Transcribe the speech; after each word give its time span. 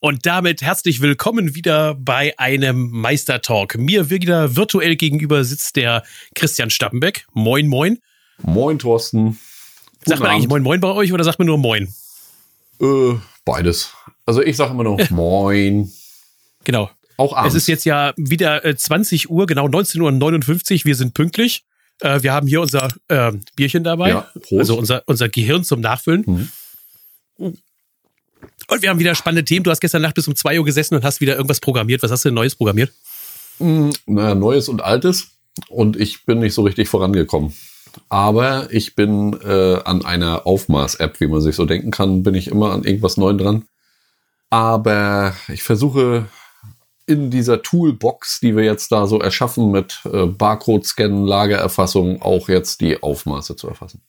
Und 0.00 0.26
damit 0.26 0.60
herzlich 0.60 1.00
willkommen 1.00 1.54
wieder 1.54 1.94
bei 1.94 2.38
einem 2.38 2.90
Meistertalk. 2.90 3.78
Mir 3.78 4.10
wieder 4.10 4.54
virtuell 4.54 4.96
gegenüber 4.96 5.42
sitzt 5.42 5.76
der 5.76 6.02
Christian 6.34 6.68
Stappenbeck. 6.68 7.26
Moin, 7.32 7.66
moin. 7.66 7.98
Moin, 8.42 8.78
Thorsten. 8.78 9.38
sagt 10.04 10.20
man 10.20 10.30
eigentlich 10.30 10.48
Moin, 10.48 10.62
moin 10.62 10.80
bei 10.80 10.92
euch 10.92 11.12
oder 11.12 11.24
sagt 11.24 11.38
man 11.38 11.46
nur 11.46 11.56
Moin? 11.56 11.92
Äh, 12.80 13.14
beides. 13.46 13.94
Also 14.26 14.42
ich 14.42 14.56
sage 14.56 14.72
immer 14.72 14.84
nur 14.84 14.98
Moin. 15.10 15.90
Genau. 16.64 16.90
Auch 17.16 17.34
abends. 17.34 17.54
Es 17.54 17.62
ist 17.62 17.68
jetzt 17.68 17.84
ja 17.86 18.12
wieder 18.18 18.76
20 18.76 19.24
äh, 19.24 19.28
Uhr, 19.28 19.46
genau 19.46 19.66
19.59 19.66 20.80
Uhr. 20.80 20.84
Wir 20.84 20.94
sind 20.94 21.14
pünktlich. 21.14 21.64
Äh, 22.00 22.22
wir 22.22 22.34
haben 22.34 22.46
hier 22.46 22.60
unser 22.60 22.92
äh, 23.08 23.32
Bierchen 23.56 23.82
dabei. 23.82 24.10
Ja, 24.10 24.30
Prost. 24.34 24.52
Also 24.52 24.76
unser, 24.76 25.02
unser 25.06 25.30
Gehirn 25.30 25.64
zum 25.64 25.80
Nachfüllen. 25.80 26.50
Mhm. 27.38 27.58
Und 28.68 28.82
wir 28.82 28.90
haben 28.90 28.98
wieder 28.98 29.14
spannende 29.14 29.44
Themen. 29.44 29.64
Du 29.64 29.70
hast 29.70 29.80
gestern 29.80 30.02
Nacht 30.02 30.14
bis 30.14 30.26
um 30.26 30.34
zwei 30.34 30.58
Uhr 30.58 30.64
gesessen 30.64 30.94
und 30.94 31.04
hast 31.04 31.20
wieder 31.20 31.36
irgendwas 31.36 31.60
programmiert. 31.60 32.02
Was 32.02 32.10
hast 32.10 32.24
du 32.24 32.28
denn 32.28 32.34
Neues 32.34 32.56
programmiert? 32.56 32.92
Mm, 33.58 33.90
naja, 34.06 34.34
Neues 34.34 34.68
und 34.68 34.82
Altes. 34.82 35.28
Und 35.68 35.98
ich 35.98 36.26
bin 36.26 36.40
nicht 36.40 36.54
so 36.54 36.62
richtig 36.62 36.88
vorangekommen. 36.88 37.54
Aber 38.08 38.68
ich 38.70 38.94
bin 38.94 39.38
äh, 39.42 39.80
an 39.84 40.04
einer 40.04 40.46
Aufmaß-App, 40.46 41.20
wie 41.20 41.28
man 41.28 41.40
sich 41.40 41.56
so 41.56 41.64
denken 41.64 41.90
kann, 41.90 42.22
bin 42.22 42.34
ich 42.34 42.48
immer 42.48 42.72
an 42.72 42.84
irgendwas 42.84 43.16
Neuem 43.16 43.38
dran. 43.38 43.64
Aber 44.50 45.34
ich 45.48 45.62
versuche 45.62 46.26
in 47.06 47.30
dieser 47.30 47.62
Toolbox, 47.62 48.40
die 48.40 48.56
wir 48.56 48.64
jetzt 48.64 48.90
da 48.92 49.06
so 49.06 49.20
erschaffen 49.20 49.70
mit 49.70 50.00
äh, 50.12 50.26
Barcode-Scannen, 50.26 51.24
Lagererfassung, 51.24 52.20
auch 52.20 52.48
jetzt 52.48 52.80
die 52.80 53.02
Aufmaße 53.02 53.56
zu 53.56 53.68
erfassen 53.68 54.02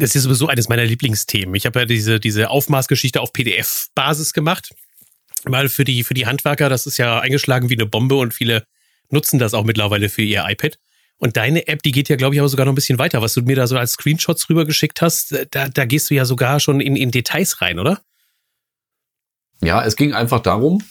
das 0.00 0.14
ist 0.14 0.24
sowieso 0.24 0.48
eines 0.48 0.68
meiner 0.68 0.84
Lieblingsthemen. 0.84 1.54
Ich 1.54 1.66
habe 1.66 1.80
ja 1.80 1.84
diese, 1.84 2.18
diese 2.18 2.50
Aufmaßgeschichte 2.50 3.20
auf 3.20 3.32
PDF-Basis 3.32 4.32
gemacht. 4.32 4.70
Mal 5.48 5.68
für 5.68 5.84
die, 5.84 6.04
für 6.04 6.14
die 6.14 6.26
Handwerker, 6.26 6.68
das 6.68 6.86
ist 6.86 6.98
ja 6.98 7.20
eingeschlagen 7.20 7.68
wie 7.70 7.74
eine 7.74 7.86
Bombe 7.86 8.16
und 8.16 8.34
viele 8.34 8.64
nutzen 9.10 9.38
das 9.38 9.54
auch 9.54 9.64
mittlerweile 9.64 10.08
für 10.08 10.22
ihr 10.22 10.44
iPad. 10.46 10.78
Und 11.18 11.36
deine 11.36 11.68
App, 11.68 11.82
die 11.82 11.92
geht 11.92 12.08
ja, 12.08 12.16
glaube 12.16 12.34
ich, 12.34 12.40
aber 12.40 12.48
sogar 12.48 12.64
noch 12.64 12.72
ein 12.72 12.76
bisschen 12.76 12.98
weiter. 12.98 13.20
Was 13.20 13.34
du 13.34 13.42
mir 13.42 13.56
da 13.56 13.66
so 13.66 13.76
als 13.76 13.92
Screenshots 13.92 14.48
rübergeschickt 14.48 15.02
hast, 15.02 15.46
da, 15.50 15.68
da 15.68 15.84
gehst 15.84 16.08
du 16.08 16.14
ja 16.14 16.24
sogar 16.24 16.60
schon 16.60 16.80
in, 16.80 16.96
in 16.96 17.10
Details 17.10 17.60
rein, 17.60 17.78
oder? 17.78 18.00
Ja, 19.62 19.84
es 19.84 19.96
ging 19.96 20.14
einfach 20.14 20.40
darum, 20.40 20.82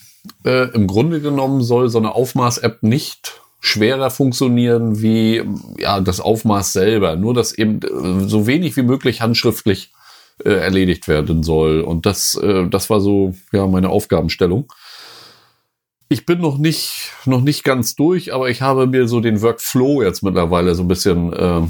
äh, 0.45 0.69
im 0.73 0.85
Grunde 0.85 1.21
genommen 1.21 1.63
soll 1.63 1.89
so 1.89 1.97
eine 1.97 2.13
Aufmaß-App 2.13 2.83
nicht 2.83 3.41
schwerer 3.59 4.09
funktionieren 4.09 5.02
wie 5.02 5.43
ja 5.77 5.99
das 5.99 6.19
Aufmaß 6.19 6.73
selber, 6.73 7.15
nur 7.15 7.33
dass 7.33 7.57
eben 7.57 7.81
äh, 7.81 8.27
so 8.27 8.47
wenig 8.47 8.77
wie 8.77 8.83
möglich 8.83 9.21
handschriftlich 9.21 9.91
äh, 10.43 10.52
erledigt 10.52 11.07
werden 11.07 11.43
soll. 11.43 11.81
Und 11.81 12.05
das, 12.05 12.35
äh, 12.35 12.67
das 12.67 12.89
war 12.89 13.02
so 13.02 13.35
ja 13.52 13.67
meine 13.67 13.89
Aufgabenstellung. 13.89 14.71
Ich 16.07 16.25
bin 16.25 16.39
noch 16.39 16.57
nicht 16.57 17.11
noch 17.25 17.41
nicht 17.41 17.63
ganz 17.63 17.95
durch, 17.95 18.33
aber 18.33 18.49
ich 18.49 18.61
habe 18.61 18.87
mir 18.87 19.07
so 19.07 19.19
den 19.19 19.41
Workflow 19.41 20.02
jetzt 20.02 20.23
mittlerweile 20.23 20.73
so 20.73 20.83
ein 20.83 20.87
bisschen 20.87 21.33
äh, 21.33 21.61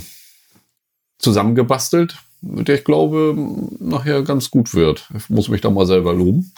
zusammengebastelt, 1.18 2.18
der 2.42 2.76
ich 2.76 2.84
glaube 2.84 3.36
nachher 3.80 4.22
ganz 4.22 4.52
gut 4.52 4.74
wird. 4.74 5.10
Ich 5.18 5.30
muss 5.30 5.50
mich 5.50 5.62
da 5.62 5.70
mal 5.70 5.88
selber 5.88 6.14
loben. 6.14 6.54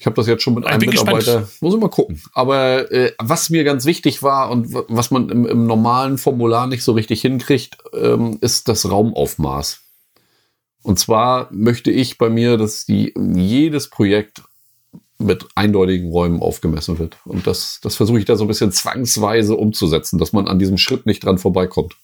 Ich 0.00 0.06
habe 0.06 0.16
das 0.16 0.26
jetzt 0.26 0.42
schon 0.42 0.54
mit 0.54 0.66
einem 0.66 0.80
Mitarbeiter. 0.80 1.40
Gespannt. 1.40 1.60
Muss 1.60 1.74
ich 1.74 1.80
mal 1.80 1.90
gucken. 1.90 2.22
Aber 2.32 2.90
äh, 2.90 3.12
was 3.18 3.50
mir 3.50 3.64
ganz 3.64 3.84
wichtig 3.84 4.22
war 4.22 4.50
und 4.50 4.72
was 4.72 5.10
man 5.10 5.28
im, 5.28 5.46
im 5.46 5.66
normalen 5.66 6.16
Formular 6.16 6.66
nicht 6.66 6.82
so 6.82 6.92
richtig 6.92 7.20
hinkriegt, 7.20 7.76
ähm, 7.92 8.38
ist 8.40 8.68
das 8.68 8.90
Raumaufmaß. 8.90 9.82
Und 10.82 10.98
zwar 10.98 11.48
möchte 11.52 11.90
ich 11.90 12.16
bei 12.16 12.30
mir, 12.30 12.56
dass 12.56 12.86
die, 12.86 13.12
jedes 13.36 13.90
Projekt 13.90 14.42
mit 15.18 15.46
eindeutigen 15.54 16.10
Räumen 16.10 16.40
aufgemessen 16.40 16.98
wird. 16.98 17.18
Und 17.26 17.46
das, 17.46 17.78
das 17.82 17.96
versuche 17.96 18.18
ich 18.18 18.24
da 18.24 18.36
so 18.36 18.44
ein 18.44 18.48
bisschen 18.48 18.72
zwangsweise 18.72 19.54
umzusetzen, 19.54 20.18
dass 20.18 20.32
man 20.32 20.48
an 20.48 20.58
diesem 20.58 20.78
Schritt 20.78 21.04
nicht 21.04 21.22
dran 21.26 21.36
vorbeikommt 21.36 21.94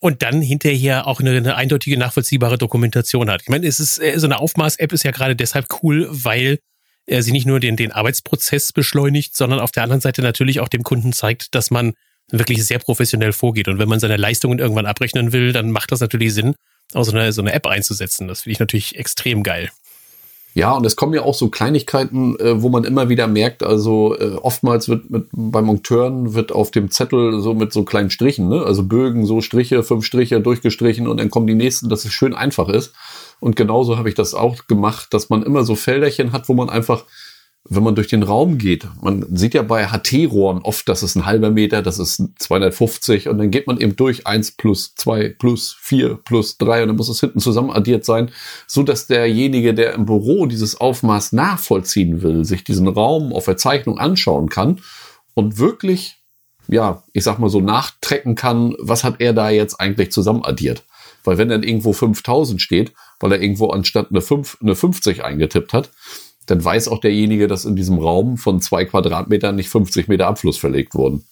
und 0.00 0.22
dann 0.22 0.42
hinterher 0.42 1.06
auch 1.06 1.20
eine, 1.20 1.36
eine 1.36 1.54
eindeutige, 1.54 1.96
nachvollziehbare 1.96 2.58
Dokumentation 2.58 3.30
hat. 3.30 3.42
Ich 3.42 3.48
meine, 3.48 3.66
es 3.66 3.78
ist 3.78 3.98
äh, 3.98 4.18
so 4.18 4.26
eine 4.26 4.40
Aufmaß-App 4.40 4.92
ist 4.92 5.04
ja 5.04 5.10
gerade 5.10 5.36
deshalb 5.36 5.66
cool, 5.82 6.08
weil 6.10 6.58
äh, 7.06 7.22
sie 7.22 7.32
nicht 7.32 7.46
nur 7.46 7.60
den, 7.60 7.76
den 7.76 7.92
Arbeitsprozess 7.92 8.72
beschleunigt, 8.72 9.36
sondern 9.36 9.60
auf 9.60 9.70
der 9.70 9.82
anderen 9.82 10.00
Seite 10.00 10.22
natürlich 10.22 10.60
auch 10.60 10.68
dem 10.68 10.82
Kunden 10.82 11.12
zeigt, 11.12 11.54
dass 11.54 11.70
man 11.70 11.92
wirklich 12.30 12.64
sehr 12.64 12.78
professionell 12.78 13.32
vorgeht. 13.32 13.68
Und 13.68 13.78
wenn 13.78 13.88
man 13.88 14.00
seine 14.00 14.16
Leistungen 14.16 14.58
irgendwann 14.58 14.86
abrechnen 14.86 15.32
will, 15.32 15.52
dann 15.52 15.70
macht 15.70 15.92
das 15.92 16.00
natürlich 16.00 16.32
Sinn, 16.32 16.54
auch 16.94 17.04
so 17.04 17.12
eine, 17.12 17.32
so 17.32 17.42
eine 17.42 17.52
App 17.52 17.66
einzusetzen. 17.66 18.26
Das 18.28 18.42
finde 18.42 18.52
ich 18.52 18.60
natürlich 18.60 18.96
extrem 18.96 19.42
geil. 19.42 19.70
Ja, 20.52 20.72
und 20.72 20.84
es 20.84 20.96
kommen 20.96 21.14
ja 21.14 21.22
auch 21.22 21.34
so 21.34 21.48
Kleinigkeiten, 21.48 22.38
äh, 22.40 22.60
wo 22.60 22.70
man 22.70 22.82
immer 22.82 23.08
wieder 23.08 23.28
merkt, 23.28 23.62
also 23.62 24.16
äh, 24.18 24.34
oftmals 24.34 24.88
wird 24.88 25.08
mit, 25.08 25.28
bei 25.32 25.62
Monteuren 25.62 26.34
wird 26.34 26.50
auf 26.50 26.72
dem 26.72 26.90
Zettel 26.90 27.40
so 27.40 27.54
mit 27.54 27.72
so 27.72 27.84
kleinen 27.84 28.10
Strichen, 28.10 28.48
ne? 28.48 28.62
also 28.64 28.82
Bögen, 28.82 29.26
so 29.26 29.40
Striche, 29.40 29.84
fünf 29.84 30.04
Striche 30.04 30.40
durchgestrichen 30.40 31.06
und 31.06 31.18
dann 31.18 31.30
kommen 31.30 31.46
die 31.46 31.54
nächsten, 31.54 31.88
dass 31.88 32.04
es 32.04 32.12
schön 32.12 32.34
einfach 32.34 32.68
ist. 32.68 32.92
Und 33.38 33.54
genauso 33.54 33.96
habe 33.96 34.08
ich 34.08 34.16
das 34.16 34.34
auch 34.34 34.66
gemacht, 34.66 35.14
dass 35.14 35.30
man 35.30 35.44
immer 35.44 35.62
so 35.62 35.76
Felderchen 35.76 36.32
hat, 36.32 36.48
wo 36.48 36.54
man 36.54 36.68
einfach 36.68 37.04
wenn 37.72 37.84
man 37.84 37.94
durch 37.94 38.08
den 38.08 38.24
Raum 38.24 38.58
geht, 38.58 38.88
man 39.00 39.24
sieht 39.30 39.54
ja 39.54 39.62
bei 39.62 39.86
HT-Rohren 39.86 40.58
oft, 40.62 40.88
das 40.88 41.04
ist 41.04 41.14
ein 41.14 41.24
halber 41.24 41.52
Meter, 41.52 41.82
das 41.82 42.00
ist 42.00 42.20
250 42.36 43.28
und 43.28 43.38
dann 43.38 43.52
geht 43.52 43.68
man 43.68 43.78
eben 43.78 43.94
durch 43.94 44.26
eins 44.26 44.50
plus 44.50 44.96
zwei 44.96 45.28
plus 45.28 45.76
vier 45.80 46.18
plus 46.24 46.58
drei 46.58 46.82
und 46.82 46.88
dann 46.88 46.96
muss 46.96 47.08
es 47.08 47.20
hinten 47.20 47.38
zusammen 47.38 47.70
addiert 47.70 48.04
sein, 48.04 48.32
so 48.66 48.82
dass 48.82 49.06
derjenige, 49.06 49.72
der 49.72 49.94
im 49.94 50.04
Büro 50.04 50.46
dieses 50.46 50.80
Aufmaß 50.80 51.30
nachvollziehen 51.32 52.22
will, 52.22 52.44
sich 52.44 52.64
diesen 52.64 52.88
Raum 52.88 53.32
auf 53.32 53.44
der 53.44 53.56
Zeichnung 53.56 53.98
anschauen 53.98 54.48
kann 54.48 54.80
und 55.34 55.58
wirklich, 55.58 56.16
ja, 56.66 57.04
ich 57.12 57.22
sag 57.22 57.38
mal 57.38 57.50
so 57.50 57.60
nachtrecken 57.60 58.34
kann, 58.34 58.74
was 58.80 59.04
hat 59.04 59.20
er 59.20 59.32
da 59.32 59.48
jetzt 59.48 59.80
eigentlich 59.80 60.10
zusammen 60.10 60.44
addiert. 60.44 60.82
Weil 61.22 61.38
wenn 61.38 61.48
dann 61.48 61.62
irgendwo 61.62 61.92
5000 61.92 62.60
steht, 62.60 62.92
weil 63.20 63.30
er 63.30 63.40
irgendwo 63.40 63.68
anstatt 63.68 64.08
eine, 64.10 64.22
5, 64.22 64.58
eine 64.60 64.74
50 64.74 65.22
eingetippt 65.22 65.72
hat, 65.72 65.90
dann 66.50 66.64
weiß 66.64 66.88
auch 66.88 66.98
derjenige, 66.98 67.46
dass 67.46 67.64
in 67.64 67.76
diesem 67.76 67.98
Raum 67.98 68.36
von 68.36 68.60
zwei 68.60 68.84
Quadratmetern 68.84 69.54
nicht 69.54 69.68
50 69.68 70.08
Meter 70.08 70.26
Abfluss 70.26 70.58
verlegt 70.58 70.94
wurden. 70.94 71.24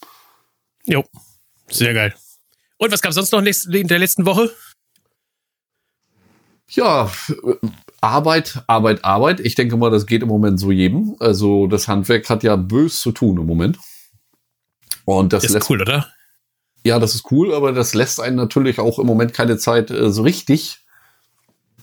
Jo, 0.85 1.05
sehr 1.71 1.95
geil. 1.95 2.15
Und 2.77 2.93
was 2.93 3.03
gab 3.03 3.11
es 3.11 3.17
sonst 3.17 3.33
noch 3.33 3.43
in 3.43 3.89
der 3.89 3.99
letzten 3.99 4.25
Woche? 4.25 4.55
Ja, 6.71 7.11
Arbeit, 8.01 8.63
Arbeit, 8.67 9.05
Arbeit. 9.05 9.41
Ich 9.41 9.55
denke 9.55 9.77
mal, 9.77 9.91
das 9.91 10.07
geht 10.07 10.23
im 10.23 10.29
Moment 10.29 10.61
so 10.61 10.71
jedem. 10.71 11.17
Also 11.19 11.67
das 11.67 11.89
Handwerk 11.89 12.29
hat 12.29 12.43
ja 12.43 12.57
bös 12.57 13.01
zu 13.01 13.11
tun 13.11 13.39
im 13.39 13.47
Moment. 13.47 13.79
Und 15.05 15.33
das, 15.33 15.43
das 15.43 15.51
ist 15.51 15.55
lässt, 15.55 15.71
cool, 15.71 15.81
oder? 15.81 16.13
Ja, 16.85 16.99
das 16.99 17.15
ist 17.15 17.31
cool, 17.33 17.55
aber 17.55 17.73
das 17.73 17.95
lässt 17.95 18.21
einen 18.21 18.37
natürlich 18.37 18.79
auch 18.79 18.99
im 18.99 19.07
Moment 19.07 19.35
keine 19.35 19.57
Zeit 19.57 19.91
äh, 19.91 20.13
so 20.13 20.23
richtig 20.23 20.85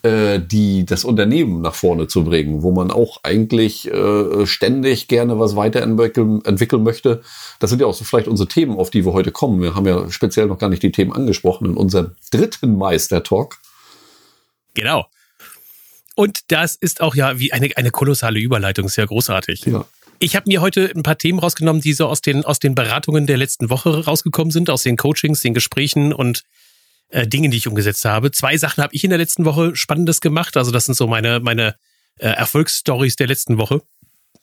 äh, 0.06 0.40
die 0.40 0.86
das 0.86 1.04
Unternehmen 1.04 1.62
nach 1.62 1.74
vorne 1.74 2.08
zu 2.08 2.24
bringen, 2.24 2.62
wo 2.62 2.72
man 2.72 2.92
auch 2.92 3.22
eigentlich 3.24 3.92
äh, 3.92 4.46
ständig 4.46 5.08
gerne 5.08 5.40
was 5.40 5.56
weiterentwickeln 5.56 6.46
entwickeln 6.46 6.84
möchte. 6.84 7.24
Das 7.60 7.72
sind 7.72 7.82
ja 7.82 7.88
auch 7.88 7.94
so 7.96 8.04
vielleicht 8.04 8.28
unsere 8.28 8.48
Themen, 8.48 8.78
auf 8.78 8.92
die 8.92 9.04
wir 9.04 9.14
heute 9.14 9.32
kommen. 9.32 9.62
Wir 9.64 9.74
haben 9.74 9.88
ja 9.88 10.12
speziell 10.12 10.46
noch 10.46 10.60
gar 10.60 10.70
nicht 10.70 10.84
die 10.84 10.92
Themen 10.92 11.12
angesprochen 11.12 11.66
in 11.66 11.76
unserem 11.76 12.12
dritten 12.32 12.78
Meister-Talk. 12.78 13.58
Genau. 14.76 15.08
Und 16.14 16.40
das 16.50 16.76
ist 16.76 17.02
auch 17.02 17.16
ja 17.16 17.40
wie 17.40 17.52
eine, 17.52 17.72
eine 17.76 17.90
kolossale 17.90 18.40
Überleitung, 18.40 18.88
sehr 18.90 19.08
großartig. 19.08 19.66
Ja. 19.66 19.86
Ich 20.20 20.36
habe 20.36 20.48
mir 20.48 20.62
heute 20.62 20.92
ein 20.96 21.02
paar 21.02 21.18
Themen 21.18 21.40
rausgenommen, 21.40 21.82
die 21.82 21.94
so 21.94 22.06
aus 22.06 22.22
den, 22.22 22.46
aus 22.46 22.60
den 22.60 22.76
Beratungen 22.76 23.26
der 23.26 23.38
letzten 23.38 23.72
Woche 23.72 24.06
rausgekommen 24.06 24.52
sind, 24.52 24.70
aus 24.70 24.84
den 24.84 24.98
Coachings, 24.98 25.42
den 25.42 25.56
Gesprächen 25.56 26.14
und 26.14 26.44
äh, 27.10 27.28
Dinge, 27.28 27.50
die 27.50 27.57
ich 27.57 27.68
umgesetzt 27.68 28.06
habe. 28.06 28.31
Zwei 28.31 28.57
Sachen 28.57 28.84
habe 28.84 28.94
ich 28.96 29.04
in 29.04 29.10
der 29.10 29.19
letzten 29.19 29.46
Woche 29.46 29.75
Spannendes 29.75 30.22
gemacht. 30.22 30.57
Also 30.57 30.72
das 30.72 30.86
sind 30.86 30.96
so 30.96 31.07
meine, 31.07 31.40
meine 31.40 31.75
äh, 32.19 32.28
Erfolgsstories 32.28 33.16
der 33.16 33.28
letzten 33.28 33.57
Woche. 33.57 33.81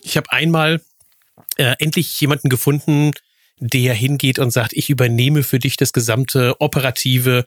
Ich 0.03 0.17
habe 0.17 0.31
einmal 0.33 0.81
äh, 1.57 1.75
endlich 1.79 2.21
jemanden 2.21 2.49
gefunden, 2.49 3.13
der 3.59 3.95
hingeht 3.95 4.39
und 4.39 4.51
sagt, 4.51 4.73
ich 4.73 4.91
übernehme 4.91 5.43
für 5.43 5.59
dich 5.59 5.77
das 5.77 5.93
gesamte 5.93 6.61
operative 6.61 7.47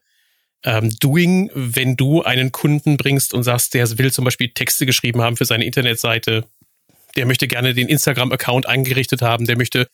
ähm, 0.63 0.89
Doing, 0.99 1.51
wenn 1.53 1.95
du 1.95 2.23
einen 2.23 2.51
Kunden 2.51 2.97
bringst 2.97 3.33
und 3.33 3.43
sagst, 3.43 3.73
der 3.73 3.97
will 3.97 4.11
zum 4.11 4.25
Beispiel 4.25 4.49
Texte 4.49 4.85
geschrieben 4.85 5.21
haben 5.21 5.37
für 5.37 5.45
seine 5.45 5.65
Internetseite, 5.65 6.45
der 7.15 7.25
möchte 7.25 7.47
gerne 7.47 7.73
den 7.73 7.87
Instagram-Account 7.87 8.65
eingerichtet 8.65 9.21
haben, 9.21 9.45
der 9.45 9.57
möchte 9.57 9.87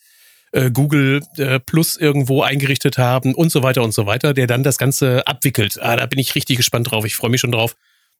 äh, 0.51 0.71
Google 0.71 1.21
äh, 1.37 1.59
Plus 1.59 1.97
irgendwo 1.97 2.41
eingerichtet 2.41 2.97
haben 2.97 3.33
und 3.33 3.51
so 3.51 3.63
weiter 3.63 3.83
und 3.83 3.93
so 3.93 4.05
weiter, 4.05 4.33
der 4.33 4.47
dann 4.47 4.63
das 4.63 4.77
Ganze 4.77 5.25
abwickelt. 5.27 5.81
Ah, 5.81 5.95
da 5.95 6.05
bin 6.05 6.19
ich 6.19 6.35
richtig 6.35 6.57
gespannt 6.57 6.91
drauf. 6.91 7.05
Ich 7.05 7.15
freue 7.15 7.31
mich 7.31 7.41
schon 7.41 7.51
drauf, 7.51 7.75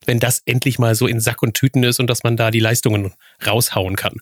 wenn 0.06 0.20
das 0.20 0.42
endlich 0.46 0.80
mal 0.80 0.96
so 0.96 1.08
in 1.08 1.20
Sack 1.20 1.42
und 1.42 1.54
Tüten 1.54 1.84
ist 1.84 2.00
und 2.00 2.08
dass 2.08 2.24
man 2.24 2.38
da 2.38 2.52
die 2.52 2.60
Leistungen 2.60 3.14
raushauen 3.46 3.96
kann. 3.96 4.16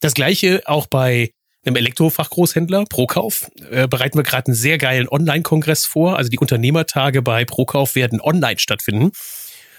Das 0.00 0.14
gleiche 0.14 0.62
auch 0.66 0.86
bei 0.86 1.30
einem 1.64 1.76
Elektrofachgroßhändler, 1.76 2.84
Prokauf, 2.86 3.50
äh, 3.70 3.88
bereiten 3.88 4.18
wir 4.18 4.22
gerade 4.22 4.48
einen 4.48 4.54
sehr 4.54 4.76
geilen 4.76 5.08
Online-Kongress 5.08 5.86
vor. 5.86 6.18
Also 6.18 6.28
die 6.28 6.38
Unternehmertage 6.38 7.22
bei 7.22 7.44
Prokauf 7.44 7.94
werden 7.94 8.20
online 8.20 8.58
stattfinden. 8.58 9.12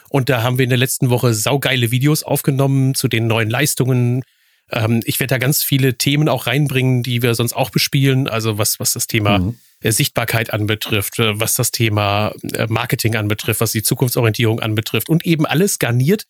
Und 0.09 0.29
da 0.29 0.43
haben 0.43 0.57
wir 0.57 0.63
in 0.63 0.69
der 0.69 0.79
letzten 0.79 1.09
Woche 1.09 1.33
saugeile 1.33 1.91
Videos 1.91 2.23
aufgenommen 2.23 2.95
zu 2.95 3.07
den 3.07 3.27
neuen 3.27 3.49
Leistungen. 3.49 4.23
Ähm, 4.71 5.01
ich 5.05 5.19
werde 5.19 5.33
da 5.33 5.37
ganz 5.37 5.63
viele 5.63 5.97
Themen 5.97 6.29
auch 6.29 6.47
reinbringen, 6.47 7.03
die 7.03 7.21
wir 7.21 7.35
sonst 7.35 7.53
auch 7.53 7.69
bespielen. 7.69 8.27
Also 8.27 8.57
was, 8.57 8.79
was 8.79 8.93
das 8.93 9.07
Thema 9.07 9.39
mhm. 9.39 9.57
Sichtbarkeit 9.83 10.51
anbetrifft, 10.53 11.19
äh, 11.19 11.39
was 11.39 11.55
das 11.55 11.71
Thema 11.71 12.33
äh, 12.53 12.67
Marketing 12.67 13.15
anbetrifft, 13.15 13.61
was 13.61 13.71
die 13.71 13.83
Zukunftsorientierung 13.83 14.59
anbetrifft 14.59 15.09
und 15.09 15.25
eben 15.25 15.45
alles 15.45 15.79
garniert 15.79 16.25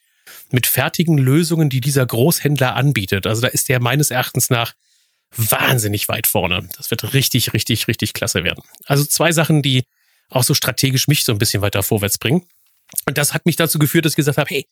mit 0.52 0.66
fertigen 0.66 1.18
Lösungen, 1.18 1.70
die 1.70 1.82
dieser 1.82 2.06
Großhändler 2.06 2.76
anbietet. 2.76 3.28
Also 3.28 3.42
da 3.42 3.48
ist 3.48 3.70
der 3.70 3.80
meines 3.80 4.12
Erachtens 4.12 4.50
nach 4.50 4.74
wahnsinnig 5.36 6.08
weit 6.08 6.28
vorne. 6.28 6.68
Das 6.78 6.92
wird 6.92 7.14
richtig, 7.14 7.54
richtig, 7.54 7.88
richtig 7.88 8.14
klasse 8.14 8.44
werden. 8.44 8.64
Also 8.86 9.06
zwei 9.06 9.32
Sachen, 9.32 9.62
die 9.62 9.84
auch 10.30 10.44
so 10.44 10.54
strategisch 10.54 11.08
mich 11.08 11.24
so 11.24 11.32
ein 11.32 11.38
bisschen 11.38 11.62
weiter 11.62 11.84
vorwärts 11.84 12.18
bringen. 12.18 12.46
Und 13.06 13.18
das 13.18 13.34
hat 13.34 13.46
mich 13.46 13.56
dazu 13.56 13.80
geführt, 13.80 14.06
dass 14.06 14.14
ich 14.14 14.18
gesagt 14.18 14.38
habe, 14.38 14.50
hey, 14.50 14.62
äh, 14.62 14.66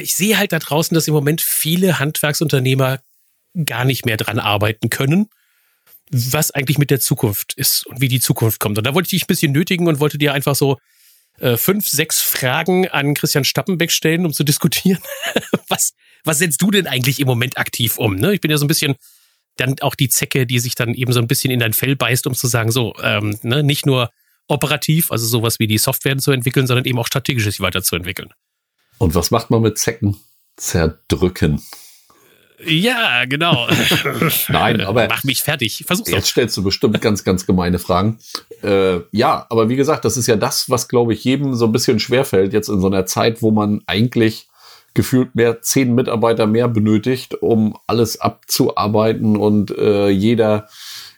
ich 0.00 0.14
sehe 0.14 0.38
halt 0.38 0.52
da 0.52 0.58
draußen, 0.58 0.94
dass 0.94 1.08
im 1.08 1.14
Moment 1.14 1.40
viele 1.40 1.98
Handwerksunternehmer 1.98 3.00
gar 3.64 3.84
nicht 3.84 4.06
mehr 4.06 4.16
dran 4.16 4.38
arbeiten 4.38 4.90
können, 4.90 5.28
was 6.10 6.50
eigentlich 6.50 6.78
mit 6.78 6.90
der 6.90 7.00
Zukunft 7.00 7.54
ist 7.54 7.86
und 7.86 8.00
wie 8.00 8.08
die 8.08 8.20
Zukunft 8.20 8.60
kommt. 8.60 8.78
Und 8.78 8.86
da 8.86 8.94
wollte 8.94 9.06
ich 9.06 9.10
dich 9.10 9.24
ein 9.24 9.28
bisschen 9.28 9.52
nötigen 9.52 9.88
und 9.88 10.00
wollte 10.00 10.18
dir 10.18 10.32
einfach 10.32 10.54
so 10.54 10.78
äh, 11.38 11.56
fünf, 11.56 11.88
sechs 11.88 12.20
Fragen 12.20 12.88
an 12.88 13.14
Christian 13.14 13.44
Stappenbeck 13.44 13.90
stellen, 13.90 14.24
um 14.24 14.32
zu 14.32 14.44
diskutieren. 14.44 15.02
was, 15.68 15.94
was 16.24 16.38
setzt 16.38 16.62
du 16.62 16.70
denn 16.70 16.86
eigentlich 16.86 17.20
im 17.20 17.26
Moment 17.26 17.58
aktiv 17.58 17.98
um? 17.98 18.16
Ne? 18.16 18.34
Ich 18.34 18.40
bin 18.40 18.50
ja 18.50 18.58
so 18.58 18.64
ein 18.64 18.68
bisschen 18.68 18.96
dann 19.56 19.76
auch 19.80 19.94
die 19.94 20.08
Zecke, 20.08 20.46
die 20.46 20.58
sich 20.58 20.74
dann 20.74 20.94
eben 20.94 21.12
so 21.12 21.20
ein 21.20 21.28
bisschen 21.28 21.50
in 21.50 21.60
dein 21.60 21.72
Fell 21.72 21.96
beißt, 21.96 22.26
um 22.26 22.34
zu 22.34 22.46
sagen, 22.46 22.70
so, 22.70 22.94
ähm, 23.02 23.38
ne, 23.42 23.62
nicht 23.62 23.86
nur 23.86 24.10
operativ, 24.48 25.10
also 25.10 25.26
sowas 25.26 25.58
wie 25.58 25.66
die 25.66 25.78
Software 25.78 26.18
zu 26.18 26.30
entwickeln, 26.30 26.66
sondern 26.66 26.84
eben 26.84 26.98
auch 26.98 27.06
strategisches 27.06 27.60
weiterzuentwickeln. 27.60 28.30
Und 28.98 29.14
was 29.14 29.30
macht 29.30 29.50
man 29.50 29.62
mit 29.62 29.78
Zecken? 29.78 30.16
Zerdrücken. 30.56 31.60
Ja, 32.64 33.26
genau. 33.26 33.68
Nein, 34.48 34.80
aber. 34.80 35.08
Mach 35.08 35.24
mich 35.24 35.42
fertig. 35.42 35.84
Versuch's 35.86 36.10
Jetzt 36.10 36.24
doch. 36.24 36.30
stellst 36.30 36.56
du 36.56 36.62
bestimmt 36.62 37.00
ganz, 37.02 37.22
ganz 37.22 37.44
gemeine 37.44 37.78
Fragen. 37.78 38.18
Äh, 38.62 39.00
ja, 39.12 39.46
aber 39.50 39.68
wie 39.68 39.76
gesagt, 39.76 40.06
das 40.06 40.16
ist 40.16 40.26
ja 40.26 40.36
das, 40.36 40.70
was, 40.70 40.88
glaube 40.88 41.12
ich, 41.12 41.22
jedem 41.24 41.54
so 41.54 41.66
ein 41.66 41.72
bisschen 41.72 42.00
schwerfällt, 42.00 42.54
jetzt 42.54 42.68
in 42.68 42.80
so 42.80 42.86
einer 42.86 43.04
Zeit, 43.04 43.42
wo 43.42 43.50
man 43.50 43.82
eigentlich 43.86 44.48
gefühlt 44.94 45.34
mehr 45.34 45.60
zehn 45.60 45.94
Mitarbeiter 45.94 46.46
mehr 46.46 46.68
benötigt, 46.68 47.34
um 47.34 47.76
alles 47.86 48.18
abzuarbeiten 48.18 49.36
und 49.36 49.70
äh, 49.76 50.08
jeder 50.08 50.68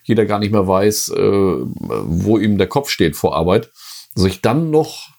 jeder 0.09 0.25
gar 0.25 0.39
nicht 0.39 0.53
mehr 0.53 0.67
weiß, 0.67 1.11
äh, 1.11 1.21
wo 1.21 2.39
ihm 2.39 2.57
der 2.57 2.67
Kopf 2.67 2.89
steht 2.89 3.15
vor 3.15 3.37
Arbeit, 3.37 3.71
sich 4.15 4.41
dann 4.41 4.71
noch 4.71 5.11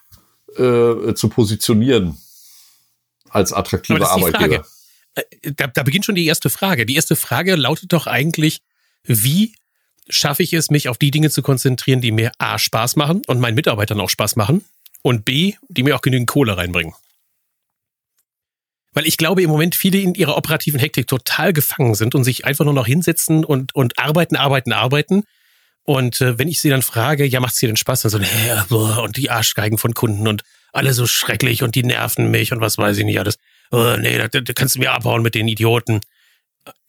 äh, 0.57 1.13
zu 1.13 1.29
positionieren 1.29 2.17
als 3.31 3.53
attraktiver 3.53 4.09
Arbeitgeber. 4.09 4.65
Äh, 5.15 5.23
da, 5.55 5.67
da 5.67 5.83
beginnt 5.83 6.05
schon 6.05 6.15
die 6.15 6.25
erste 6.25 6.49
Frage. 6.49 6.85
Die 6.85 6.95
erste 6.95 7.15
Frage 7.15 7.55
lautet 7.55 7.93
doch 7.93 8.07
eigentlich, 8.07 8.61
wie 9.03 9.53
schaffe 10.09 10.43
ich 10.43 10.53
es, 10.53 10.69
mich 10.69 10.89
auf 10.89 10.97
die 10.97 11.11
Dinge 11.11 11.29
zu 11.29 11.41
konzentrieren, 11.41 12.01
die 12.01 12.11
mir 12.11 12.31
A 12.37 12.57
Spaß 12.57 12.95
machen 12.95 13.21
und 13.27 13.39
meinen 13.39 13.55
Mitarbeitern 13.55 13.99
auch 13.99 14.09
Spaß 14.09 14.35
machen 14.35 14.65
und 15.01 15.25
B, 15.25 15.53
die 15.67 15.83
mir 15.83 15.95
auch 15.95 16.01
genügend 16.01 16.27
Kohle 16.27 16.57
reinbringen. 16.57 16.93
Weil 18.93 19.05
ich 19.05 19.17
glaube, 19.17 19.43
im 19.43 19.49
Moment 19.49 19.75
viele 19.75 19.99
in 19.99 20.15
ihrer 20.15 20.35
operativen 20.35 20.79
Hektik 20.79 21.07
total 21.07 21.53
gefangen 21.53 21.93
sind 21.93 22.15
und 22.15 22.23
sich 22.23 22.45
einfach 22.45 22.65
nur 22.65 22.73
noch 22.73 22.87
hinsetzen 22.87 23.45
und, 23.45 23.75
und 23.75 23.99
arbeiten, 23.99 24.35
arbeiten, 24.35 24.73
arbeiten. 24.73 25.23
Und 25.83 26.21
äh, 26.21 26.39
wenn 26.39 26.47
ich 26.47 26.59
sie 26.59 26.69
dann 26.69 26.81
frage, 26.81 27.25
ja, 27.25 27.39
macht's 27.39 27.59
dir 27.59 27.67
denn 27.67 27.77
Spaß? 27.77 28.01
Dann 28.01 28.11
so, 28.11 28.19
boah, 28.69 29.03
und 29.03 29.17
die 29.17 29.29
Arschgeigen 29.29 29.77
von 29.77 29.93
Kunden 29.93 30.27
und 30.27 30.43
alle 30.71 30.93
so 30.93 31.07
schrecklich 31.07 31.63
und 31.63 31.75
die 31.75 31.83
nerven 31.83 32.31
mich 32.31 32.51
und 32.51 32.61
was 32.61 32.77
weiß 32.77 32.97
ich 32.97 33.05
nicht 33.05 33.19
alles. 33.19 33.37
Oh, 33.71 33.95
nee, 33.99 34.17
da, 34.17 34.27
da 34.27 34.53
kannst 34.53 34.75
du 34.75 34.79
mir 34.79 34.91
abhauen 34.91 35.21
mit 35.21 35.35
den 35.35 35.47
Idioten. 35.47 36.01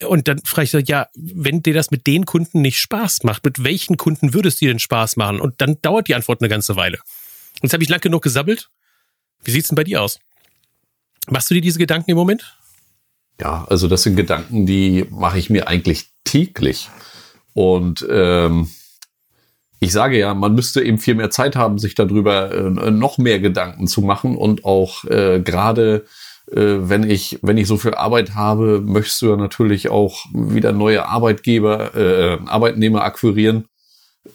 Und 0.07 0.27
dann 0.27 0.39
frage 0.43 0.65
ich 0.65 0.71
so, 0.71 0.77
ja, 0.77 1.07
wenn 1.15 1.63
dir 1.63 1.73
das 1.73 1.91
mit 1.91 2.07
den 2.07 2.25
Kunden 2.25 2.61
nicht 2.61 2.79
Spaß 2.79 3.23
macht, 3.23 3.45
mit 3.45 3.63
welchen 3.63 3.97
Kunden 3.97 4.33
würde 4.33 4.49
es 4.49 4.57
dir 4.57 4.69
denn 4.69 4.79
Spaß 4.79 5.17
machen? 5.17 5.39
Und 5.39 5.61
dann 5.61 5.77
dauert 5.81 6.07
die 6.07 6.15
Antwort 6.15 6.41
eine 6.41 6.49
ganze 6.49 6.75
Weile. 6.75 6.97
Und 6.97 7.63
jetzt 7.63 7.73
habe 7.73 7.83
ich 7.83 7.89
lang 7.89 8.01
genug 8.01 8.23
gesabbelt. 8.23 8.69
Wie 9.43 9.51
sieht's 9.51 9.69
denn 9.69 9.75
bei 9.75 9.83
dir 9.83 10.01
aus? 10.01 10.19
Machst 11.29 11.49
du 11.49 11.53
dir 11.53 11.61
diese 11.61 11.79
Gedanken 11.79 12.11
im 12.11 12.17
Moment? 12.17 12.55
Ja, 13.39 13.65
also 13.69 13.87
das 13.87 14.03
sind 14.03 14.15
Gedanken, 14.15 14.65
die 14.65 15.05
mache 15.09 15.39
ich 15.39 15.49
mir 15.49 15.67
eigentlich 15.67 16.09
täglich. 16.23 16.89
Und 17.53 18.05
ähm, 18.09 18.69
ich 19.81 19.91
sage 19.91 20.17
ja, 20.17 20.33
man 20.33 20.55
müsste 20.55 20.81
eben 20.83 20.99
viel 20.99 21.15
mehr 21.15 21.31
Zeit 21.31 21.55
haben, 21.55 21.79
sich 21.79 21.95
darüber 21.95 22.51
äh, 22.51 22.91
noch 22.91 23.17
mehr 23.17 23.39
Gedanken 23.39 23.87
zu 23.87 24.01
machen 24.01 24.37
und 24.37 24.63
auch 24.63 25.03
äh, 25.05 25.41
gerade 25.41 26.05
äh, 26.51 26.77
wenn 26.81 27.09
ich 27.09 27.39
wenn 27.41 27.57
ich 27.57 27.67
so 27.67 27.77
viel 27.77 27.95
Arbeit 27.95 28.35
habe, 28.35 28.79
möchtest 28.79 29.21
du 29.23 29.29
ja 29.31 29.35
natürlich 29.35 29.89
auch 29.89 30.25
wieder 30.33 30.71
neue 30.71 31.07
Arbeitgeber, 31.07 31.95
äh, 31.95 32.37
Arbeitnehmer 32.47 33.03
akquirieren 33.03 33.65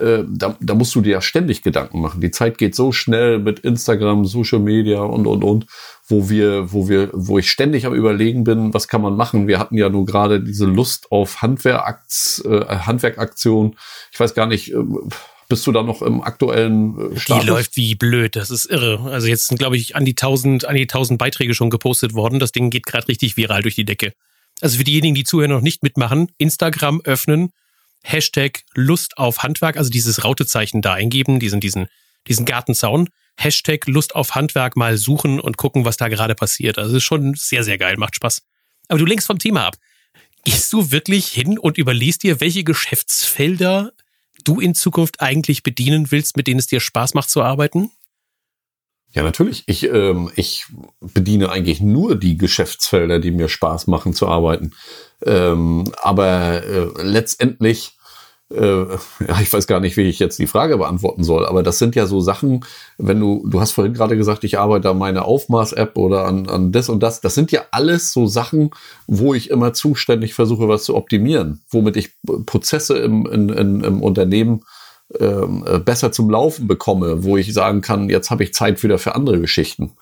äh, 0.01 0.25
da, 0.29 0.57
da 0.61 0.75
musst 0.75 0.95
du 0.95 1.01
dir 1.01 1.13
ja 1.13 1.21
ständig 1.21 1.63
Gedanken 1.63 2.01
machen. 2.01 2.21
Die 2.21 2.33
Zeit 2.33 2.59
geht 2.59 2.75
so 2.75 2.91
schnell 2.93 3.39
mit 3.39 3.61
Instagram, 3.61 4.25
Social 4.25 4.59
Media 4.59 5.01
und 5.01 5.27
und 5.27 5.45
und, 5.45 5.67
wo 6.09 6.29
wir, 6.29 6.73
wo 6.73 6.89
wir, 6.89 7.11
wo 7.13 7.39
ich 7.39 7.51
ständig 7.51 7.87
am 7.87 7.95
überlegen 7.95 8.45
bin, 8.45 8.75
was 8.75 8.89
kann 8.89 9.03
man 9.03 9.17
machen. 9.17 9.47
Wir 9.47 9.59
hatten 9.59 9.77
ja 9.77 9.89
nur 9.89 10.05
gerade 10.05 10.41
diese 10.41 10.67
Lust 10.67 11.13
auf 11.13 11.41
Handwerkakt, 11.41 12.43
äh, 12.45 12.65
Handwerkaktion. 12.67 13.77
Ich 14.13 14.19
weiß 14.19 14.35
gar 14.35 14.47
nicht. 14.47 14.73
Äh, 14.73 14.83
bist 15.49 15.67
du 15.67 15.73
da 15.73 15.83
noch 15.83 16.03
im 16.03 16.23
aktuellen 16.23 17.13
äh, 17.13 17.19
Status? 17.19 17.43
Die 17.43 17.49
läuft 17.49 17.77
wie 17.77 17.95
blöd, 17.95 18.37
das 18.37 18.51
ist 18.51 18.67
irre. 18.67 19.01
Also 19.11 19.29
jetzt 19.29 19.49
sind, 19.49 19.59
glaube 19.59 19.77
ich, 19.77 19.97
an 19.97 20.05
die 20.05 20.13
1000, 20.13 20.65
an 20.65 20.75
die 20.77 20.83
1000 20.83 21.19
Beiträge 21.19 21.55
schon 21.55 21.71
gepostet 21.71 22.15
worden. 22.15 22.39
Das 22.39 22.53
Ding 22.53 22.71
geht 22.71 22.87
gerade 22.87 23.09
richtig 23.09 23.37
viral 23.37 23.63
durch 23.63 23.75
die 23.75 23.85
Decke. 23.85 24.13
Also 24.61 24.79
für 24.79 24.85
diejenigen, 24.85 25.15
die 25.15 25.25
zuhören 25.25 25.51
noch 25.51 25.61
nicht 25.61 25.83
mitmachen, 25.83 26.33
Instagram 26.39 27.01
öffnen, 27.03 27.51
Hashtag 28.03 28.63
Lust 28.75 29.19
auf 29.19 29.43
Handwerk, 29.43 29.77
also 29.77 29.91
dieses 29.91 30.25
Rautezeichen 30.25 30.81
da 30.81 30.95
eingeben, 30.95 31.41
diesen, 31.41 31.61
diesen, 31.61 31.89
diesen 32.29 32.47
Gartenzaun. 32.47 33.09
Hashtag 33.37 33.87
Lust 33.87 34.15
auf 34.15 34.35
Handwerk 34.35 34.77
mal 34.77 34.97
suchen 34.97 35.41
und 35.41 35.57
gucken, 35.57 35.85
was 35.85 35.97
da 35.97 36.09
gerade 36.09 36.35
passiert. 36.35 36.79
Also 36.79 36.97
ist 36.97 37.05
schon 37.05 37.35
sehr, 37.35 37.65
sehr 37.65 37.79
geil, 37.79 37.97
macht 37.99 38.17
Spaß. 38.17 38.43
Aber 38.89 38.99
du 38.99 39.05
lenkst 39.05 39.27
vom 39.27 39.39
Thema 39.39 39.67
ab. 39.67 39.77
Gehst 40.45 40.73
du 40.73 40.91
wirklich 40.91 41.27
hin 41.27 41.59
und 41.59 41.77
überliest 41.77 42.23
dir, 42.23 42.41
welche 42.41 42.65
Geschäftsfelder 42.65 43.93
du 44.45 44.61
in 44.61 44.75
Zukunft 44.75 45.21
eigentlich 45.21 45.63
bedienen 45.63 46.11
willst, 46.11 46.37
mit 46.37 46.47
denen 46.47 46.59
es 46.59 46.67
dir 46.67 46.81
Spaß 46.81 47.15
macht 47.15 47.31
zu 47.31 47.43
arbeiten? 47.43 47.91
Ja, 49.13 49.23
natürlich. 49.23 49.65
Ich, 49.67 49.85
ähm, 49.85 50.31
ich 50.37 50.67
bediene 51.01 51.51
eigentlich 51.51 51.81
nur 51.81 52.17
die 52.17 52.37
Geschäftsfelder, 52.37 53.19
die 53.19 53.31
mir 53.31 53.49
Spaß 53.49 53.87
machen 53.87 54.13
zu 54.13 54.29
arbeiten. 54.29 54.73
Ähm, 55.25 55.85
aber 56.03 56.63
äh, 56.65 56.89
letztendlich 57.03 57.96
äh, 58.55 58.57
ja, 59.29 59.41
ich 59.41 59.53
weiß 59.53 59.67
gar 59.67 59.81
nicht, 59.81 59.97
wie 59.97 60.03
ich 60.03 60.19
jetzt 60.19 60.39
die 60.39 60.47
Frage 60.47 60.79
beantworten 60.79 61.25
soll, 61.25 61.47
aber 61.47 61.63
das 61.63 61.79
sind 61.79 61.95
ja 61.97 62.07
so 62.07 62.21
Sachen, 62.21 62.65
wenn 62.99 63.21
du, 63.21 63.45
du 63.47 63.61
hast 63.61 63.73
vorhin 63.73 63.95
gerade 63.95 64.17
gesagt, 64.17 64.45
ich 64.45 64.59
arbeite 64.59 64.91
an 64.91 64.99
meiner 64.99 65.25
Aufmaß-App 65.25 65.97
oder 65.97 66.27
an, 66.27 66.49
an 66.49 66.73
das 66.73 66.89
und 66.89 67.03
das, 67.03 67.21
das 67.21 67.35
sind 67.35 67.53
ja 67.53 67.65
alles 67.71 68.13
so 68.13 68.27
Sachen, 68.27 68.71
wo 69.07 69.35
ich 69.35 69.51
immer 69.51 69.73
zuständig 69.73 70.35
versuche, 70.35 70.69
was 70.69 70.85
zu 70.85 70.95
optimieren, 70.95 71.63
womit 71.71 71.97
ich 71.97 72.13
Prozesse 72.47 72.99
im, 72.99 73.27
in, 73.27 73.49
in, 73.49 73.81
im 73.83 74.03
Unternehmen 74.03 74.63
ähm, 75.21 75.65
äh, 75.67 75.79
besser 75.79 76.13
zum 76.13 76.31
Laufen 76.31 76.67
bekomme, 76.67 77.25
wo 77.25 77.37
ich 77.37 77.53
sagen 77.53 77.81
kann, 77.81 78.09
jetzt 78.09 78.31
habe 78.31 78.45
ich 78.45 78.55
Zeit 78.55 78.83
wieder 78.83 78.99
für 78.99 79.15
andere 79.15 79.41
Geschichten. 79.41 79.93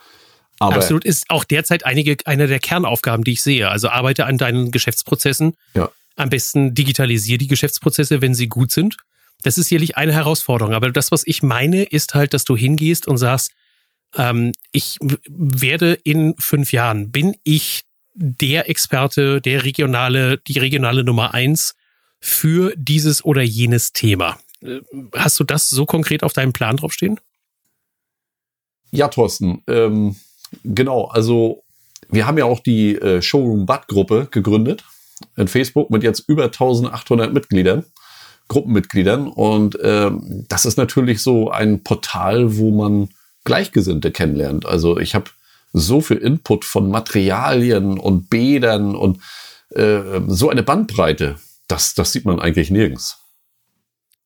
Aber 0.61 0.77
Absolut 0.77 1.05
ist 1.05 1.25
auch 1.31 1.45
derzeit 1.45 1.85
einige, 1.85 2.17
eine 2.27 2.47
der 2.47 2.61
Kernaufgaben, 2.61 3.25
die 3.25 3.33
ich 3.33 3.43
sehe. 3.43 3.69
Also 3.69 3.89
arbeite 3.89 4.25
an 4.25 4.39
deinen 4.39 4.71
Geschäftsprozessen. 4.71 5.57
Ja 5.75 5.91
am 6.17 6.31
besten 6.31 6.75
digitalisiere 6.75 7.39
die 7.39 7.49
Geschäftsprozesse, 7.49 8.21
wenn 8.21 8.35
sie 8.35 8.49
gut 8.49 8.71
sind. 8.71 8.97
Das 9.43 9.59
ist 9.59 9.69
sicherlich 9.69 9.97
eine 9.97 10.13
Herausforderung. 10.13 10.75
Aber 10.75 10.91
das, 10.91 11.11
was 11.11 11.27
ich 11.27 11.43
meine, 11.43 11.83
ist 11.83 12.15
halt, 12.15 12.35
dass 12.35 12.45
du 12.45 12.57
hingehst 12.57 13.07
und 13.07 13.19
sagst, 13.19 13.53
ähm, 14.17 14.53
ich 14.73 14.99
werde 15.29 15.95
in 16.05 16.35
fünf 16.39 16.73
Jahren, 16.73 17.11
bin 17.11 17.35
ich 17.43 17.83
der 18.15 18.71
Experte, 18.71 19.41
der 19.41 19.65
regionale, 19.65 20.39
die 20.39 20.59
regionale 20.59 21.05
Nummer 21.05 21.35
eins 21.35 21.75
für 22.21 22.73
dieses 22.77 23.25
oder 23.25 23.43
jenes 23.43 23.93
Thema. 23.93 24.39
Äh, 24.63 24.81
hast 25.15 25.39
du 25.41 25.45
das 25.45 25.69
so 25.69 25.85
konkret 25.85 26.23
auf 26.23 26.33
deinem 26.33 26.53
Plan 26.53 26.77
draufstehen? 26.77 27.19
Ja, 28.93 29.09
Thorsten. 29.09 29.63
Ähm, 29.67 30.17
genau, 30.63 31.07
also 31.07 31.65
wir 32.09 32.27
haben 32.27 32.39
ja 32.39 32.45
auch 32.45 32.61
die 32.61 32.95
äh, 32.95 33.21
Showroom 33.21 33.67
Bad 33.67 33.89
Gruppe 33.89 34.29
gegründet 34.31 34.85
in 35.37 35.49
Facebook 35.49 35.91
mit 35.91 36.03
jetzt 36.03 36.25
über 36.29 36.45
1800 36.45 37.33
Mitgliedern, 37.33 37.85
Gruppenmitgliedern. 38.49 39.29
Und 39.29 39.79
ähm, 39.83 40.45
das 40.49 40.65
ist 40.65 40.77
natürlich 40.77 41.23
so 41.23 41.51
ein 41.51 41.83
Portal, 41.83 42.57
wo 42.57 42.71
man 42.71 43.09
Gleichgesinnte 43.45 44.11
kennenlernt. 44.11 44.67
Also 44.67 44.99
ich 44.99 45.15
habe 45.15 45.31
so 45.73 46.01
viel 46.01 46.19
Input 46.19 46.65
von 46.65 46.91
Materialien 46.91 47.99
und 47.99 48.31
Bädern 48.31 48.95
und 48.95 49.21
äh, 49.71 50.21
so 50.29 50.49
eine 50.49 50.63
Bandbreite. 50.63 51.37
Das, 51.69 51.95
das 51.95 52.13
sieht 52.13 52.25
man 52.25 52.41
eigentlich 52.41 52.71
nirgends. 52.71 53.19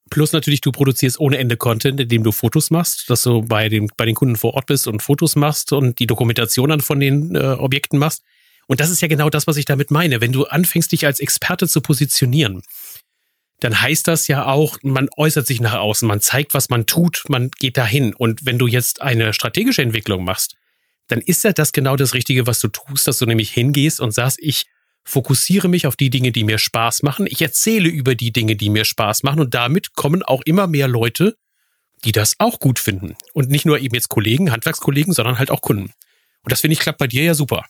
Plus 0.09 0.33
natürlich, 0.33 0.61
du 0.61 0.71
produzierst 0.71 1.19
ohne 1.19 1.37
Ende 1.37 1.57
Content, 1.57 1.99
indem 1.99 2.23
du 2.23 2.31
Fotos 2.31 2.71
machst, 2.71 3.09
dass 3.09 3.23
du 3.23 3.41
bei, 3.43 3.69
dem, 3.69 3.89
bei 3.95 4.05
den 4.05 4.15
Kunden 4.15 4.35
vor 4.35 4.55
Ort 4.55 4.65
bist 4.65 4.87
und 4.87 5.01
Fotos 5.01 5.35
machst 5.35 5.71
und 5.71 5.99
die 5.99 6.07
Dokumentation 6.07 6.69
dann 6.69 6.81
von 6.81 6.99
den 6.99 7.35
äh, 7.35 7.39
Objekten 7.39 7.99
machst. 7.99 8.23
Und 8.69 8.79
das 8.79 8.91
ist 8.91 9.01
ja 9.01 9.07
genau 9.07 9.31
das, 9.31 9.47
was 9.47 9.57
ich 9.57 9.65
damit 9.65 9.89
meine. 9.89 10.21
Wenn 10.21 10.31
du 10.31 10.45
anfängst, 10.45 10.91
dich 10.91 11.07
als 11.07 11.19
Experte 11.19 11.67
zu 11.67 11.81
positionieren, 11.81 12.61
dann 13.61 13.81
heißt 13.81 14.07
das 14.07 14.27
ja 14.27 14.45
auch, 14.45 14.77
man 14.83 15.09
äußert 15.17 15.47
sich 15.47 15.59
nach 15.59 15.73
außen, 15.73 16.07
man 16.07 16.21
zeigt, 16.21 16.53
was 16.53 16.69
man 16.69 16.85
tut, 16.85 17.23
man 17.29 17.49
geht 17.49 17.77
dahin. 17.77 18.13
Und 18.13 18.45
wenn 18.45 18.59
du 18.59 18.67
jetzt 18.67 19.01
eine 19.01 19.33
strategische 19.33 19.81
Entwicklung 19.81 20.23
machst, 20.23 20.55
dann 21.07 21.19
ist 21.19 21.43
ja 21.43 21.51
das 21.51 21.71
genau 21.71 21.95
das 21.95 22.13
Richtige, 22.13 22.45
was 22.45 22.59
du 22.61 22.67
tust, 22.67 23.07
dass 23.07 23.17
du 23.17 23.25
nämlich 23.25 23.49
hingehst 23.49 23.99
und 23.99 24.11
sagst, 24.11 24.37
ich 24.39 24.67
fokussiere 25.03 25.67
mich 25.67 25.87
auf 25.87 25.95
die 25.95 26.11
Dinge, 26.11 26.31
die 26.31 26.43
mir 26.43 26.59
Spaß 26.59 27.01
machen. 27.01 27.25
Ich 27.27 27.41
erzähle 27.41 27.89
über 27.89 28.13
die 28.13 28.31
Dinge, 28.31 28.55
die 28.55 28.69
mir 28.69 28.85
Spaß 28.85 29.23
machen. 29.23 29.39
Und 29.39 29.55
damit 29.55 29.95
kommen 29.95 30.21
auch 30.21 30.43
immer 30.45 30.67
mehr 30.67 30.87
Leute, 30.87 31.35
die 32.05 32.11
das 32.11 32.35
auch 32.37 32.59
gut 32.59 32.77
finden. 32.77 33.15
Und 33.33 33.49
nicht 33.49 33.65
nur 33.65 33.79
eben 33.79 33.95
jetzt 33.95 34.09
Kollegen, 34.09 34.51
Handwerkskollegen, 34.51 35.11
sondern 35.11 35.39
halt 35.39 35.49
auch 35.49 35.61
Kunden. 35.61 35.91
Und 36.43 36.51
das 36.51 36.61
finde 36.61 36.73
ich 36.73 36.79
klappt 36.79 36.99
bei 36.99 37.07
dir 37.07 37.23
ja 37.23 37.33
super. 37.33 37.65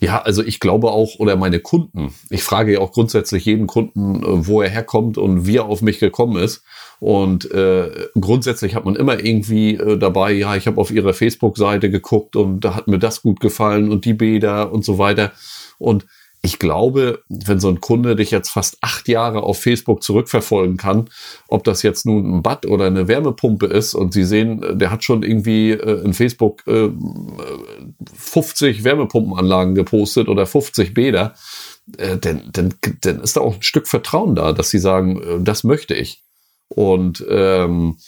Ja, 0.00 0.22
also 0.22 0.44
ich 0.44 0.60
glaube 0.60 0.90
auch, 0.92 1.18
oder 1.18 1.36
meine 1.36 1.58
Kunden, 1.58 2.14
ich 2.30 2.44
frage 2.44 2.74
ja 2.74 2.78
auch 2.78 2.92
grundsätzlich 2.92 3.44
jeden 3.44 3.66
Kunden, 3.66 4.22
äh, 4.22 4.46
wo 4.46 4.62
er 4.62 4.70
herkommt 4.70 5.18
und 5.18 5.46
wie 5.46 5.56
er 5.56 5.64
auf 5.64 5.82
mich 5.82 5.98
gekommen 5.98 6.42
ist. 6.42 6.62
Und 7.00 7.50
äh, 7.50 7.90
grundsätzlich 8.20 8.74
hat 8.74 8.84
man 8.84 8.96
immer 8.96 9.22
irgendwie 9.24 9.74
äh, 9.74 9.98
dabei, 9.98 10.32
ja, 10.32 10.56
ich 10.56 10.66
habe 10.66 10.80
auf 10.80 10.90
ihrer 10.90 11.14
Facebook-Seite 11.14 11.90
geguckt 11.90 12.36
und 12.36 12.60
da 12.60 12.74
hat 12.74 12.86
mir 12.86 12.98
das 12.98 13.22
gut 13.22 13.40
gefallen 13.40 13.90
und 13.90 14.04
die 14.04 14.14
Bäder 14.14 14.72
und 14.72 14.84
so 14.84 14.98
weiter. 14.98 15.32
Und 15.78 16.06
ich 16.48 16.58
glaube, 16.58 17.22
wenn 17.28 17.60
so 17.60 17.68
ein 17.68 17.82
Kunde 17.82 18.16
dich 18.16 18.30
jetzt 18.30 18.48
fast 18.48 18.78
acht 18.80 19.06
Jahre 19.06 19.42
auf 19.42 19.60
Facebook 19.60 20.02
zurückverfolgen 20.02 20.78
kann, 20.78 21.10
ob 21.46 21.62
das 21.62 21.82
jetzt 21.82 22.06
nun 22.06 22.38
ein 22.38 22.42
Bad 22.42 22.64
oder 22.64 22.86
eine 22.86 23.06
Wärmepumpe 23.06 23.66
ist 23.66 23.94
und 23.94 24.14
Sie 24.14 24.24
sehen, 24.24 24.78
der 24.78 24.90
hat 24.90 25.04
schon 25.04 25.22
irgendwie 25.22 25.72
äh, 25.72 26.02
in 26.02 26.14
Facebook 26.14 26.66
äh, 26.66 26.88
50 28.14 28.82
Wärmepumpenanlagen 28.82 29.74
gepostet 29.74 30.28
oder 30.28 30.46
50 30.46 30.94
Bäder, 30.94 31.34
äh, 31.98 32.16
dann, 32.16 32.48
dann, 32.50 32.72
dann 33.02 33.20
ist 33.20 33.36
da 33.36 33.42
auch 33.42 33.56
ein 33.56 33.62
Stück 33.62 33.86
Vertrauen 33.86 34.34
da, 34.34 34.54
dass 34.54 34.70
Sie 34.70 34.78
sagen, 34.78 35.20
äh, 35.20 35.42
das 35.42 35.64
möchte 35.64 35.92
ich. 35.94 36.22
Und 36.68 37.22
ähm, 37.28 37.98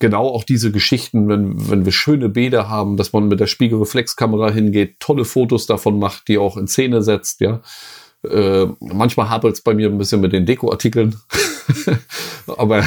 genau 0.00 0.26
auch 0.28 0.42
diese 0.42 0.72
Geschichten, 0.72 1.28
wenn, 1.28 1.70
wenn 1.70 1.84
wir 1.84 1.92
schöne 1.92 2.28
Bäder 2.28 2.68
haben, 2.68 2.96
dass 2.96 3.12
man 3.12 3.28
mit 3.28 3.38
der 3.38 3.46
Spiegelreflexkamera 3.46 4.50
hingeht, 4.50 4.98
tolle 4.98 5.24
Fotos 5.24 5.66
davon 5.66 5.98
macht, 5.98 6.26
die 6.26 6.38
auch 6.38 6.56
in 6.56 6.66
Szene 6.66 7.02
setzt, 7.02 7.40
ja. 7.40 7.62
Äh, 8.28 8.66
manchmal 8.80 9.30
hapert 9.30 9.54
es 9.54 9.62
bei 9.62 9.72
mir 9.74 9.88
ein 9.88 9.96
bisschen 9.96 10.20
mit 10.20 10.32
den 10.32 10.44
Dekoartikeln. 10.44 11.16
Aber 12.46 12.84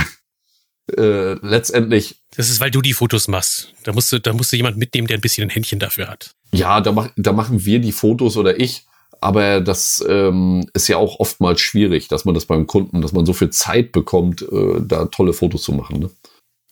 äh, 0.95 1.33
letztendlich. 1.41 2.21
Das 2.35 2.49
ist, 2.49 2.59
weil 2.59 2.71
du 2.71 2.81
die 2.81 2.93
Fotos 2.93 3.27
machst. 3.27 3.73
Da 3.83 3.93
musst 3.93 4.11
du, 4.11 4.19
da 4.19 4.33
musst 4.33 4.51
du 4.51 4.57
jemand 4.57 4.77
mitnehmen, 4.77 5.07
der 5.07 5.17
ein 5.17 5.21
bisschen 5.21 5.47
ein 5.47 5.49
Händchen 5.49 5.79
dafür 5.79 6.07
hat. 6.07 6.35
Ja, 6.51 6.81
da, 6.81 6.91
mach, 6.91 7.09
da 7.15 7.31
machen 7.31 7.65
wir 7.65 7.79
die 7.79 7.91
Fotos 7.91 8.37
oder 8.37 8.59
ich. 8.59 8.85
Aber 9.21 9.61
das 9.61 10.03
ähm, 10.07 10.65
ist 10.73 10.89
ja 10.89 10.97
auch 10.97 11.19
oftmals 11.19 11.61
schwierig, 11.61 12.09
dass 12.09 12.25
man 12.25 12.35
das 12.35 12.45
beim 12.45 12.67
Kunden, 12.67 13.01
dass 13.01 13.13
man 13.13 13.25
so 13.25 13.31
viel 13.31 13.51
Zeit 13.51 13.93
bekommt, 13.93 14.41
äh, 14.41 14.81
da 14.81 15.05
tolle 15.05 15.31
Fotos 15.31 15.63
zu 15.63 15.71
machen. 15.71 15.99
Ne? 15.99 16.09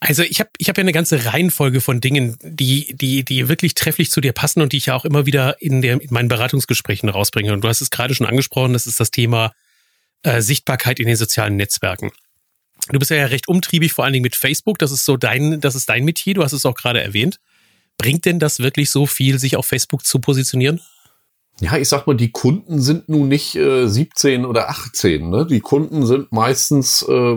Also 0.03 0.23
ich 0.23 0.39
habe 0.39 0.49
ich 0.57 0.67
hab 0.67 0.77
ja 0.77 0.81
eine 0.81 0.93
ganze 0.93 1.25
Reihenfolge 1.25 1.79
von 1.79 2.01
Dingen, 2.01 2.35
die, 2.41 2.95
die, 2.95 3.23
die 3.23 3.47
wirklich 3.47 3.75
trefflich 3.75 4.09
zu 4.09 4.19
dir 4.19 4.33
passen 4.33 4.61
und 4.61 4.73
die 4.73 4.77
ich 4.77 4.87
ja 4.87 4.95
auch 4.95 5.05
immer 5.05 5.27
wieder 5.27 5.61
in, 5.61 5.83
der, 5.83 6.01
in 6.01 6.07
meinen 6.09 6.27
Beratungsgesprächen 6.27 7.07
rausbringe. 7.07 7.53
Und 7.53 7.63
du 7.63 7.67
hast 7.67 7.81
es 7.81 7.91
gerade 7.91 8.15
schon 8.15 8.25
angesprochen, 8.25 8.73
das 8.73 8.87
ist 8.87 8.99
das 8.99 9.11
Thema 9.11 9.53
äh, 10.23 10.41
Sichtbarkeit 10.41 10.99
in 10.99 11.05
den 11.05 11.17
sozialen 11.17 11.55
Netzwerken. 11.55 12.11
Du 12.89 12.97
bist 12.97 13.11
ja 13.11 13.23
recht 13.27 13.47
umtriebig, 13.47 13.93
vor 13.93 14.03
allen 14.03 14.13
Dingen 14.13 14.23
mit 14.23 14.35
Facebook. 14.35 14.79
Das 14.79 14.91
ist 14.91 15.05
so 15.05 15.17
dein, 15.17 15.61
das 15.61 15.75
ist 15.75 15.87
dein 15.87 16.03
Metier. 16.03 16.33
Du 16.33 16.43
hast 16.43 16.53
es 16.53 16.65
auch 16.65 16.73
gerade 16.73 16.99
erwähnt. 16.99 17.39
Bringt 17.99 18.25
denn 18.25 18.39
das 18.39 18.59
wirklich 18.59 18.89
so 18.89 19.05
viel, 19.05 19.37
sich 19.37 19.55
auf 19.55 19.67
Facebook 19.67 20.03
zu 20.03 20.17
positionieren? 20.17 20.81
Ja, 21.59 21.77
ich 21.77 21.89
sag 21.89 22.07
mal, 22.07 22.15
die 22.15 22.31
Kunden 22.31 22.81
sind 22.81 23.07
nun 23.07 23.27
nicht 23.27 23.55
äh, 23.55 23.87
17 23.87 24.45
oder 24.45 24.69
18. 24.69 25.29
Ne? 25.29 25.45
Die 25.45 25.59
Kunden 25.59 26.05
sind 26.07 26.31
meistens 26.31 27.05
äh, 27.07 27.35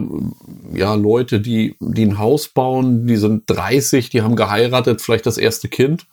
ja 0.73 0.95
Leute, 0.95 1.41
die, 1.41 1.77
die 1.81 2.07
ein 2.07 2.19
Haus 2.19 2.49
bauen, 2.49 3.07
die 3.07 3.17
sind 3.17 3.43
30, 3.47 4.09
die 4.09 4.23
haben 4.23 4.37
geheiratet, 4.37 5.03
vielleicht 5.03 5.27
das 5.27 5.37
erste 5.37 5.69
Kind. 5.69 6.07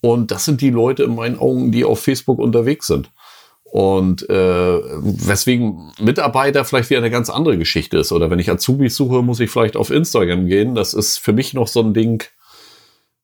Und 0.00 0.30
das 0.30 0.44
sind 0.44 0.60
die 0.60 0.70
Leute 0.70 1.02
in 1.02 1.16
meinen 1.16 1.38
Augen, 1.38 1.72
die 1.72 1.84
auf 1.84 2.00
Facebook 2.00 2.38
unterwegs 2.38 2.86
sind. 2.86 3.10
Und 3.64 4.28
äh, 4.28 4.34
weswegen 4.34 5.92
Mitarbeiter 6.00 6.64
vielleicht 6.64 6.90
wieder 6.90 7.00
eine 7.00 7.10
ganz 7.10 7.30
andere 7.30 7.58
Geschichte 7.58 7.98
ist. 7.98 8.12
Oder 8.12 8.30
wenn 8.30 8.38
ich 8.38 8.50
Azubis 8.50 8.96
suche, 8.96 9.22
muss 9.22 9.40
ich 9.40 9.50
vielleicht 9.50 9.76
auf 9.76 9.90
Instagram 9.90 10.46
gehen. 10.46 10.74
Das 10.74 10.94
ist 10.94 11.18
für 11.18 11.32
mich 11.32 11.54
noch 11.54 11.68
so 11.68 11.80
ein 11.80 11.94
Ding, 11.94 12.24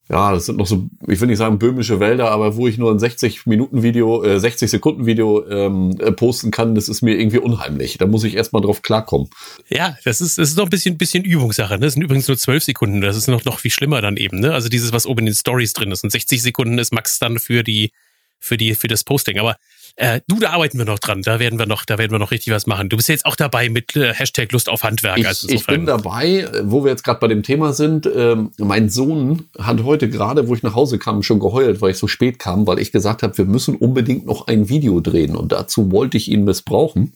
ja, 0.08 0.32
das 0.32 0.46
sind 0.46 0.56
noch 0.56 0.68
so, 0.68 0.88
ich 1.08 1.20
will 1.20 1.26
nicht 1.26 1.38
sagen 1.38 1.58
böhmische 1.58 1.98
Wälder, 1.98 2.30
aber 2.30 2.56
wo 2.56 2.68
ich 2.68 2.78
nur 2.78 2.92
ein 2.92 2.98
60 3.00 3.44
Minuten 3.46 3.82
Video, 3.82 4.22
äh, 4.22 4.38
60 4.38 4.70
Sekunden 4.70 5.04
Video 5.04 5.44
ähm, 5.48 5.96
äh, 5.98 6.12
posten 6.12 6.52
kann, 6.52 6.76
das 6.76 6.88
ist 6.88 7.02
mir 7.02 7.18
irgendwie 7.18 7.38
unheimlich. 7.38 7.98
Da 7.98 8.06
muss 8.06 8.22
ich 8.22 8.36
erstmal 8.36 8.62
drauf 8.62 8.82
klarkommen. 8.82 9.28
Ja, 9.68 9.96
das 10.04 10.20
ist, 10.20 10.38
das 10.38 10.50
ist 10.50 10.56
noch 10.56 10.64
ein 10.64 10.70
bisschen, 10.70 10.96
bisschen 10.96 11.25
Übungssache. 11.25 11.75
Ne? 11.75 11.80
Das 11.80 11.94
sind 11.94 12.02
übrigens 12.02 12.28
nur 12.28 12.38
12 12.38 12.62
Sekunden. 12.62 13.00
Das 13.00 13.16
ist 13.16 13.26
noch, 13.26 13.44
noch 13.44 13.58
viel 13.58 13.72
schlimmer 13.72 14.00
dann 14.00 14.16
eben. 14.16 14.38
Ne? 14.38 14.52
Also 14.52 14.68
dieses, 14.68 14.92
was 14.92 15.06
oben 15.06 15.20
in 15.20 15.26
den 15.26 15.34
Stories 15.34 15.72
drin 15.72 15.90
ist. 15.90 16.04
Und 16.04 16.10
60 16.10 16.40
Sekunden 16.40 16.78
ist 16.78 16.92
Max 16.92 17.18
dann 17.18 17.40
für 17.40 17.64
die, 17.64 17.90
für 18.38 18.56
die, 18.56 18.76
für 18.76 18.86
das 18.86 19.02
Posting. 19.02 19.40
Aber 19.40 19.56
äh, 19.96 20.20
du, 20.28 20.38
da 20.38 20.50
arbeiten 20.50 20.76
wir 20.76 20.84
noch 20.84 20.98
dran. 20.98 21.22
Da 21.22 21.38
werden 21.38 21.58
wir 21.58 21.64
noch, 21.64 21.86
da 21.86 21.96
werden 21.96 22.12
wir 22.12 22.18
noch 22.18 22.30
richtig 22.30 22.52
was 22.52 22.66
machen. 22.66 22.90
Du 22.90 22.98
bist 22.98 23.08
jetzt 23.08 23.24
auch 23.24 23.34
dabei 23.34 23.70
mit 23.70 23.96
äh, 23.96 24.12
Hashtag 24.12 24.52
Lust 24.52 24.68
auf 24.68 24.82
Handwerk. 24.82 25.18
Ich, 25.18 25.26
also 25.26 25.48
ich 25.48 25.66
bin 25.66 25.86
dabei, 25.86 26.46
wo 26.64 26.84
wir 26.84 26.90
jetzt 26.90 27.02
gerade 27.02 27.18
bei 27.18 27.28
dem 27.28 27.42
Thema 27.42 27.72
sind. 27.72 28.08
Ähm, 28.14 28.50
mein 28.58 28.90
Sohn 28.90 29.48
hat 29.58 29.82
heute 29.84 30.10
gerade, 30.10 30.48
wo 30.48 30.54
ich 30.54 30.62
nach 30.62 30.74
Hause 30.74 30.98
kam, 30.98 31.22
schon 31.22 31.40
geheult, 31.40 31.80
weil 31.80 31.92
ich 31.92 31.96
so 31.96 32.08
spät 32.08 32.38
kam, 32.38 32.66
weil 32.66 32.78
ich 32.78 32.92
gesagt 32.92 33.22
habe, 33.22 33.36
wir 33.38 33.46
müssen 33.46 33.74
unbedingt 33.74 34.26
noch 34.26 34.46
ein 34.48 34.68
Video 34.68 35.00
drehen. 35.00 35.34
Und 35.34 35.52
dazu 35.52 35.90
wollte 35.90 36.18
ich 36.18 36.30
ihn 36.30 36.44
missbrauchen. 36.44 37.14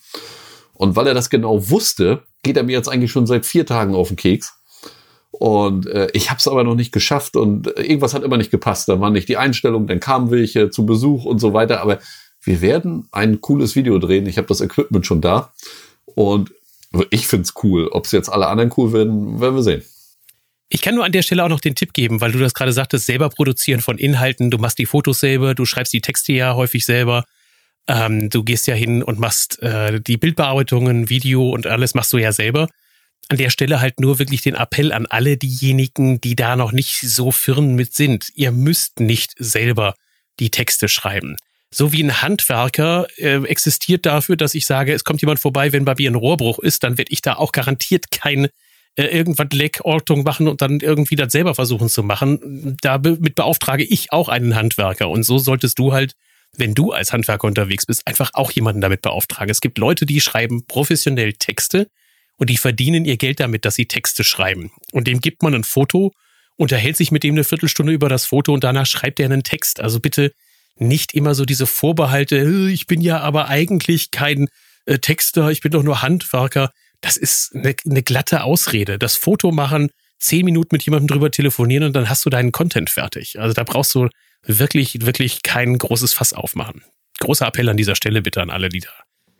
Und 0.72 0.96
weil 0.96 1.06
er 1.06 1.14
das 1.14 1.28
genau 1.28 1.68
wusste, 1.68 2.22
geht 2.42 2.56
er 2.56 2.62
mir 2.62 2.72
jetzt 2.72 2.88
eigentlich 2.88 3.12
schon 3.12 3.26
seit 3.26 3.44
vier 3.44 3.66
Tagen 3.66 3.94
auf 3.94 4.08
den 4.08 4.16
Keks. 4.16 4.54
Und 5.32 5.86
äh, 5.86 6.08
ich 6.12 6.30
habe 6.30 6.38
es 6.38 6.48
aber 6.48 6.64
noch 6.64 6.74
nicht 6.74 6.92
geschafft 6.92 7.36
und 7.36 7.66
irgendwas 7.66 8.14
hat 8.14 8.24
immer 8.24 8.36
nicht 8.36 8.50
gepasst. 8.50 8.88
Da 8.88 9.00
war 9.00 9.10
nicht 9.10 9.28
die 9.28 9.36
Einstellung, 9.36 9.86
dann 9.86 10.00
kamen 10.00 10.30
welche 10.30 10.70
zu 10.70 10.86
Besuch 10.86 11.24
und 11.24 11.38
so 11.38 11.52
weiter. 11.52 11.82
Aber 11.82 11.98
wir 12.42 12.60
werden 12.60 13.08
ein 13.12 13.40
cooles 13.40 13.76
Video 13.76 13.98
drehen. 13.98 14.26
Ich 14.26 14.38
habe 14.38 14.48
das 14.48 14.60
Equipment 14.60 15.06
schon 15.06 15.20
da. 15.20 15.52
Und 16.06 16.52
ich 17.10 17.26
find's 17.26 17.54
cool. 17.62 17.88
Ob 17.88 18.06
es 18.06 18.12
jetzt 18.12 18.28
alle 18.28 18.48
anderen 18.48 18.72
cool 18.76 18.92
werden, 18.92 19.40
werden 19.40 19.54
wir 19.54 19.62
sehen. 19.62 19.82
Ich 20.68 20.82
kann 20.82 20.94
nur 20.94 21.04
an 21.04 21.12
der 21.12 21.22
Stelle 21.22 21.44
auch 21.44 21.48
noch 21.48 21.60
den 21.60 21.74
Tipp 21.74 21.92
geben, 21.92 22.20
weil 22.20 22.32
du 22.32 22.38
das 22.38 22.54
gerade 22.54 22.72
sagtest, 22.72 23.06
selber 23.06 23.28
produzieren 23.28 23.80
von 23.80 23.98
Inhalten. 23.98 24.50
Du 24.50 24.58
machst 24.58 24.78
die 24.78 24.86
Fotos 24.86 25.20
selber, 25.20 25.54
du 25.54 25.64
schreibst 25.64 25.92
die 25.92 26.00
Texte 26.00 26.32
ja 26.32 26.54
häufig 26.54 26.84
selber. 26.84 27.24
Ähm, 27.88 28.30
du 28.30 28.44
gehst 28.44 28.66
ja 28.68 28.74
hin 28.74 29.02
und 29.02 29.18
machst 29.18 29.60
äh, 29.62 30.00
die 30.00 30.16
Bildbearbeitungen, 30.16 31.08
Video 31.08 31.50
und 31.50 31.66
alles 31.66 31.94
machst 31.94 32.12
du 32.12 32.18
ja 32.18 32.32
selber. 32.32 32.68
An 33.28 33.36
der 33.36 33.50
Stelle 33.50 33.80
halt 33.80 34.00
nur 34.00 34.18
wirklich 34.18 34.42
den 34.42 34.54
Appell 34.54 34.92
an 34.92 35.06
alle 35.06 35.36
diejenigen, 35.36 36.20
die 36.20 36.36
da 36.36 36.56
noch 36.56 36.72
nicht 36.72 37.00
so 37.00 37.32
firm 37.32 37.74
mit 37.74 37.94
sind. 37.94 38.28
Ihr 38.34 38.52
müsst 38.52 39.00
nicht 39.00 39.34
selber 39.38 39.94
die 40.38 40.50
Texte 40.50 40.88
schreiben 40.88 41.36
so 41.72 41.92
wie 41.92 42.02
ein 42.02 42.22
Handwerker 42.22 43.06
äh, 43.16 43.42
existiert 43.44 44.04
dafür, 44.04 44.36
dass 44.36 44.54
ich 44.54 44.66
sage, 44.66 44.92
es 44.92 45.04
kommt 45.04 45.20
jemand 45.20 45.38
vorbei, 45.38 45.72
wenn 45.72 45.84
bei 45.84 45.94
mir 45.96 46.10
ein 46.10 46.16
Rohrbruch 46.16 46.58
ist, 46.58 46.82
dann 46.82 46.98
werde 46.98 47.12
ich 47.12 47.22
da 47.22 47.34
auch 47.34 47.52
garantiert 47.52 48.10
kein 48.10 48.48
äh, 48.96 49.04
irgendwas 49.04 49.46
Leckortung 49.52 50.24
machen 50.24 50.48
und 50.48 50.62
dann 50.62 50.80
irgendwie 50.80 51.14
das 51.14 51.32
selber 51.32 51.54
versuchen 51.54 51.88
zu 51.88 52.02
machen. 52.02 52.76
Damit 52.82 53.36
beauftrage 53.36 53.84
ich 53.84 54.12
auch 54.12 54.28
einen 54.28 54.56
Handwerker. 54.56 55.08
Und 55.08 55.22
so 55.22 55.38
solltest 55.38 55.78
du 55.78 55.92
halt, 55.92 56.14
wenn 56.56 56.74
du 56.74 56.90
als 56.90 57.12
Handwerker 57.12 57.46
unterwegs 57.46 57.86
bist, 57.86 58.04
einfach 58.06 58.30
auch 58.34 58.50
jemanden 58.50 58.80
damit 58.80 59.02
beauftragen. 59.02 59.50
Es 59.50 59.60
gibt 59.60 59.78
Leute, 59.78 60.06
die 60.06 60.20
schreiben 60.20 60.66
professionell 60.66 61.34
Texte 61.34 61.88
und 62.36 62.50
die 62.50 62.56
verdienen 62.56 63.04
ihr 63.04 63.16
Geld 63.16 63.38
damit, 63.38 63.64
dass 63.64 63.76
sie 63.76 63.86
Texte 63.86 64.24
schreiben. 64.24 64.72
Und 64.90 65.06
dem 65.06 65.20
gibt 65.20 65.44
man 65.44 65.54
ein 65.54 65.62
Foto, 65.62 66.12
unterhält 66.56 66.96
sich 66.96 67.12
mit 67.12 67.22
dem 67.22 67.34
eine 67.34 67.44
Viertelstunde 67.44 67.92
über 67.92 68.08
das 68.08 68.26
Foto 68.26 68.52
und 68.52 68.64
danach 68.64 68.86
schreibt 68.86 69.20
er 69.20 69.26
einen 69.26 69.44
Text. 69.44 69.78
Also 69.78 70.00
bitte 70.00 70.32
nicht 70.76 71.14
immer 71.14 71.34
so 71.34 71.44
diese 71.44 71.66
Vorbehalte, 71.66 72.68
ich 72.70 72.86
bin 72.86 73.00
ja 73.00 73.20
aber 73.20 73.48
eigentlich 73.48 74.10
kein 74.10 74.48
äh, 74.86 74.98
Texter, 74.98 75.50
ich 75.50 75.60
bin 75.60 75.72
doch 75.72 75.82
nur 75.82 76.02
Handwerker. 76.02 76.70
Das 77.00 77.16
ist 77.16 77.54
eine, 77.54 77.74
eine 77.84 78.02
glatte 78.02 78.42
Ausrede. 78.44 78.98
Das 78.98 79.16
Foto 79.16 79.52
machen, 79.52 79.90
zehn 80.18 80.44
Minuten 80.44 80.68
mit 80.72 80.82
jemandem 80.82 81.08
drüber 81.08 81.30
telefonieren 81.30 81.84
und 81.84 81.94
dann 81.94 82.08
hast 82.08 82.24
du 82.24 82.30
deinen 82.30 82.52
Content 82.52 82.90
fertig. 82.90 83.38
Also 83.38 83.54
da 83.54 83.64
brauchst 83.64 83.94
du 83.94 84.08
wirklich, 84.44 85.04
wirklich 85.04 85.42
kein 85.42 85.76
großes 85.76 86.12
Fass 86.12 86.32
aufmachen. 86.32 86.82
Großer 87.20 87.46
Appell 87.46 87.68
an 87.68 87.76
dieser 87.76 87.94
Stelle 87.94 88.22
bitte 88.22 88.40
an 88.40 88.50
alle, 88.50 88.68
die 88.68 88.80
da 88.80 88.90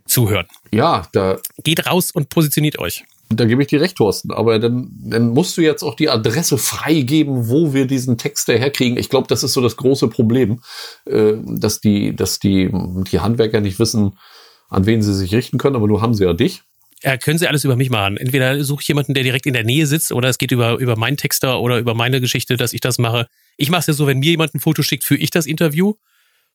zuhören. 0.07 0.47
Ja, 0.73 1.09
da. 1.13 1.39
Geht 1.63 1.87
raus 1.87 2.11
und 2.11 2.29
positioniert 2.29 2.79
euch. 2.79 3.05
Da 3.33 3.45
gebe 3.45 3.63
ich 3.63 3.69
dir 3.69 3.81
recht, 3.81 3.97
Thorsten. 3.97 4.33
Aber 4.33 4.59
dann, 4.59 4.91
dann 4.93 5.29
musst 5.29 5.57
du 5.57 5.63
jetzt 5.63 5.85
auch 5.85 5.95
die 5.95 6.09
Adresse 6.09 6.59
freigeben, 6.59 7.49
wo 7.49 7.73
wir 7.73 7.87
diesen 7.87 8.19
Text 8.19 8.49
herkriegen. 8.49 8.99
Ich 8.99 9.09
glaube, 9.09 9.29
das 9.29 9.45
ist 9.45 9.53
so 9.53 9.61
das 9.61 9.77
große 9.77 10.09
Problem, 10.09 10.61
äh, 11.07 11.35
dass 11.45 11.81
die, 11.81 12.15
dass 12.17 12.41
die, 12.41 12.71
die 13.11 13.21
Handwerker 13.21 13.61
nicht 13.61 13.79
wissen, 13.79 14.19
an 14.69 14.87
wen 14.87 15.01
sie 15.01 15.15
sich 15.15 15.33
richten 15.33 15.59
können. 15.59 15.77
Aber 15.77 15.87
nur 15.87 16.03
haben 16.03 16.15
sie 16.15 16.25
ja 16.25 16.33
dich. 16.33 16.63
Ja, 17.03 17.17
können 17.17 17.39
Sie 17.39 17.49
alles 17.49 17.65
über 17.65 17.77
mich 17.77 17.89
machen. 17.89 18.19
Entweder 18.19 18.63
suche 18.63 18.83
ich 18.83 18.89
jemanden, 18.89 19.15
der 19.15 19.23
direkt 19.23 19.47
in 19.47 19.55
der 19.55 19.65
Nähe 19.65 19.87
sitzt, 19.87 20.13
oder 20.13 20.29
es 20.29 20.37
geht 20.37 20.51
über, 20.51 20.79
über 20.79 20.97
meinen 20.97 21.17
Texter 21.17 21.61
oder 21.61 21.79
über 21.79 21.95
meine 21.95 22.21
Geschichte, 22.21 22.59
dass 22.59 22.75
ich 22.75 22.81
das 22.81 22.99
mache. 22.99 23.27
Ich 23.57 23.71
mache 23.71 23.81
es 23.81 23.87
ja 23.87 23.95
so, 23.95 24.07
wenn 24.07 24.19
mir 24.19 24.33
jemand 24.33 24.55
ein 24.55 24.61
Foto 24.61 24.83
schickt, 24.83 25.05
führe 25.05 25.21
ich 25.21 25.31
das 25.31 25.47
Interview. 25.47 25.95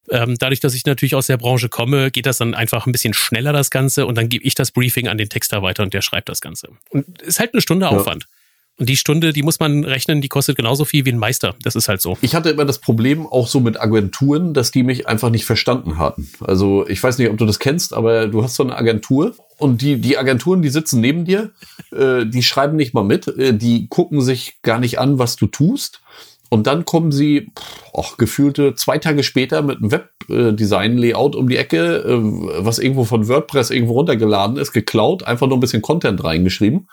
Ähm, 0.09 0.35
dadurch, 0.39 0.59
dass 0.59 0.73
ich 0.73 0.85
natürlich 0.85 1.15
aus 1.15 1.27
der 1.27 1.37
Branche 1.37 1.69
komme, 1.69 2.11
geht 2.11 2.25
das 2.25 2.37
dann 2.37 2.53
einfach 2.53 2.85
ein 2.85 2.91
bisschen 2.91 3.13
schneller, 3.13 3.53
das 3.53 3.69
Ganze, 3.69 4.05
und 4.05 4.15
dann 4.15 4.29
gebe 4.29 4.43
ich 4.43 4.55
das 4.55 4.71
Briefing 4.71 5.07
an 5.07 5.17
den 5.17 5.29
Texter 5.29 5.61
weiter 5.61 5.83
und 5.83 5.93
der 5.93 6.01
schreibt 6.01 6.29
das 6.29 6.41
Ganze. 6.41 6.69
Und 6.89 7.21
ist 7.21 7.39
halt 7.39 7.53
eine 7.53 7.61
Stunde 7.61 7.85
ja. 7.85 7.91
Aufwand. 7.91 8.25
Und 8.77 8.89
die 8.89 8.97
Stunde, 8.97 9.31
die 9.31 9.41
muss 9.41 9.59
man 9.59 9.85
rechnen, 9.85 10.19
die 10.19 10.27
kostet 10.27 10.57
genauso 10.57 10.83
viel 10.83 11.05
wie 11.05 11.11
ein 11.11 11.17
Meister. 11.17 11.55
Das 11.63 11.77
ist 11.77 11.87
halt 11.87 12.01
so. 12.01 12.17
Ich 12.21 12.35
hatte 12.35 12.49
immer 12.49 12.65
das 12.65 12.79
Problem 12.79 13.25
auch 13.25 13.47
so 13.47 13.61
mit 13.61 13.79
Agenturen, 13.79 14.53
dass 14.53 14.71
die 14.71 14.83
mich 14.83 15.07
einfach 15.07 15.29
nicht 15.29 15.45
verstanden 15.45 15.97
hatten. 15.97 16.29
Also 16.41 16.85
ich 16.87 17.01
weiß 17.01 17.17
nicht, 17.17 17.29
ob 17.29 17.37
du 17.37 17.45
das 17.45 17.59
kennst, 17.59 17.93
aber 17.93 18.27
du 18.27 18.43
hast 18.43 18.55
so 18.55 18.63
eine 18.63 18.75
Agentur 18.75 19.33
und 19.57 19.81
die, 19.81 20.01
die 20.01 20.17
Agenturen, 20.17 20.61
die 20.61 20.69
sitzen 20.69 20.99
neben 20.99 21.23
dir, 21.23 21.51
äh, 21.93 22.25
die 22.25 22.43
schreiben 22.43 22.75
nicht 22.75 22.93
mal 22.93 23.05
mit, 23.05 23.27
äh, 23.27 23.53
die 23.53 23.87
gucken 23.87 24.21
sich 24.21 24.57
gar 24.61 24.79
nicht 24.79 24.99
an, 24.99 25.19
was 25.19 25.37
du 25.37 25.47
tust. 25.47 26.01
Und 26.55 26.67
dann 26.67 26.85
kommen 26.85 27.11
sie, 27.11 27.51
auch 27.91 28.15
gefühlte 28.15 28.75
zwei 28.75 28.97
Tage 28.97 29.23
später 29.23 29.61
mit 29.61 29.79
einem 29.79 29.91
Webdesign-Layout 29.91 31.35
um 31.35 31.49
die 31.49 31.57
Ecke, 31.57 31.97
äh, 31.97 32.63
was 32.63 32.79
irgendwo 32.79 33.03
von 33.03 33.27
WordPress 33.27 33.71
irgendwo 33.71 33.93
runtergeladen 33.93 34.55
ist, 34.55 34.71
geklaut, 34.71 35.23
einfach 35.23 35.47
nur 35.47 35.57
ein 35.57 35.61
bisschen 35.61 35.81
Content 35.81 36.23
reingeschrieben 36.23 36.87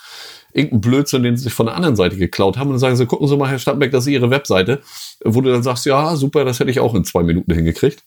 irgendeinen 0.55 0.81
Blödsinn, 0.83 1.23
den 1.23 1.37
sie 1.37 1.45
sich 1.45 1.55
von 1.55 1.65
der 1.65 1.77
anderen 1.77 1.97
Seite 1.97 2.17
geklaut 2.17 2.59
haben. 2.59 2.67
Und 2.67 2.75
dann 2.75 2.81
sagen 2.81 2.97
sie, 2.97 3.07
gucken 3.07 3.27
Sie 3.27 3.39
mal, 3.39 3.49
Herr 3.49 3.59
Stadtberg, 3.59 3.91
das 3.91 4.05
ist 4.05 4.13
Ihre 4.13 4.29
Webseite. 4.29 4.83
Wo 5.25 5.41
du 5.41 5.51
dann 5.51 5.63
sagst, 5.63 5.87
ja, 5.87 6.15
super, 6.15 6.45
das 6.45 6.61
hätte 6.61 6.71
ich 6.71 6.79
auch 6.79 6.95
in 6.95 7.05
zwei 7.05 7.23
Minuten 7.23 7.55
hingekriegt. 7.55 8.05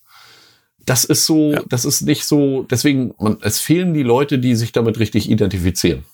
Das 0.85 1.05
ist 1.05 1.25
so, 1.25 1.53
ja. 1.53 1.63
das 1.67 1.85
ist 1.85 2.01
nicht 2.01 2.25
so, 2.25 2.67
deswegen, 2.69 3.15
man, 3.17 3.37
es 3.41 3.59
fehlen 3.59 3.95
die 3.95 4.03
Leute, 4.03 4.37
die 4.37 4.53
sich 4.53 4.73
damit 4.73 4.99
richtig 4.99 5.27
identifizieren. 5.31 6.05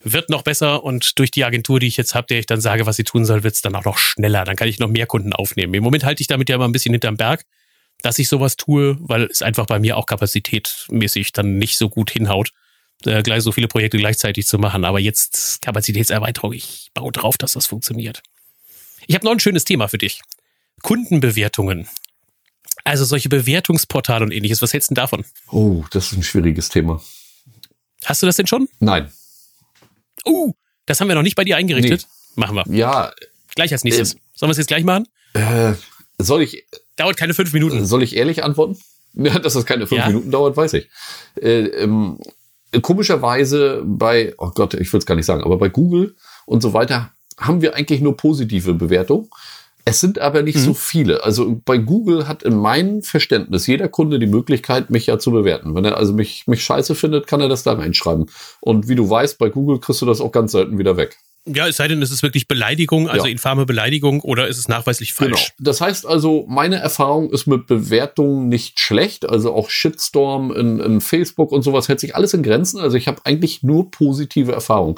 Wird 0.00 0.30
noch 0.30 0.42
besser 0.42 0.84
und 0.84 1.18
durch 1.18 1.30
die 1.30 1.44
Agentur, 1.44 1.80
die 1.80 1.88
ich 1.88 1.96
jetzt 1.96 2.14
habe, 2.14 2.26
der 2.28 2.38
ich 2.38 2.46
dann 2.46 2.60
sage, 2.60 2.86
was 2.86 2.96
sie 2.96 3.04
tun 3.04 3.24
soll, 3.24 3.42
wird 3.42 3.54
es 3.54 3.62
dann 3.62 3.74
auch 3.74 3.84
noch 3.84 3.98
schneller. 3.98 4.44
Dann 4.44 4.56
kann 4.56 4.68
ich 4.68 4.78
noch 4.78 4.88
mehr 4.88 5.06
Kunden 5.06 5.32
aufnehmen. 5.32 5.74
Im 5.74 5.82
Moment 5.82 6.04
halte 6.04 6.20
ich 6.20 6.28
damit 6.28 6.48
ja 6.48 6.54
immer 6.54 6.68
ein 6.68 6.72
bisschen 6.72 6.92
hinterm 6.92 7.16
Berg, 7.16 7.44
dass 8.02 8.18
ich 8.18 8.28
sowas 8.28 8.56
tue, 8.56 8.96
weil 9.00 9.24
es 9.24 9.42
einfach 9.42 9.66
bei 9.66 9.80
mir 9.80 9.96
auch 9.96 10.06
kapazitätmäßig 10.06 11.32
dann 11.32 11.58
nicht 11.58 11.78
so 11.78 11.88
gut 11.88 12.10
hinhaut 12.10 12.52
äh, 13.04 13.22
gleich 13.22 13.42
so 13.42 13.52
viele 13.52 13.68
Projekte 13.68 13.98
gleichzeitig 13.98 14.46
zu 14.46 14.58
machen. 14.58 14.84
Aber 14.84 14.98
jetzt 14.98 15.62
Kapazitätserweiterung, 15.62 16.52
ich 16.52 16.90
baue 16.94 17.12
drauf, 17.12 17.38
dass 17.38 17.52
das 17.52 17.66
funktioniert. 17.66 18.22
Ich 19.06 19.14
habe 19.14 19.24
noch 19.24 19.32
ein 19.32 19.40
schönes 19.40 19.64
Thema 19.64 19.88
für 19.88 19.98
dich. 19.98 20.20
Kundenbewertungen. 20.82 21.88
Also 22.84 23.04
solche 23.04 23.28
Bewertungsportale 23.28 24.24
und 24.24 24.32
ähnliches. 24.32 24.62
Was 24.62 24.72
hältst 24.72 24.90
du 24.90 24.94
denn 24.94 25.02
davon? 25.02 25.24
Oh, 25.50 25.84
das 25.90 26.12
ist 26.12 26.18
ein 26.18 26.22
schwieriges 26.22 26.68
Thema. 26.68 27.02
Hast 28.04 28.22
du 28.22 28.26
das 28.26 28.36
denn 28.36 28.46
schon? 28.46 28.68
Nein. 28.80 29.10
Oh, 30.28 30.52
das 30.86 31.00
haben 31.00 31.08
wir 31.08 31.14
noch 31.14 31.22
nicht 31.22 31.36
bei 31.36 31.44
dir 31.44 31.56
eingerichtet. 31.56 32.06
Nee. 32.36 32.40
Machen 32.40 32.56
wir. 32.56 32.64
Ja. 32.68 33.12
Gleich 33.54 33.72
als 33.72 33.84
nächstes. 33.84 34.14
Äh, 34.14 34.18
Sollen 34.34 34.48
wir 34.48 34.52
es 34.52 34.58
jetzt 34.58 34.68
gleich 34.68 34.84
machen? 34.84 35.08
Äh, 35.34 35.74
soll 36.18 36.42
ich. 36.42 36.64
Dauert 36.96 37.16
keine 37.16 37.34
fünf 37.34 37.52
Minuten. 37.52 37.84
Soll 37.86 38.02
ich 38.02 38.16
ehrlich 38.16 38.44
antworten? 38.44 38.78
Ja, 39.14 39.38
dass 39.38 39.54
das 39.54 39.64
keine 39.64 39.86
fünf 39.86 40.00
ja. 40.00 40.06
Minuten 40.06 40.30
dauert, 40.30 40.56
weiß 40.56 40.74
ich. 40.74 40.88
Äh, 41.40 41.64
ähm, 41.82 42.20
komischerweise 42.82 43.82
bei, 43.84 44.34
oh 44.36 44.50
Gott, 44.54 44.74
ich 44.74 44.92
will 44.92 44.98
es 44.98 45.06
gar 45.06 45.14
nicht 45.14 45.24
sagen, 45.24 45.42
aber 45.42 45.56
bei 45.56 45.70
Google 45.70 46.14
und 46.44 46.60
so 46.60 46.74
weiter 46.74 47.10
haben 47.38 47.62
wir 47.62 47.74
eigentlich 47.74 48.00
nur 48.00 48.16
positive 48.16 48.74
Bewertungen. 48.74 49.28
Es 49.88 50.00
sind 50.00 50.18
aber 50.18 50.42
nicht 50.42 50.56
mhm. 50.56 50.64
so 50.64 50.74
viele. 50.74 51.24
Also 51.24 51.60
bei 51.64 51.78
Google 51.78 52.28
hat 52.28 52.42
in 52.42 52.56
meinem 52.56 53.02
Verständnis 53.02 53.66
jeder 53.66 53.88
Kunde 53.88 54.18
die 54.18 54.26
Möglichkeit, 54.26 54.90
mich 54.90 55.06
ja 55.06 55.18
zu 55.18 55.30
bewerten. 55.30 55.74
Wenn 55.74 55.86
er 55.86 55.96
also 55.96 56.12
mich, 56.12 56.46
mich 56.46 56.62
scheiße 56.62 56.94
findet, 56.94 57.26
kann 57.26 57.40
er 57.40 57.48
das 57.48 57.62
da 57.62 57.72
reinschreiben. 57.72 58.26
Und 58.60 58.88
wie 58.88 58.94
du 58.94 59.08
weißt, 59.08 59.38
bei 59.38 59.48
Google 59.48 59.80
kriegst 59.80 60.02
du 60.02 60.06
das 60.06 60.20
auch 60.20 60.30
ganz 60.30 60.52
selten 60.52 60.78
wieder 60.78 60.98
weg. 60.98 61.16
Ja, 61.46 61.66
es 61.66 61.76
sei 61.76 61.88
denn, 61.88 62.02
es 62.02 62.10
ist 62.10 62.22
wirklich 62.22 62.46
Beleidigung, 62.46 63.08
also 63.08 63.24
ja. 63.24 63.32
infame 63.32 63.64
Beleidigung 63.64 64.20
oder 64.20 64.48
ist 64.48 64.58
es 64.58 64.68
nachweislich 64.68 65.14
falsch. 65.14 65.54
Genau. 65.56 65.70
Das 65.70 65.80
heißt 65.80 66.04
also, 66.04 66.44
meine 66.46 66.76
Erfahrung 66.76 67.30
ist 67.30 67.46
mit 67.46 67.66
Bewertungen 67.66 68.48
nicht 68.48 68.78
schlecht. 68.78 69.26
Also 69.26 69.54
auch 69.54 69.70
Shitstorm 69.70 70.52
in, 70.52 70.78
in 70.80 71.00
Facebook 71.00 71.50
und 71.50 71.62
sowas 71.62 71.88
hält 71.88 72.00
sich 72.00 72.14
alles 72.14 72.34
in 72.34 72.42
Grenzen. 72.42 72.78
Also 72.78 72.98
ich 72.98 73.08
habe 73.08 73.22
eigentlich 73.24 73.62
nur 73.62 73.90
positive 73.90 74.52
Erfahrungen. 74.52 74.96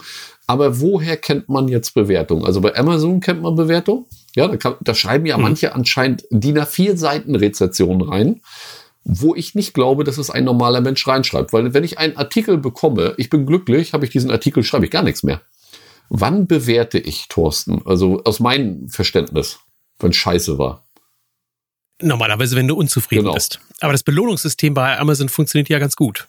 Aber 0.48 0.80
woher 0.80 1.16
kennt 1.16 1.48
man 1.48 1.68
jetzt 1.68 1.94
Bewertungen? 1.94 2.44
Also 2.44 2.60
bei 2.60 2.74
Amazon 2.74 3.20
kennt 3.20 3.42
man 3.42 3.54
Bewertungen. 3.54 4.06
Ja, 4.36 4.48
da, 4.48 4.56
kann, 4.56 4.74
da 4.80 4.94
schreiben 4.94 5.26
ja 5.26 5.36
hm. 5.36 5.42
manche 5.42 5.74
anscheinend 5.74 6.24
DIN 6.30 6.58
A4 6.58 6.96
Seiten 6.96 7.34
Rezessionen 7.34 8.02
rein 8.02 8.40
wo 9.04 9.34
ich 9.34 9.54
nicht 9.54 9.74
glaube, 9.74 10.04
dass 10.04 10.18
es 10.18 10.30
ein 10.30 10.44
normaler 10.44 10.80
Mensch 10.80 11.06
reinschreibt. 11.06 11.52
Weil 11.52 11.72
wenn 11.74 11.84
ich 11.84 11.98
einen 11.98 12.16
Artikel 12.16 12.58
bekomme, 12.58 13.14
ich 13.16 13.30
bin 13.30 13.46
glücklich, 13.46 13.92
habe 13.92 14.04
ich 14.04 14.10
diesen 14.10 14.30
Artikel, 14.30 14.62
schreibe 14.62 14.84
ich 14.84 14.90
gar 14.90 15.02
nichts 15.02 15.22
mehr. 15.22 15.40
Wann 16.10 16.46
bewerte 16.46 16.98
ich 16.98 17.28
Thorsten? 17.28 17.82
Also 17.86 18.22
aus 18.24 18.40
meinem 18.40 18.88
Verständnis, 18.88 19.60
wenn 19.98 20.12
scheiße 20.12 20.58
war. 20.58 20.84
Normalerweise, 22.02 22.56
wenn 22.56 22.68
du 22.68 22.74
unzufrieden 22.74 23.24
genau. 23.24 23.34
bist. 23.34 23.60
Aber 23.80 23.92
das 23.92 24.02
Belohnungssystem 24.02 24.74
bei 24.74 24.98
Amazon 24.98 25.28
funktioniert 25.28 25.68
ja 25.68 25.78
ganz 25.78 25.96
gut. 25.96 26.28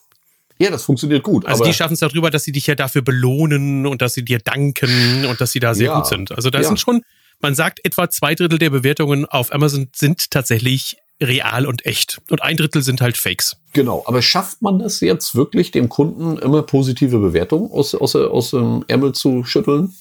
Ja, 0.60 0.70
das 0.70 0.84
funktioniert 0.84 1.24
gut. 1.24 1.46
Also 1.46 1.64
die 1.64 1.74
schaffen 1.74 1.94
es 1.94 2.00
darüber, 2.02 2.30
dass 2.30 2.44
sie 2.44 2.52
dich 2.52 2.68
ja 2.68 2.76
dafür 2.76 3.02
belohnen 3.02 3.88
und 3.88 4.02
dass 4.02 4.14
sie 4.14 4.24
dir 4.24 4.38
danken 4.38 5.26
und 5.26 5.42
dass 5.42 5.52
sie 5.54 5.60
da 5.60 5.74
sehr 5.74 5.88
ja, 5.88 5.96
gut 5.96 6.06
sind. 6.06 6.32
Also 6.32 6.52
da 6.52 6.60
ja. 6.60 6.68
sind 6.68 6.80
schon, 6.80 7.04
man 7.42 7.56
sagt, 7.56 7.80
etwa 7.84 8.10
zwei 8.10 8.36
Drittel 8.36 8.60
der 8.60 8.70
Bewertungen 8.70 9.26
auf 9.26 9.54
Amazon 9.54 9.90
sind 9.96 10.32
tatsächlich 10.32 10.98
real 11.22 11.66
und 11.66 11.86
echt. 11.86 12.20
Und 12.30 12.42
ein 12.42 12.58
Drittel 12.58 12.82
sind 12.82 13.02
halt 13.02 13.18
Fakes. 13.18 13.58
Genau, 13.74 14.04
aber 14.08 14.22
schafft 14.22 14.62
man 14.62 14.80
das 14.80 15.00
jetzt 15.02 15.36
wirklich, 15.36 15.72
dem 15.72 15.88
Kunden 15.88 16.38
immer 16.38 16.64
positive 16.64 17.20
Bewertungen 17.20 17.72
aus, 17.72 17.94
aus, 17.94 18.16
aus 18.16 18.52
dem 18.52 18.84
Ärmel 18.88 19.14
zu 19.14 19.44
schütteln? 19.44 19.94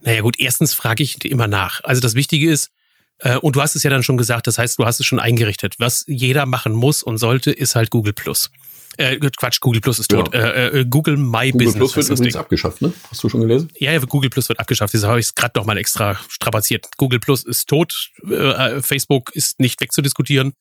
Naja 0.00 0.20
gut, 0.22 0.38
erstens 0.38 0.74
frage 0.74 1.02
ich 1.02 1.24
immer 1.24 1.46
nach. 1.46 1.80
Also 1.84 2.00
das 2.00 2.14
Wichtige 2.14 2.50
ist, 2.50 2.70
äh, 3.18 3.36
und 3.38 3.56
du 3.56 3.62
hast 3.62 3.76
es 3.76 3.84
ja 3.84 3.90
dann 3.90 4.02
schon 4.02 4.16
gesagt, 4.16 4.48
das 4.48 4.58
heißt, 4.58 4.78
du 4.78 4.84
hast 4.84 4.98
es 4.98 5.06
schon 5.06 5.20
eingerichtet. 5.20 5.74
Was 5.78 6.04
jeder 6.08 6.44
machen 6.44 6.72
muss 6.72 7.02
und 7.02 7.18
sollte, 7.18 7.52
ist 7.52 7.76
halt 7.76 7.90
Google 7.90 8.12
Plus. 8.12 8.50
Äh, 8.98 9.18
Quatsch, 9.36 9.60
Google 9.60 9.80
Plus 9.80 9.98
ist 9.98 10.08
tot. 10.08 10.34
Ja. 10.34 10.40
Äh, 10.40 10.80
äh, 10.80 10.84
Google 10.84 11.16
My 11.16 11.50
Google 11.50 11.66
Business. 11.66 11.74
Google 11.74 11.78
Plus 11.78 11.96
wird 11.96 12.18
übrigens 12.18 12.34
Ding. 12.34 12.40
abgeschafft, 12.40 12.82
ne? 12.82 12.92
Hast 13.10 13.24
du 13.24 13.28
schon 13.28 13.40
gelesen? 13.40 13.70
Ja, 13.78 13.92
ja, 13.92 13.98
Google 14.00 14.30
Plus 14.30 14.48
wird 14.48 14.60
abgeschafft. 14.60 14.92
Deshalb 14.92 15.10
habe 15.10 15.20
ich 15.20 15.26
es 15.26 15.34
gerade 15.34 15.58
noch 15.58 15.64
mal 15.64 15.78
extra 15.78 16.18
strapaziert. 16.28 16.88
Google 16.98 17.20
Plus 17.20 17.44
ist 17.44 17.68
tot. 17.68 18.10
Äh, 18.28 18.82
Facebook 18.82 19.30
ist 19.34 19.60
nicht 19.60 19.80
wegzudiskutieren. 19.80 20.52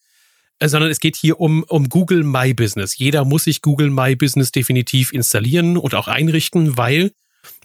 Äh, 0.59 0.69
sondern 0.69 0.91
es 0.91 0.99
geht 0.99 1.15
hier 1.15 1.39
um, 1.39 1.63
um 1.63 1.89
Google 1.89 2.23
My 2.23 2.53
Business. 2.53 2.97
Jeder 2.97 3.25
muss 3.25 3.45
sich 3.45 3.61
Google 3.61 3.89
My 3.89 4.15
Business 4.15 4.51
definitiv 4.51 5.11
installieren 5.11 5.75
und 5.75 5.95
auch 5.95 6.07
einrichten, 6.07 6.77
weil 6.77 7.11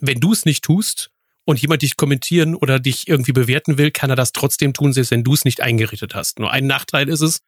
wenn 0.01 0.19
du 0.19 0.33
es 0.33 0.45
nicht 0.45 0.63
tust 0.63 1.11
und 1.45 1.61
jemand 1.61 1.83
dich 1.83 1.95
kommentieren 1.95 2.55
oder 2.55 2.79
dich 2.79 3.07
irgendwie 3.07 3.33
bewerten 3.33 3.77
will, 3.77 3.91
kann 3.91 4.09
er 4.09 4.15
das 4.15 4.31
trotzdem 4.31 4.73
tun, 4.73 4.93
selbst 4.93 5.11
wenn 5.11 5.23
du 5.23 5.33
es 5.33 5.45
nicht 5.45 5.61
eingerichtet 5.61 6.15
hast. 6.15 6.39
Nur 6.39 6.51
ein 6.51 6.65
Nachteil 6.65 7.07
ist 7.07 7.21
es, 7.21 7.41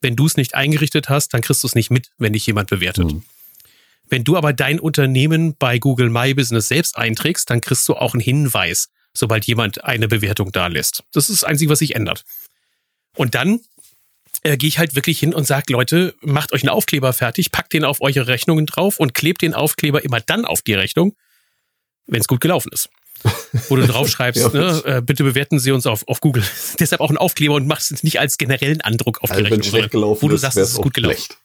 wenn 0.00 0.16
du 0.16 0.26
es 0.26 0.36
nicht 0.36 0.54
eingerichtet 0.54 1.08
hast, 1.08 1.34
dann 1.34 1.40
kriegst 1.40 1.62
du 1.62 1.66
es 1.66 1.74
nicht 1.74 1.90
mit, 1.90 2.10
wenn 2.18 2.32
dich 2.32 2.46
jemand 2.46 2.70
bewertet. 2.70 3.12
Mhm. 3.12 3.22
Wenn 4.08 4.24
du 4.24 4.36
aber 4.36 4.52
dein 4.52 4.80
Unternehmen 4.80 5.54
bei 5.56 5.78
Google 5.78 6.10
My 6.10 6.34
Business 6.34 6.68
selbst 6.68 6.96
einträgst, 6.96 7.48
dann 7.48 7.60
kriegst 7.60 7.88
du 7.88 7.94
auch 7.94 8.12
einen 8.12 8.20
Hinweis, 8.20 8.88
sobald 9.14 9.44
jemand 9.46 9.84
eine 9.84 10.08
Bewertung 10.08 10.50
da 10.52 10.66
lässt. 10.66 11.04
Das 11.12 11.30
ist 11.30 11.42
das 11.42 11.48
Einzige, 11.48 11.70
was 11.70 11.78
sich 11.78 11.94
ändert. 11.94 12.24
Und 13.14 13.34
dann 13.34 13.60
äh, 14.42 14.56
gehe 14.56 14.68
ich 14.68 14.78
halt 14.78 14.96
wirklich 14.96 15.20
hin 15.20 15.32
und 15.32 15.46
sage, 15.46 15.72
Leute, 15.72 16.14
macht 16.20 16.52
euch 16.52 16.62
einen 16.62 16.70
Aufkleber 16.70 17.12
fertig, 17.12 17.52
packt 17.52 17.72
den 17.72 17.84
auf 17.84 18.00
eure 18.00 18.26
Rechnungen 18.26 18.66
drauf 18.66 18.98
und 18.98 19.14
klebt 19.14 19.42
den 19.42 19.54
Aufkleber 19.54 20.02
immer 20.02 20.20
dann 20.20 20.44
auf 20.44 20.62
die 20.62 20.74
Rechnung, 20.74 21.14
wenn 22.06 22.20
es 22.20 22.26
gut 22.26 22.40
gelaufen 22.40 22.70
ist. 22.72 22.88
Wo 23.68 23.76
du 23.76 23.86
draufschreibst, 23.86 24.42
ja, 24.42 24.48
ne, 24.48 24.82
äh, 24.84 25.02
bitte 25.02 25.24
bewerten 25.24 25.58
Sie 25.58 25.72
uns 25.72 25.86
auf, 25.86 26.06
auf 26.08 26.20
Google. 26.20 26.42
Deshalb 26.78 27.00
auch 27.00 27.10
ein 27.10 27.16
Aufkleber 27.16 27.54
und 27.54 27.66
machst 27.66 27.92
es 27.92 28.02
nicht 28.02 28.20
als 28.20 28.38
generellen 28.38 28.80
Andruck 28.80 29.22
auf 29.22 29.30
also 29.30 29.42
die 29.42 29.52
Rechnung, 29.52 29.72
wenn 29.72 29.90
gelaufen 29.90 30.22
wo 30.22 30.28
du 30.28 30.36
sagst, 30.36 30.56
es 30.56 30.72
ist 30.72 30.76
gut 30.76 30.94
gelaufen. 30.94 31.16
Schlecht. 31.16 31.38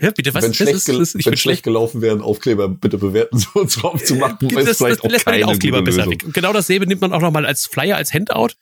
Ja, 0.00 0.10
bitte, 0.10 0.32
was? 0.32 0.44
Wenn, 0.44 0.54
schlecht, 0.54 0.74
ist, 0.74 0.88
ist, 0.88 1.26
wenn 1.26 1.36
schlecht 1.36 1.62
gelaufen 1.62 2.00
wäre, 2.00 2.16
ein 2.16 2.22
Aufkleber 2.22 2.68
bitte 2.68 2.98
bewerten 2.98 3.38
Sie 3.38 3.46
uns 3.54 3.74
drauf 3.74 4.02
zu 4.02 4.14
machen, 4.16 4.38
das, 4.40 4.78
das, 4.78 4.78
das 4.78 5.02
lässt 5.02 5.26
man 5.26 5.34
den 5.34 5.44
Aufkleber 5.44 5.82
besser 5.82 6.08
weg. 6.08 6.24
Genau 6.32 6.52
dasselbe 6.52 6.86
nimmt 6.86 7.00
man 7.00 7.12
auch 7.12 7.20
nochmal 7.20 7.44
als 7.46 7.66
Flyer, 7.66 7.96
als 7.96 8.12
Handout 8.12 8.54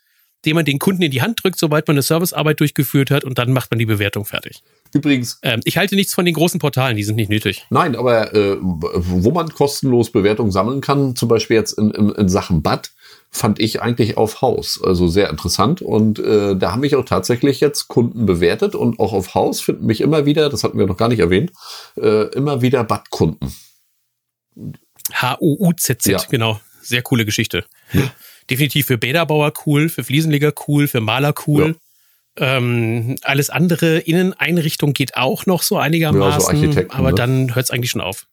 den 0.44 0.55
man 0.55 0.64
den 0.64 0.79
Kunden 0.79 1.03
in 1.03 1.11
die 1.11 1.22
Hand 1.22 1.42
drückt, 1.42 1.59
sobald 1.59 1.87
man 1.87 1.94
eine 1.94 2.03
Servicearbeit 2.03 2.61
durchgeführt 2.61 3.11
hat 3.11 3.24
und 3.24 3.38
dann 3.38 3.53
macht 3.53 3.70
man 3.70 3.79
die 3.79 3.87
Bewertung 3.87 4.24
fertig. 4.24 4.62
Übrigens. 4.92 5.38
Ähm, 5.42 5.61
ich 5.64 5.76
halte 5.76 5.94
nichts 5.94 6.14
von 6.14 6.24
den 6.24 6.35
großen 6.35 6.59
Portalen, 6.59 6.96
die 6.96 7.05
sind 7.05 7.16
nicht 7.16 7.29
nötig. 7.29 7.66
Nein, 7.70 7.94
aber 7.94 8.35
äh, 8.35 8.57
wo 8.61 9.31
man 9.31 9.50
kostenlos 9.50 10.11
Bewertungen 10.11 10.50
sammeln 10.50 10.81
kann, 10.81 11.14
zum 11.14 11.29
Beispiel 11.29 11.57
jetzt 11.57 11.72
in, 11.72 11.90
in, 11.90 12.11
in 12.11 12.29
Sachen 12.29 12.62
Bad, 12.62 12.92
fand 13.31 13.61
ich 13.61 13.81
eigentlich 13.81 14.16
auf 14.16 14.40
Haus. 14.42 14.81
Also 14.83 15.07
sehr 15.07 15.31
interessant. 15.31 15.83
Und 15.83 16.18
äh, 16.18 16.57
da 16.57 16.72
haben 16.72 16.81
mich 16.81 16.96
auch 16.96 17.05
tatsächlich 17.05 17.61
jetzt 17.61 17.88
Kunden 17.88 18.26
bewertet 18.26 18.74
und 18.74 18.98
auch 18.98 19.12
auf 19.12 19.35
Haus 19.35 19.61
finden 19.61 19.87
mich 19.87 20.00
immer 20.00 20.26
wieder, 20.26 20.48
das 20.48 20.64
hatten 20.64 20.79
wir 20.79 20.87
noch 20.87 20.96
gar 20.96 21.09
nicht 21.09 21.20
erwähnt, 21.20 21.53
äh, 21.96 22.24
immer 22.35 22.62
wieder 22.62 22.83
Badkunden. 22.83 23.55
H-U-U-Z-Z, 25.12 26.12
ja. 26.12 26.18
genau. 26.29 26.61
Sehr 26.83 27.03
coole 27.03 27.24
Geschichte. 27.24 27.64
Ja 27.92 28.11
definitiv 28.50 28.86
für 28.86 28.98
Bäderbauer 28.98 29.52
cool, 29.64 29.88
für 29.88 30.04
Fliesenleger 30.04 30.52
cool, 30.66 30.88
für 30.88 31.00
Maler 31.00 31.34
cool. 31.46 31.76
Ja. 32.38 32.56
Ähm, 32.56 33.16
alles 33.22 33.50
andere, 33.50 33.98
Inneneinrichtung 33.98 34.92
geht 34.92 35.16
auch 35.16 35.46
noch 35.46 35.62
so 35.62 35.76
einigermaßen, 35.78 36.62
ja, 36.62 36.72
so 36.72 36.90
aber 36.90 37.10
ne? 37.10 37.14
dann 37.14 37.54
hört 37.54 37.64
es 37.64 37.70
eigentlich 37.70 37.90
schon 37.90 38.00
auf. 38.00 38.26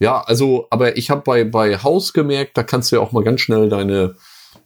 Ja, 0.00 0.20
also, 0.20 0.66
aber 0.70 0.96
ich 0.96 1.10
habe 1.10 1.22
bei, 1.22 1.44
bei 1.44 1.78
Haus 1.78 2.12
gemerkt, 2.12 2.56
da 2.56 2.62
kannst 2.62 2.92
du 2.92 2.96
ja 2.96 3.02
auch 3.02 3.12
mal 3.12 3.24
ganz 3.24 3.40
schnell 3.40 3.68
deine, 3.68 4.14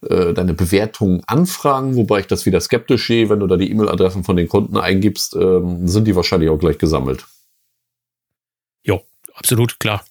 äh, 0.08 0.34
deine 0.34 0.52
Bewertungen 0.52 1.22
anfragen, 1.26 1.96
wobei 1.96 2.20
ich 2.20 2.26
das 2.26 2.44
wieder 2.44 2.60
skeptisch 2.60 3.06
sehe, 3.06 3.30
wenn 3.30 3.40
du 3.40 3.46
da 3.46 3.56
die 3.56 3.70
E-Mail-Adressen 3.70 4.24
von 4.24 4.36
den 4.36 4.48
Kunden 4.48 4.76
eingibst, 4.76 5.34
ähm, 5.36 5.88
sind 5.88 6.06
die 6.06 6.16
wahrscheinlich 6.16 6.50
auch 6.50 6.58
gleich 6.58 6.78
gesammelt. 6.78 7.24
Jo, 8.82 9.02
absolut, 9.34 9.80
klar. 9.80 10.04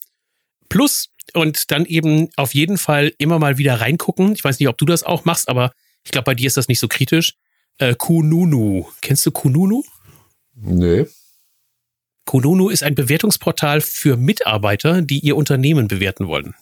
Plus, 0.69 1.10
und 1.33 1.71
dann 1.71 1.85
eben 1.85 2.29
auf 2.35 2.53
jeden 2.53 2.77
Fall 2.77 3.13
immer 3.17 3.39
mal 3.39 3.57
wieder 3.57 3.81
reingucken. 3.81 4.33
Ich 4.33 4.43
weiß 4.43 4.59
nicht, 4.59 4.69
ob 4.69 4.77
du 4.77 4.85
das 4.85 5.03
auch 5.03 5.25
machst, 5.25 5.49
aber 5.49 5.71
ich 6.03 6.11
glaube, 6.11 6.25
bei 6.25 6.35
dir 6.35 6.47
ist 6.47 6.57
das 6.57 6.67
nicht 6.67 6.79
so 6.79 6.87
kritisch. 6.87 7.35
Äh, 7.77 7.95
Kununu. 7.95 8.87
Kennst 9.01 9.25
du 9.25 9.31
Kununu? 9.31 9.83
Nee. 10.55 11.05
Kununu 12.25 12.69
ist 12.69 12.83
ein 12.83 12.95
Bewertungsportal 12.95 13.81
für 13.81 14.17
Mitarbeiter, 14.17 15.01
die 15.01 15.19
ihr 15.19 15.35
Unternehmen 15.35 15.87
bewerten 15.87 16.27
wollen. 16.27 16.55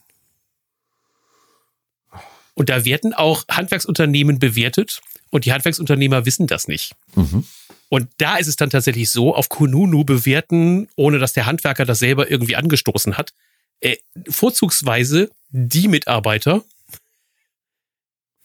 Und 2.53 2.69
da 2.69 2.85
werden 2.85 3.13
auch 3.13 3.45
Handwerksunternehmen 3.49 4.39
bewertet 4.39 5.01
und 5.29 5.45
die 5.45 5.53
Handwerksunternehmer 5.53 6.25
wissen 6.25 6.47
das 6.47 6.67
nicht. 6.67 6.93
Mhm. 7.15 7.45
Und 7.89 8.09
da 8.17 8.37
ist 8.37 8.47
es 8.47 8.55
dann 8.55 8.69
tatsächlich 8.69 9.09
so, 9.09 9.33
auf 9.33 9.49
Kununu 9.49 10.03
bewerten, 10.03 10.87
ohne 10.95 11.19
dass 11.19 11.33
der 11.33 11.45
Handwerker 11.45 11.85
das 11.85 11.99
selber 11.99 12.29
irgendwie 12.29 12.55
angestoßen 12.55 13.17
hat, 13.17 13.33
äh, 13.81 13.97
vorzugsweise 14.29 15.29
die 15.49 15.87
Mitarbeiter, 15.87 16.63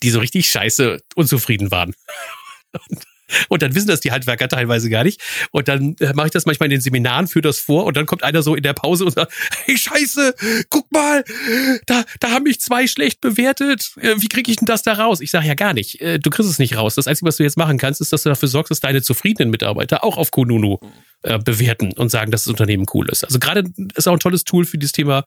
die 0.03 0.11
so 0.11 0.21
richtig 0.21 0.49
scheiße 0.49 1.03
unzufrieden 1.15 1.71
waren. 1.71 1.95
dann 3.63 3.75
wissen 3.75 3.89
das 3.89 4.01
die 4.01 4.13
Handwerker 4.13 4.49
teilweise 4.49 4.91
gar 4.91 5.05
nicht. 5.05 5.21
Und 5.51 5.69
dann 5.69 5.97
äh, 6.01 6.13
mache 6.15 6.27
ich 6.27 6.33
das 6.33 6.47
manchmal 6.47 6.67
in 6.67 6.73
den 6.73 6.81
Seminaren, 6.81 7.27
führe 7.27 7.43
das 7.43 7.59
vor 7.59 7.85
und 7.85 7.97
dann 7.97 8.07
kommt 8.07 8.23
einer 8.23 8.43
so 8.43 8.55
in 8.55 8.63
der 8.63 8.75
Pause 8.75 9.05
und 9.05 9.13
sagt, 9.13 9.33
hey 9.65 9.77
Scheiße, 9.77 10.35
guck 10.71 10.91
mal, 10.93 11.25
da, 11.87 12.05
da 12.21 12.31
haben 12.31 12.45
mich 12.45 12.61
zwei 12.61 12.87
schlecht 12.87 13.21
bewertet. 13.21 13.93
Äh, 14.01 14.17
wie 14.19 14.29
kriege 14.29 14.51
ich 14.51 14.57
denn 14.59 14.67
das 14.67 14.83
da 14.83 14.95
raus? 14.95 15.21
Ich 15.21 15.31
sage 15.31 15.47
ja 15.47 15.55
gar 15.55 15.73
nicht. 15.73 16.01
Äh, 16.01 16.19
du 16.19 16.31
kriegst 16.31 16.51
es 16.51 16.59
nicht 16.59 16.77
raus. 16.77 16.95
Das 16.95 17.07
Einzige, 17.07 17.29
was 17.29 17.37
du 17.37 17.43
jetzt 17.43 17.57
machen 17.57 17.79
kannst, 17.79 18.01
ist, 18.01 18.13
dass 18.13 18.23
du 18.23 18.29
dafür 18.29 18.49
sorgst, 18.49 18.71
dass 18.71 18.81
deine 18.81 19.03
zufriedenen 19.03 19.51
Mitarbeiter 19.51 20.05
auch 20.05 20.17
auf 20.17 20.31
Kununu 20.31 20.79
bewerten 21.23 21.93
und 21.95 22.11
sagen, 22.11 22.31
dass 22.31 22.45
das 22.45 22.51
Unternehmen 22.51 22.85
cool 22.93 23.09
ist. 23.09 23.25
Also 23.25 23.39
gerade 23.39 23.65
ist 23.95 24.07
auch 24.07 24.13
ein 24.13 24.19
tolles 24.19 24.45
Tool 24.45 24.67
für 24.67 24.77
dieses 24.77 24.93
Thema 24.93 25.25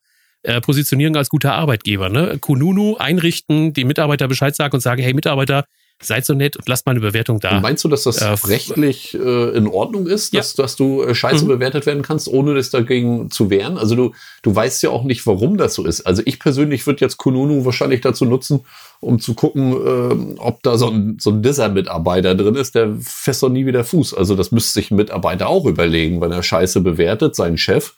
Positionierung 0.61 1.15
als 1.15 1.29
guter 1.29 1.53
Arbeitgeber. 1.53 2.09
Ne? 2.09 2.37
Kununu 2.39 2.97
einrichten, 2.97 3.73
die 3.73 3.83
Mitarbeiter 3.83 4.27
Bescheid 4.27 4.55
sagen 4.55 4.75
und 4.75 4.81
sagen, 4.81 5.01
hey 5.01 5.15
Mitarbeiter, 5.15 5.65
seid 6.01 6.25
so 6.25 6.33
nett 6.33 6.55
und 6.55 6.69
lasst 6.69 6.85
mal 6.85 6.91
eine 6.91 6.99
Bewertung 6.99 7.39
da. 7.39 7.55
Und 7.55 7.63
meinst 7.63 7.83
du, 7.83 7.87
dass 7.87 8.03
das 8.03 8.17
äh, 8.17 8.27
rechtlich 8.47 9.15
äh, 9.15 9.49
in 9.57 9.67
Ordnung 9.67 10.05
ist, 10.05 10.35
dass, 10.35 10.55
ja. 10.55 10.63
dass 10.63 10.75
du 10.75 11.01
äh, 11.01 11.15
scheiße 11.15 11.45
mhm. 11.45 11.49
bewertet 11.49 11.85
werden 11.87 12.03
kannst, 12.03 12.27
ohne 12.27 12.53
das 12.53 12.69
dagegen 12.69 13.31
zu 13.31 13.49
wehren? 13.49 13.77
Also 13.77 13.95
du, 13.95 14.11
du 14.43 14.55
weißt 14.55 14.83
ja 14.83 14.91
auch 14.91 15.03
nicht, 15.03 15.25
warum 15.25 15.57
das 15.57 15.73
so 15.73 15.85
ist. 15.85 16.01
Also 16.01 16.21
ich 16.25 16.39
persönlich 16.39 16.85
würde 16.85 17.01
jetzt 17.01 17.17
Kununu 17.17 17.65
wahrscheinlich 17.65 18.01
dazu 18.01 18.25
nutzen, 18.25 18.61
um 18.99 19.19
zu 19.19 19.33
gucken, 19.33 19.73
äh, 19.73 20.39
ob 20.39 20.61
da 20.61 20.77
so 20.77 20.89
ein, 20.89 21.17
so 21.19 21.31
ein 21.31 21.41
Disser-Mitarbeiter 21.41 22.35
drin 22.35 22.55
ist, 22.55 22.75
der 22.75 22.95
fest 23.01 23.41
doch 23.41 23.49
nie 23.49 23.65
wieder 23.65 23.83
Fuß. 23.83 24.13
Also 24.13 24.35
das 24.35 24.51
müsste 24.51 24.73
sich 24.73 24.91
ein 24.91 24.97
Mitarbeiter 24.97 25.47
auch 25.47 25.65
überlegen, 25.65 26.21
wenn 26.21 26.31
er 26.31 26.43
scheiße 26.43 26.81
bewertet, 26.81 27.35
seinen 27.35 27.57
Chef. 27.57 27.95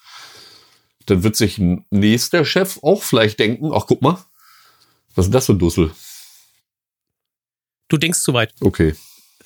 Dann 1.05 1.23
wird 1.23 1.35
sich 1.35 1.57
ein 1.57 1.85
nächster 1.89 2.45
Chef 2.45 2.79
auch 2.81 3.03
vielleicht 3.03 3.39
denken, 3.39 3.71
ach 3.73 3.85
guck 3.87 4.01
mal, 4.01 4.19
was 5.15 5.25
ist 5.25 5.33
das 5.33 5.47
für 5.47 5.53
ein 5.53 5.59
Dussel? 5.59 5.91
Du 7.89 7.97
denkst 7.97 8.21
zu 8.21 8.33
weit. 8.33 8.53
Okay. 8.61 8.95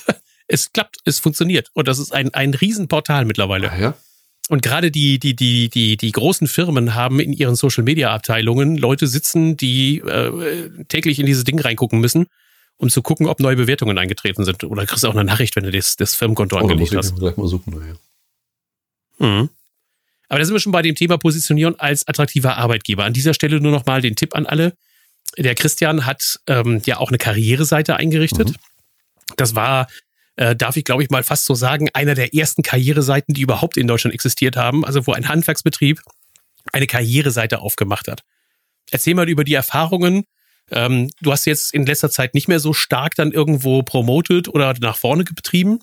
Es 0.46 0.74
klappt, 0.74 0.98
es 1.06 1.20
funktioniert. 1.20 1.70
Und 1.74 1.88
das 1.88 2.00
ist 2.00 2.14
ein, 2.14 2.34
ein 2.34 2.54
Riesenportal 2.54 3.24
mittlerweile. 3.24 3.72
Ah, 3.72 3.80
ja. 3.80 3.98
Und 4.50 4.62
gerade 4.62 4.92
die, 4.92 5.18
die, 5.18 5.36
die, 5.36 5.70
die, 5.70 5.96
die 5.96 6.12
großen 6.12 6.48
Firmen 6.48 6.96
haben 6.96 7.22
in 7.22 7.32
ihren 7.32 7.56
Social 7.56 7.84
Media 7.84 8.14
Abteilungen 8.14 8.78
Leute 8.78 9.08
sitzen, 9.08 9.56
die 9.56 10.00
äh, 10.00 10.70
täglich 10.90 11.20
in 11.20 11.26
dieses 11.26 11.46
Ding 11.46 11.60
reingucken 11.60 12.02
müssen, 12.02 12.28
um 12.76 12.90
zu 12.90 13.02
gucken, 13.02 13.28
ob 13.28 13.40
neue 13.40 13.56
Bewertungen 13.56 13.98
eingetreten 13.98 14.44
sind. 14.44 14.66
Oder 14.66 14.86
kriegst 14.86 15.06
du 15.06 15.08
auch 15.08 15.16
eine 15.16 15.24
Nachricht, 15.24 15.56
wenn 15.56 15.64
du 15.64 15.72
das, 15.72 15.96
das 15.96 16.14
Firmenkonto 16.14 16.58
oh, 16.58 16.60
angelegt 16.60 16.94
hast. 16.94 17.16
gleich 17.16 17.38
mal 17.38 17.48
suchen, 17.48 17.80
naja. 17.80 17.96
Mhm. 19.20 19.50
Aber 20.28 20.40
da 20.40 20.46
sind 20.46 20.56
wir 20.56 20.60
schon 20.60 20.72
bei 20.72 20.82
dem 20.82 20.96
Thema 20.96 21.18
Positionieren 21.18 21.80
als 21.80 22.08
attraktiver 22.08 22.58
Arbeitgeber. 22.58 23.06
An 23.06 23.14
dieser 23.14 23.34
Stelle 23.34 23.62
nur 23.62 23.72
noch 23.72 23.86
mal 23.86 24.02
den 24.02 24.18
Tipp 24.18 24.36
an 24.36 24.46
alle 24.46 24.74
der 25.38 25.56
Christian 25.56 26.06
hat 26.06 26.40
ähm, 26.48 26.82
ja 26.86 26.98
auch 26.98 27.10
eine 27.10 27.18
Karriereseite 27.18 27.96
eingerichtet. 27.96 28.50
Mhm. 28.50 28.56
Das 29.38 29.56
war, 29.56 29.88
äh, 30.36 30.56
darf 30.56 30.78
ich 30.78 30.86
glaube 30.86 31.04
ich 31.04 31.10
mal 31.10 31.24
fast 31.24 31.46
so 31.46 31.56
sagen, 31.56 31.90
einer 31.94 32.16
der 32.16 32.34
ersten 32.34 32.62
Karriereseiten, 32.62 33.34
die 33.34 33.42
überhaupt 33.42 33.78
in 33.78 33.88
Deutschland 33.88 34.14
existiert 34.14 34.56
haben. 34.56 34.86
Also 34.86 35.06
wo 35.08 35.14
ein 35.14 35.28
Handwerksbetrieb 35.28 36.02
eine 36.72 36.88
Karriereseite 36.88 37.60
aufgemacht 37.60 38.08
hat. 38.08 38.22
Erzähl 38.92 39.16
mal 39.16 39.30
über 39.30 39.44
die 39.44 39.54
Erfahrungen. 39.54 40.26
Ähm, 40.72 41.10
du 41.22 41.32
hast 41.32 41.46
jetzt 41.46 41.74
in 41.74 41.86
letzter 41.86 42.10
Zeit 42.10 42.34
nicht 42.34 42.48
mehr 42.48 42.60
so 42.60 42.74
stark 42.74 43.16
dann 43.16 43.32
irgendwo 43.32 43.84
promotet 43.84 44.48
oder 44.48 44.74
nach 44.80 44.98
vorne 44.98 45.24
betrieben. 45.24 45.80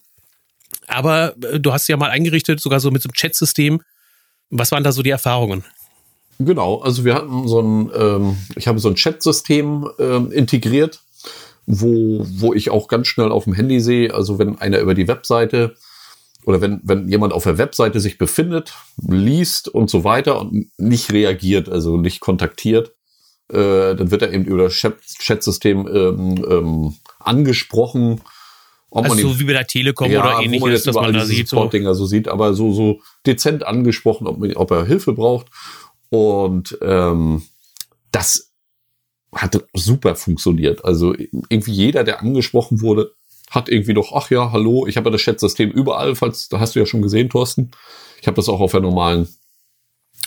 Aber 0.86 1.36
äh, 1.42 1.60
du 1.60 1.72
hast 1.72 1.88
ja 1.88 1.96
mal 1.96 2.10
eingerichtet, 2.10 2.60
sogar 2.60 2.80
so 2.80 2.90
mit 2.90 3.02
so 3.02 3.08
einem 3.08 3.14
Chat-System. 3.14 3.82
Was 4.50 4.72
waren 4.72 4.84
da 4.84 4.92
so 4.92 5.02
die 5.02 5.10
Erfahrungen? 5.10 5.64
Genau, 6.42 6.80
also 6.80 7.04
wir 7.04 7.14
hatten 7.14 7.46
so 7.46 7.60
ein, 7.60 7.90
ähm, 7.94 8.36
ich 8.56 8.66
habe 8.66 8.78
so 8.78 8.88
ein 8.88 8.94
Chat-System 8.94 9.90
ähm, 9.98 10.32
integriert, 10.32 11.02
wo, 11.66 12.24
wo 12.26 12.54
ich 12.54 12.70
auch 12.70 12.88
ganz 12.88 13.08
schnell 13.08 13.30
auf 13.30 13.44
dem 13.44 13.52
Handy 13.52 13.78
sehe, 13.78 14.14
also 14.14 14.38
wenn 14.38 14.58
einer 14.58 14.78
über 14.78 14.94
die 14.94 15.06
Webseite 15.06 15.76
oder 16.46 16.62
wenn, 16.62 16.80
wenn 16.82 17.10
jemand 17.10 17.34
auf 17.34 17.44
der 17.44 17.58
Webseite 17.58 18.00
sich 18.00 18.16
befindet, 18.16 18.72
liest 19.06 19.68
und 19.68 19.90
so 19.90 20.02
weiter 20.02 20.40
und 20.40 20.70
nicht 20.78 21.12
reagiert, 21.12 21.68
also 21.68 21.98
nicht 21.98 22.20
kontaktiert, 22.20 22.94
äh, 23.50 23.94
dann 23.94 24.10
wird 24.10 24.22
er 24.22 24.32
eben 24.32 24.46
über 24.46 24.64
das 24.64 24.72
Chat-System 24.72 25.86
ähm, 25.88 26.44
ähm, 26.48 26.94
angesprochen. 27.18 28.22
Ob 28.88 29.04
also 29.04 29.14
man 29.14 29.34
so 29.34 29.38
wie 29.38 29.44
bei 29.44 29.52
der 29.52 29.66
Telekom 29.66 30.10
ja, 30.10 30.20
oder 30.20 30.42
ähnliches, 30.42 30.84
dass 30.84 30.94
man 30.94 31.12
da 31.12 31.26
sieht. 31.26 31.48
So. 31.48 31.70
so 31.70 32.06
sieht, 32.06 32.28
aber 32.28 32.54
so, 32.54 32.72
so 32.72 33.00
dezent 33.26 33.62
angesprochen, 33.62 34.26
ob, 34.26 34.42
ob 34.56 34.70
er 34.70 34.86
Hilfe 34.86 35.12
braucht. 35.12 35.48
Und 36.10 36.76
ähm, 36.82 37.42
das 38.12 38.52
hat 39.32 39.64
super 39.74 40.16
funktioniert. 40.16 40.84
Also 40.84 41.14
irgendwie 41.48 41.72
jeder, 41.72 42.04
der 42.04 42.20
angesprochen 42.20 42.80
wurde, 42.80 43.14
hat 43.50 43.68
irgendwie 43.68 43.94
doch, 43.94 44.12
ach 44.14 44.30
ja, 44.30 44.52
hallo, 44.52 44.86
ich 44.86 44.96
habe 44.96 45.08
ja 45.08 45.12
das 45.12 45.22
Chat-System 45.22 45.70
überall, 45.70 46.14
falls, 46.14 46.48
da 46.48 46.60
hast 46.60 46.74
du 46.74 46.80
ja 46.80 46.86
schon 46.86 47.02
gesehen, 47.02 47.30
Thorsten. 47.30 47.70
Ich 48.20 48.26
habe 48.26 48.36
das 48.36 48.48
auch 48.48 48.60
auf 48.60 48.72
der 48.72 48.80
normalen 48.80 49.28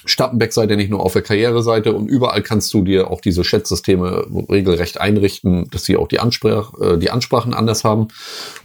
Stappenbeck-Seite, 0.05 0.75
nicht 0.75 0.89
nur 0.89 1.01
auf 1.01 1.13
der 1.13 1.21
Karriereseite 1.21 1.93
und 1.93 2.07
überall 2.07 2.41
kannst 2.41 2.73
du 2.73 2.83
dir 2.83 3.09
auch 3.09 3.21
diese 3.21 3.43
Chat-Systeme 3.43 4.27
regelrecht 4.49 4.99
einrichten, 4.99 5.69
dass 5.69 5.85
sie 5.85 5.95
auch 5.95 6.07
die, 6.07 6.19
Ansprach, 6.19 6.73
äh, 6.81 6.97
die 6.97 7.09
Ansprachen 7.09 7.53
anders 7.53 7.83
haben. 7.83 8.09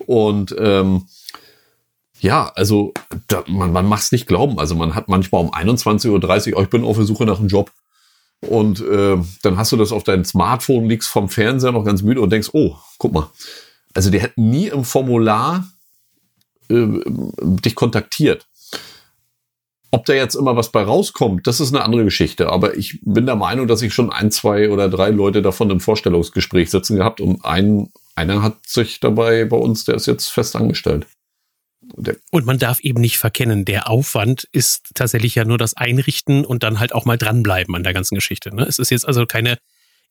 Und 0.07 0.55
ähm, 0.59 1.07
ja, 2.21 2.51
also 2.55 2.93
da, 3.29 3.45
man, 3.47 3.73
man 3.73 3.87
macht 3.87 4.03
es 4.03 4.13
nicht 4.13 4.27
glauben. 4.27 4.59
Also 4.59 4.75
man 4.75 4.95
hat 4.95 5.09
manchmal 5.09 5.43
um 5.43 5.53
21.30 5.53 6.53
Uhr, 6.53 6.59
oh, 6.59 6.63
ich 6.63 6.71
bin 6.71 6.85
auf 6.85 6.97
der 6.97 7.07
Suche 7.07 7.25
nach 7.25 7.39
einem 7.39 7.49
Job. 7.49 7.71
Und 8.41 8.81
äh, 8.81 9.17
dann 9.43 9.57
hast 9.57 9.73
du 9.73 9.77
das 9.77 9.93
auf 9.93 10.05
dein 10.05 10.25
Smartphone, 10.25 10.89
liegst 10.89 11.09
vom 11.09 11.29
Fernseher 11.29 11.73
noch 11.73 11.85
ganz 11.85 12.03
müde 12.03 12.21
und 12.21 12.31
denkst, 12.31 12.51
oh, 12.53 12.77
guck 12.99 13.13
mal. 13.13 13.31
Also 13.95 14.11
die 14.11 14.21
hätten 14.21 14.49
nie 14.51 14.69
im 14.69 14.85
Formular 14.85 15.67
äh, 16.69 16.87
dich 17.41 17.75
kontaktiert. 17.75 18.47
Ob 19.91 20.05
da 20.05 20.13
jetzt 20.13 20.35
immer 20.35 20.55
was 20.55 20.71
bei 20.71 20.83
rauskommt, 20.83 21.47
das 21.47 21.61
ist 21.61 21.75
eine 21.75 21.83
andere 21.83 22.05
Geschichte. 22.05 22.51
Aber 22.51 22.77
ich 22.77 23.01
bin 23.03 23.27
der 23.27 23.37
Meinung, 23.37 23.67
dass 23.67 23.83
ich 23.83 23.95
schon 23.95 24.13
ein, 24.13 24.31
zwei 24.31 24.71
oder 24.71 24.89
drei 24.89 25.11
Leute 25.11 25.41
davon 25.41 25.71
im 25.71 25.81
Vorstellungsgespräch 25.81 26.71
sitzen 26.71 26.97
gehabt 26.97 27.21
und 27.21 27.45
ein, 27.45 27.91
einer 28.15 28.43
hat 28.43 28.67
sich 28.67 29.01
dabei 29.01 29.47
bei 29.47 29.57
uns, 29.57 29.85
der 29.85 29.95
ist 29.95 30.07
jetzt 30.07 30.29
fest 30.29 30.57
angestellt. 30.57 31.07
Und 32.31 32.47
man 32.47 32.59
darf 32.59 32.81
eben 32.81 33.01
nicht 33.01 33.19
verkennen, 33.19 33.65
der 33.65 33.89
Aufwand 33.89 34.49
ist 34.53 34.91
tatsächlich 34.95 35.35
ja 35.35 35.45
nur 35.45 35.59
das 35.59 35.77
Einrichten 35.77 36.45
und 36.45 36.63
dann 36.63 36.81
halt 36.81 36.95
auch 36.95 37.05
mal 37.05 37.19
dranbleiben 37.19 37.75
an 37.75 37.83
der 37.83 37.95
ganzen 37.95 38.15
Geschichte. 38.15 38.55
Ne? 38.55 38.65
Es 38.65 38.79
ist 38.79 38.91
jetzt 38.91 39.07
also 39.07 39.27
keine 39.27 39.59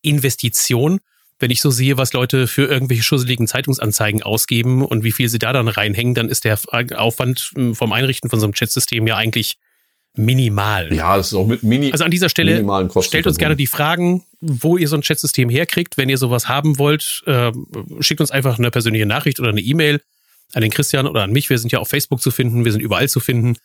Investition, 0.01 0.99
wenn 1.39 1.51
ich 1.51 1.61
so 1.61 1.69
sehe, 1.69 1.97
was 1.97 2.13
Leute 2.13 2.47
für 2.47 2.65
irgendwelche 2.65 3.03
schusseligen 3.03 3.47
Zeitungsanzeigen 3.47 4.23
ausgeben 4.23 4.83
und 4.83 5.03
wie 5.03 5.11
viel 5.11 5.29
sie 5.29 5.39
da 5.39 5.53
dann 5.53 5.67
reinhängen, 5.67 6.15
dann 6.15 6.29
ist 6.29 6.45
der 6.45 6.59
Aufwand 6.95 7.51
hm, 7.55 7.75
vom 7.75 7.93
Einrichten 7.93 8.29
von 8.29 8.39
so 8.39 8.47
einem 8.47 8.53
Chatsystem 8.53 9.05
ja 9.05 9.17
eigentlich 9.17 9.57
minimal. 10.15 10.91
Ja, 10.93 11.15
das 11.15 11.27
ist 11.27 11.33
auch 11.35 11.45
mit 11.45 11.61
Mini. 11.61 11.91
Also 11.91 12.03
an 12.03 12.11
dieser 12.11 12.29
Stelle 12.29 12.65
stellt 13.01 13.27
uns 13.27 13.37
gerne 13.37 13.55
die 13.55 13.67
Fragen, 13.67 14.23
wo 14.41 14.77
ihr 14.77 14.87
so 14.87 14.95
ein 14.95 15.03
Chatsystem 15.03 15.47
herkriegt. 15.49 15.97
Wenn 15.97 16.09
ihr 16.09 16.17
sowas 16.17 16.49
haben 16.49 16.79
wollt, 16.79 17.21
äh, 17.27 17.51
schickt 17.99 18.19
uns 18.19 18.31
einfach 18.31 18.57
eine 18.57 18.71
persönliche 18.71 19.05
Nachricht 19.05 19.39
oder 19.39 19.49
eine 19.49 19.61
E-Mail 19.61 20.01
an 20.53 20.61
den 20.61 20.71
Christian 20.71 21.07
oder 21.07 21.23
an 21.23 21.31
mich. 21.31 21.49
Wir 21.49 21.57
sind 21.57 21.71
ja 21.71 21.79
auf 21.79 21.89
Facebook 21.89 22.21
zu 22.21 22.31
finden, 22.31 22.65
wir 22.65 22.71
sind 22.71 22.81
überall 22.81 23.09
zu 23.09 23.19
finden. 23.19 23.57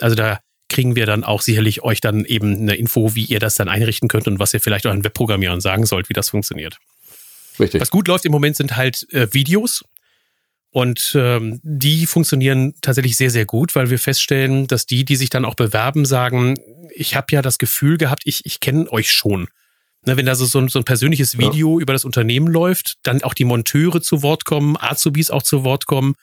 Also 0.00 0.16
da 0.16 0.40
kriegen 0.68 0.96
wir 0.96 1.06
dann 1.06 1.24
auch 1.24 1.42
sicherlich 1.42 1.82
euch 1.82 2.00
dann 2.00 2.24
eben 2.24 2.56
eine 2.56 2.74
Info, 2.74 3.14
wie 3.14 3.24
ihr 3.24 3.38
das 3.38 3.54
dann 3.54 3.68
einrichten 3.68 4.08
könnt 4.08 4.26
und 4.26 4.38
was 4.38 4.54
ihr 4.54 4.60
vielleicht 4.60 4.86
euren 4.86 5.04
Webprogrammierern 5.04 5.60
sagen 5.60 5.86
sollt, 5.86 6.08
wie 6.08 6.14
das 6.14 6.30
funktioniert. 6.30 6.78
Richtig. 7.60 7.80
Was 7.80 7.90
gut 7.90 8.08
läuft 8.08 8.24
im 8.24 8.32
Moment 8.32 8.56
sind 8.56 8.76
halt 8.76 9.06
äh, 9.12 9.32
Videos. 9.32 9.84
Und 10.70 11.12
ähm, 11.14 11.60
die 11.62 12.04
funktionieren 12.04 12.74
tatsächlich 12.80 13.16
sehr, 13.16 13.30
sehr 13.30 13.44
gut, 13.44 13.76
weil 13.76 13.90
wir 13.90 13.98
feststellen, 14.00 14.66
dass 14.66 14.86
die, 14.86 15.04
die 15.04 15.14
sich 15.14 15.30
dann 15.30 15.44
auch 15.44 15.54
bewerben, 15.54 16.04
sagen, 16.04 16.58
ich 16.92 17.14
habe 17.14 17.26
ja 17.30 17.42
das 17.42 17.58
Gefühl 17.58 17.96
gehabt, 17.96 18.22
ich, 18.24 18.44
ich 18.44 18.58
kenne 18.58 18.90
euch 18.90 19.12
schon. 19.12 19.46
Ne, 20.06 20.16
wenn 20.16 20.26
da 20.26 20.34
so, 20.34 20.44
so, 20.44 20.58
ein, 20.58 20.68
so 20.68 20.78
ein 20.78 20.84
persönliches 20.84 21.38
Video 21.38 21.78
ja. 21.78 21.82
über 21.82 21.92
das 21.94 22.04
Unternehmen 22.04 22.48
läuft, 22.48 22.96
dann 23.04 23.22
auch 23.22 23.32
die 23.32 23.44
Monteure 23.44 24.02
zu 24.02 24.22
Wort 24.22 24.44
kommen, 24.44 24.76
Azubis 24.78 25.30
auch 25.30 25.42
zu 25.42 25.64
Wort 25.64 25.86
kommen, 25.86 26.14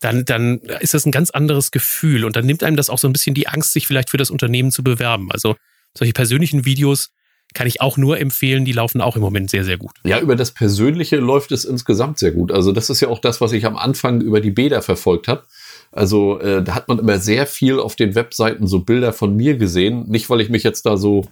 dann, 0.00 0.24
dann 0.24 0.58
ist 0.80 0.94
das 0.94 1.06
ein 1.06 1.12
ganz 1.12 1.30
anderes 1.30 1.70
Gefühl. 1.70 2.24
Und 2.24 2.36
dann 2.36 2.46
nimmt 2.46 2.62
einem 2.62 2.76
das 2.76 2.90
auch 2.90 2.98
so 2.98 3.08
ein 3.08 3.12
bisschen 3.12 3.34
die 3.34 3.48
Angst, 3.48 3.72
sich 3.72 3.86
vielleicht 3.86 4.10
für 4.10 4.16
das 4.16 4.30
Unternehmen 4.30 4.70
zu 4.70 4.84
bewerben. 4.84 5.32
Also 5.32 5.56
solche 5.94 6.12
persönlichen 6.12 6.64
Videos 6.64 7.10
kann 7.54 7.66
ich 7.66 7.80
auch 7.80 7.96
nur 7.96 8.20
empfehlen, 8.20 8.64
die 8.64 8.72
laufen 8.72 9.00
auch 9.00 9.16
im 9.16 9.22
Moment 9.22 9.50
sehr, 9.50 9.64
sehr 9.64 9.78
gut. 9.78 9.92
Ja, 10.04 10.20
über 10.20 10.36
das 10.36 10.50
Persönliche 10.50 11.16
läuft 11.16 11.52
es 11.52 11.64
insgesamt 11.64 12.18
sehr 12.18 12.32
gut. 12.32 12.52
Also 12.52 12.72
das 12.72 12.90
ist 12.90 13.00
ja 13.00 13.08
auch 13.08 13.18
das, 13.18 13.40
was 13.40 13.52
ich 13.52 13.64
am 13.64 13.76
Anfang 13.76 14.20
über 14.20 14.40
die 14.40 14.50
Bäder 14.50 14.82
verfolgt 14.82 15.26
habe. 15.26 15.44
Also 15.90 16.38
äh, 16.40 16.62
da 16.62 16.74
hat 16.74 16.88
man 16.88 16.98
immer 16.98 17.18
sehr 17.18 17.46
viel 17.46 17.80
auf 17.80 17.96
den 17.96 18.14
Webseiten 18.14 18.66
so 18.66 18.80
Bilder 18.80 19.12
von 19.12 19.34
mir 19.34 19.56
gesehen. 19.56 20.04
Nicht, 20.08 20.28
weil 20.28 20.42
ich 20.42 20.50
mich 20.50 20.64
jetzt 20.64 20.84
da 20.84 20.96
so 20.96 21.26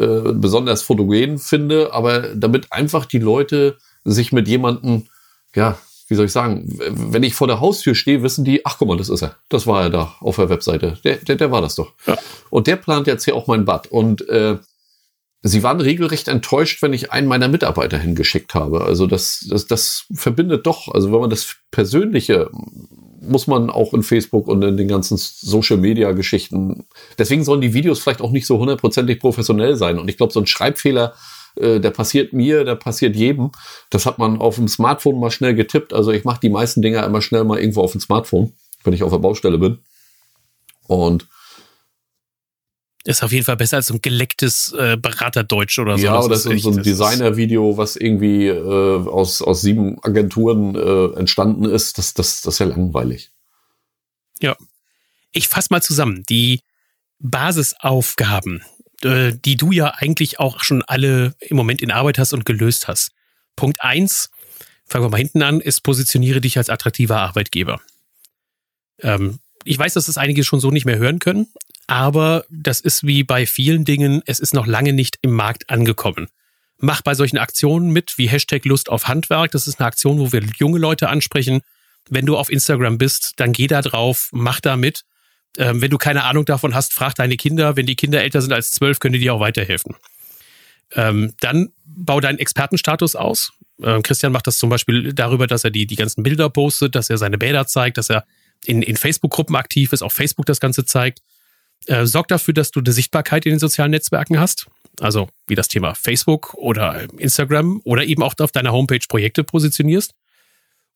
äh, 0.00 0.32
besonders 0.32 0.82
fotogen 0.82 1.38
finde, 1.38 1.92
aber 1.92 2.34
damit 2.34 2.72
einfach 2.72 3.04
die 3.04 3.18
Leute 3.18 3.76
sich 4.04 4.32
mit 4.32 4.48
jemandem, 4.48 5.06
ja, 5.54 5.78
wie 6.08 6.14
soll 6.14 6.26
ich 6.26 6.32
sagen, 6.32 6.64
wenn 6.66 7.22
ich 7.22 7.34
vor 7.34 7.46
der 7.46 7.60
Haustür 7.60 7.94
stehe, 7.94 8.22
wissen 8.22 8.44
die, 8.44 8.66
ach 8.66 8.78
guck 8.78 8.88
mal, 8.88 8.96
das 8.96 9.08
ist 9.08 9.22
er. 9.22 9.36
Das 9.48 9.66
war 9.66 9.82
er 9.82 9.90
da 9.90 10.14
auf 10.20 10.36
der 10.36 10.48
Webseite. 10.48 10.98
Der, 11.04 11.16
der, 11.16 11.36
der 11.36 11.52
war 11.52 11.60
das 11.60 11.76
doch. 11.76 11.92
Ja. 12.06 12.16
Und 12.50 12.66
der 12.66 12.76
plant 12.76 13.06
jetzt 13.06 13.24
hier 13.24 13.36
auch 13.36 13.46
mein 13.46 13.64
Bad. 13.64 13.86
Und 13.86 14.28
äh, 14.28 14.58
sie 15.42 15.62
waren 15.62 15.80
regelrecht 15.80 16.28
enttäuscht, 16.28 16.82
wenn 16.82 16.92
ich 16.92 17.12
einen 17.12 17.28
meiner 17.28 17.48
Mitarbeiter 17.48 17.98
hingeschickt 17.98 18.54
habe. 18.54 18.84
Also 18.84 19.06
das, 19.06 19.46
das, 19.48 19.66
das 19.66 20.06
verbindet 20.12 20.66
doch, 20.66 20.88
also 20.88 21.12
wenn 21.12 21.20
man 21.20 21.30
das 21.30 21.56
Persönliche 21.70 22.50
muss 23.20 23.46
man 23.46 23.70
auch 23.70 23.94
in 23.94 24.02
Facebook 24.02 24.48
und 24.48 24.62
in 24.62 24.76
den 24.76 24.88
ganzen 24.88 25.16
Social 25.16 25.76
Media 25.76 26.12
Geschichten. 26.12 26.86
Deswegen 27.18 27.44
sollen 27.44 27.60
die 27.60 27.74
Videos 27.74 28.00
vielleicht 28.00 28.20
auch 28.20 28.30
nicht 28.30 28.46
so 28.46 28.58
hundertprozentig 28.58 29.20
professionell 29.20 29.76
sein. 29.76 29.98
Und 29.98 30.08
ich 30.08 30.16
glaube, 30.16 30.32
so 30.32 30.40
ein 30.40 30.46
Schreibfehler, 30.46 31.14
äh, 31.56 31.80
der 31.80 31.90
passiert 31.90 32.32
mir, 32.32 32.64
der 32.64 32.76
passiert 32.76 33.16
jedem. 33.16 33.50
Das 33.90 34.06
hat 34.06 34.18
man 34.18 34.40
auf 34.40 34.56
dem 34.56 34.68
Smartphone 34.68 35.20
mal 35.20 35.30
schnell 35.30 35.54
getippt. 35.54 35.92
Also 35.92 36.12
ich 36.12 36.24
mache 36.24 36.40
die 36.40 36.48
meisten 36.48 36.82
Dinger 36.82 37.04
immer 37.04 37.20
schnell 37.20 37.44
mal 37.44 37.58
irgendwo 37.58 37.82
auf 37.82 37.92
dem 37.92 38.00
Smartphone, 38.00 38.52
wenn 38.84 38.94
ich 38.94 39.02
auf 39.02 39.10
der 39.12 39.18
Baustelle 39.18 39.58
bin. 39.58 39.78
Und 40.86 41.28
ist 43.04 43.22
auf 43.22 43.32
jeden 43.32 43.44
Fall 43.44 43.56
besser 43.56 43.78
als 43.78 43.86
so 43.86 43.94
ein 43.94 44.02
gelecktes 44.02 44.72
äh, 44.72 44.96
Beraterdeutsch 44.96 45.78
oder 45.78 45.96
so. 45.96 46.04
Ja, 46.04 46.18
oder 46.18 46.28
das 46.28 46.46
ist 46.46 46.62
so 46.62 46.70
ein 46.70 46.82
Designer-Video, 46.82 47.76
was 47.76 47.96
irgendwie 47.96 48.48
äh, 48.48 49.08
aus, 49.08 49.40
aus 49.40 49.62
sieben 49.62 50.02
Agenturen 50.02 50.74
äh, 50.74 51.18
entstanden 51.18 51.64
ist. 51.64 51.96
Das, 51.98 52.12
das, 52.14 52.42
das 52.42 52.54
ist 52.54 52.58
ja 52.58 52.66
langweilig. 52.66 53.30
Ja. 54.40 54.56
Ich 55.32 55.48
fasse 55.48 55.68
mal 55.70 55.82
zusammen. 55.82 56.24
Die 56.28 56.60
Basisaufgaben, 57.20 58.62
äh, 59.02 59.32
die 59.32 59.56
du 59.56 59.72
ja 59.72 59.94
eigentlich 59.96 60.38
auch 60.38 60.62
schon 60.62 60.82
alle 60.82 61.34
im 61.40 61.56
Moment 61.56 61.82
in 61.82 61.90
Arbeit 61.90 62.18
hast 62.18 62.32
und 62.32 62.44
gelöst 62.44 62.88
hast. 62.88 63.12
Punkt 63.56 63.82
eins, 63.82 64.30
fangen 64.86 65.04
wir 65.04 65.10
mal 65.10 65.18
hinten 65.18 65.42
an, 65.42 65.60
ist 65.60 65.82
positioniere 65.82 66.40
dich 66.40 66.58
als 66.58 66.68
attraktiver 66.68 67.18
Arbeitgeber. 67.20 67.80
Ähm, 69.00 69.38
ich 69.64 69.78
weiß, 69.78 69.94
dass 69.94 70.06
das 70.06 70.18
einige 70.18 70.44
schon 70.44 70.60
so 70.60 70.70
nicht 70.70 70.86
mehr 70.86 70.98
hören 70.98 71.18
können, 71.18 71.48
aber 71.90 72.44
das 72.50 72.80
ist 72.80 73.04
wie 73.04 73.24
bei 73.24 73.46
vielen 73.46 73.84
Dingen, 73.84 74.22
es 74.24 74.38
ist 74.38 74.54
noch 74.54 74.68
lange 74.68 74.92
nicht 74.92 75.18
im 75.22 75.32
Markt 75.32 75.68
angekommen. 75.70 76.28
Mach 76.78 77.02
bei 77.02 77.14
solchen 77.14 77.36
Aktionen 77.36 77.90
mit, 77.90 78.16
wie 78.16 78.28
Hashtag 78.28 78.64
Lust 78.64 78.88
auf 78.88 79.08
Handwerk. 79.08 79.50
Das 79.50 79.66
ist 79.66 79.80
eine 79.80 79.88
Aktion, 79.88 80.20
wo 80.20 80.30
wir 80.30 80.40
junge 80.56 80.78
Leute 80.78 81.08
ansprechen. 81.08 81.62
Wenn 82.08 82.26
du 82.26 82.36
auf 82.36 82.48
Instagram 82.48 82.96
bist, 82.96 83.32
dann 83.38 83.52
geh 83.52 83.66
da 83.66 83.82
drauf, 83.82 84.28
mach 84.30 84.60
da 84.60 84.76
mit. 84.76 85.02
Ähm, 85.58 85.82
wenn 85.82 85.90
du 85.90 85.98
keine 85.98 86.22
Ahnung 86.22 86.44
davon 86.44 86.76
hast, 86.76 86.94
frag 86.94 87.16
deine 87.16 87.36
Kinder. 87.36 87.74
Wenn 87.74 87.86
die 87.86 87.96
Kinder 87.96 88.22
älter 88.22 88.40
sind 88.40 88.52
als 88.52 88.70
zwölf, 88.70 89.00
können 89.00 89.14
die 89.14 89.18
dir 89.18 89.34
auch 89.34 89.40
weiterhelfen. 89.40 89.96
Ähm, 90.94 91.34
dann 91.40 91.72
bau 91.84 92.20
deinen 92.20 92.38
Expertenstatus 92.38 93.16
aus. 93.16 93.50
Ähm, 93.82 94.04
Christian 94.04 94.30
macht 94.30 94.46
das 94.46 94.58
zum 94.58 94.70
Beispiel 94.70 95.12
darüber, 95.12 95.48
dass 95.48 95.64
er 95.64 95.72
die, 95.72 95.88
die 95.88 95.96
ganzen 95.96 96.22
Bilder 96.22 96.50
postet, 96.50 96.94
dass 96.94 97.10
er 97.10 97.18
seine 97.18 97.36
Bäder 97.36 97.66
zeigt, 97.66 97.98
dass 97.98 98.10
er 98.10 98.24
in, 98.64 98.80
in 98.80 98.96
Facebook-Gruppen 98.96 99.56
aktiv 99.56 99.92
ist, 99.92 100.02
auf 100.02 100.12
Facebook 100.12 100.46
das 100.46 100.60
Ganze 100.60 100.84
zeigt. 100.84 101.20
Äh, 101.86 102.06
sorg 102.06 102.28
dafür, 102.28 102.54
dass 102.54 102.70
du 102.70 102.80
eine 102.80 102.92
Sichtbarkeit 102.92 103.46
in 103.46 103.52
den 103.52 103.58
sozialen 103.58 103.90
Netzwerken 103.90 104.38
hast. 104.38 104.66
Also 105.00 105.28
wie 105.46 105.54
das 105.54 105.68
Thema 105.68 105.94
Facebook 105.94 106.54
oder 106.54 107.06
Instagram 107.18 107.80
oder 107.84 108.04
eben 108.04 108.22
auch 108.22 108.34
auf 108.38 108.52
deiner 108.52 108.72
Homepage 108.72 109.00
Projekte 109.08 109.44
positionierst. 109.44 110.14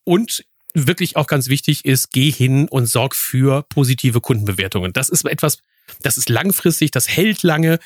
Und 0.05 0.45
wirklich 0.75 1.17
auch 1.17 1.27
ganz 1.27 1.49
wichtig 1.49 1.85
ist, 1.85 2.11
geh 2.11 2.31
hin 2.31 2.69
und 2.69 2.87
sorg 2.87 3.15
für 3.15 3.63
positive 3.63 4.21
Kundenbewertungen. 4.21 4.93
Das 4.93 5.09
ist 5.09 5.25
etwas, 5.25 5.59
das 6.03 6.19
ist 6.19 6.29
langfristig, 6.29 6.91
das 6.91 7.09
hält 7.09 7.43
lange, 7.43 7.79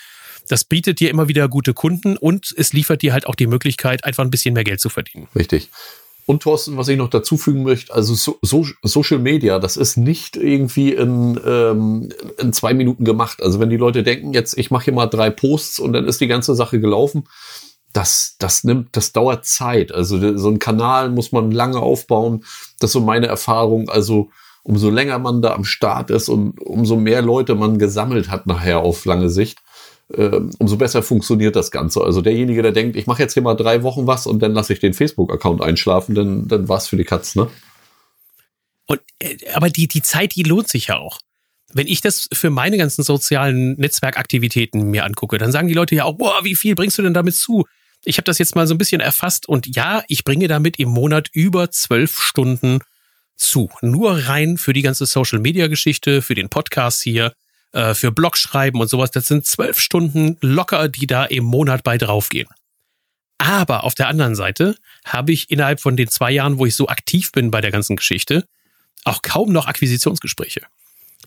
das 0.48 0.64
bietet 0.64 0.98
dir 0.98 1.10
immer 1.10 1.28
wieder 1.28 1.48
gute 1.48 1.74
Kunden 1.74 2.16
und 2.16 2.52
es 2.56 2.72
liefert 2.72 3.02
dir 3.02 3.12
halt 3.12 3.26
auch 3.26 3.34
die 3.34 3.46
Möglichkeit, 3.46 4.04
einfach 4.04 4.24
ein 4.24 4.30
bisschen 4.30 4.54
mehr 4.54 4.64
Geld 4.64 4.80
zu 4.80 4.88
verdienen. 4.88 5.28
Richtig. 5.36 5.68
Und 6.28 6.42
Thorsten, 6.42 6.76
was 6.76 6.88
ich 6.88 6.98
noch 6.98 7.08
dazufügen 7.08 7.62
möchte, 7.62 7.94
also 7.94 8.12
so, 8.12 8.38
so, 8.42 8.66
Social 8.82 9.18
Media, 9.18 9.58
das 9.58 9.78
ist 9.78 9.96
nicht 9.96 10.36
irgendwie 10.36 10.92
in, 10.92 11.40
ähm, 11.42 12.10
in 12.36 12.52
zwei 12.52 12.74
Minuten 12.74 13.04
gemacht. 13.04 13.42
Also 13.42 13.60
wenn 13.60 13.70
die 13.70 13.78
Leute 13.78 14.02
denken, 14.02 14.34
jetzt 14.34 14.58
ich 14.58 14.70
mache 14.70 14.84
hier 14.84 14.92
mal 14.92 15.06
drei 15.06 15.30
Posts 15.30 15.78
und 15.78 15.94
dann 15.94 16.04
ist 16.04 16.20
die 16.20 16.26
ganze 16.26 16.54
Sache 16.54 16.80
gelaufen, 16.80 17.24
das, 17.94 18.36
das 18.38 18.62
nimmt, 18.62 18.94
das 18.94 19.12
dauert 19.12 19.46
Zeit. 19.46 19.90
Also 19.90 20.36
so 20.36 20.50
ein 20.50 20.58
Kanal 20.58 21.08
muss 21.08 21.32
man 21.32 21.50
lange 21.50 21.80
aufbauen. 21.80 22.44
Das 22.78 22.90
ist 22.90 22.92
so 22.92 23.00
meine 23.00 23.26
Erfahrung. 23.26 23.88
Also 23.88 24.28
umso 24.62 24.90
länger 24.90 25.18
man 25.18 25.40
da 25.40 25.54
am 25.54 25.64
Start 25.64 26.10
ist 26.10 26.28
und 26.28 26.60
umso 26.60 26.96
mehr 26.96 27.22
Leute 27.22 27.54
man 27.54 27.78
gesammelt 27.78 28.30
hat 28.30 28.46
nachher 28.46 28.80
auf 28.80 29.06
lange 29.06 29.30
Sicht, 29.30 29.60
äh, 30.12 30.40
umso 30.58 30.76
besser 30.76 31.02
funktioniert 31.02 31.56
das 31.56 31.70
Ganze. 31.70 32.02
Also 32.02 32.22
derjenige, 32.22 32.62
der 32.62 32.72
denkt, 32.72 32.96
ich 32.96 33.06
mache 33.06 33.22
jetzt 33.22 33.34
hier 33.34 33.42
mal 33.42 33.54
drei 33.54 33.82
Wochen 33.82 34.06
was 34.06 34.26
und 34.26 34.40
dann 34.40 34.52
lasse 34.52 34.72
ich 34.72 34.80
den 34.80 34.94
Facebook-Account 34.94 35.60
einschlafen, 35.60 36.14
dann, 36.14 36.48
dann 36.48 36.68
war's 36.68 36.88
für 36.88 36.96
die 36.96 37.04
Katz, 37.04 37.34
ne? 37.34 37.48
Und, 38.86 39.00
äh, 39.18 39.36
aber 39.52 39.68
die, 39.68 39.86
die 39.86 40.02
Zeit, 40.02 40.34
die 40.34 40.42
lohnt 40.42 40.68
sich 40.68 40.88
ja 40.88 40.96
auch. 40.96 41.18
Wenn 41.72 41.86
ich 41.86 42.00
das 42.00 42.28
für 42.32 42.48
meine 42.48 42.78
ganzen 42.78 43.02
sozialen 43.02 43.74
Netzwerkaktivitäten 43.74 44.90
mir 44.90 45.04
angucke, 45.04 45.36
dann 45.36 45.52
sagen 45.52 45.68
die 45.68 45.74
Leute 45.74 45.94
ja 45.94 46.04
auch, 46.04 46.16
boah, 46.16 46.42
wie 46.42 46.56
viel 46.56 46.74
bringst 46.74 46.96
du 46.96 47.02
denn 47.02 47.12
damit 47.12 47.34
zu? 47.34 47.66
Ich 48.04 48.16
habe 48.16 48.24
das 48.24 48.38
jetzt 48.38 48.56
mal 48.56 48.66
so 48.66 48.74
ein 48.74 48.78
bisschen 48.78 49.02
erfasst 49.02 49.46
und 49.46 49.66
ja, 49.76 50.02
ich 50.08 50.24
bringe 50.24 50.48
damit 50.48 50.78
im 50.78 50.88
Monat 50.88 51.28
über 51.32 51.70
zwölf 51.70 52.18
Stunden 52.18 52.78
zu. 53.36 53.68
Nur 53.82 54.26
rein 54.28 54.56
für 54.56 54.72
die 54.72 54.80
ganze 54.80 55.04
Social-Media-Geschichte, 55.04 56.22
für 56.22 56.34
den 56.34 56.48
Podcast 56.48 57.02
hier, 57.02 57.34
äh, 57.72 57.94
für 57.94 58.12
Blog 58.12 58.36
schreiben 58.36 58.80
und 58.80 58.88
sowas. 58.88 59.10
Das 59.10 59.28
sind 59.28 59.46
zwölf 59.46 59.78
Stunden 59.78 60.36
locker, 60.40 60.88
die 60.88 61.06
da 61.06 61.24
im 61.24 61.44
Monat 61.44 61.82
bei 61.84 61.98
draufgehen. 61.98 62.48
Aber 63.38 63.84
auf 63.84 63.94
der 63.94 64.08
anderen 64.08 64.34
Seite 64.34 64.76
habe 65.04 65.32
ich 65.32 65.50
innerhalb 65.50 65.80
von 65.80 65.96
den 65.96 66.08
zwei 66.08 66.32
Jahren, 66.32 66.58
wo 66.58 66.66
ich 66.66 66.74
so 66.74 66.88
aktiv 66.88 67.30
bin 67.32 67.50
bei 67.50 67.60
der 67.60 67.70
ganzen 67.70 67.96
Geschichte, 67.96 68.44
auch 69.04 69.22
kaum 69.22 69.52
noch 69.52 69.66
Akquisitionsgespräche. 69.66 70.62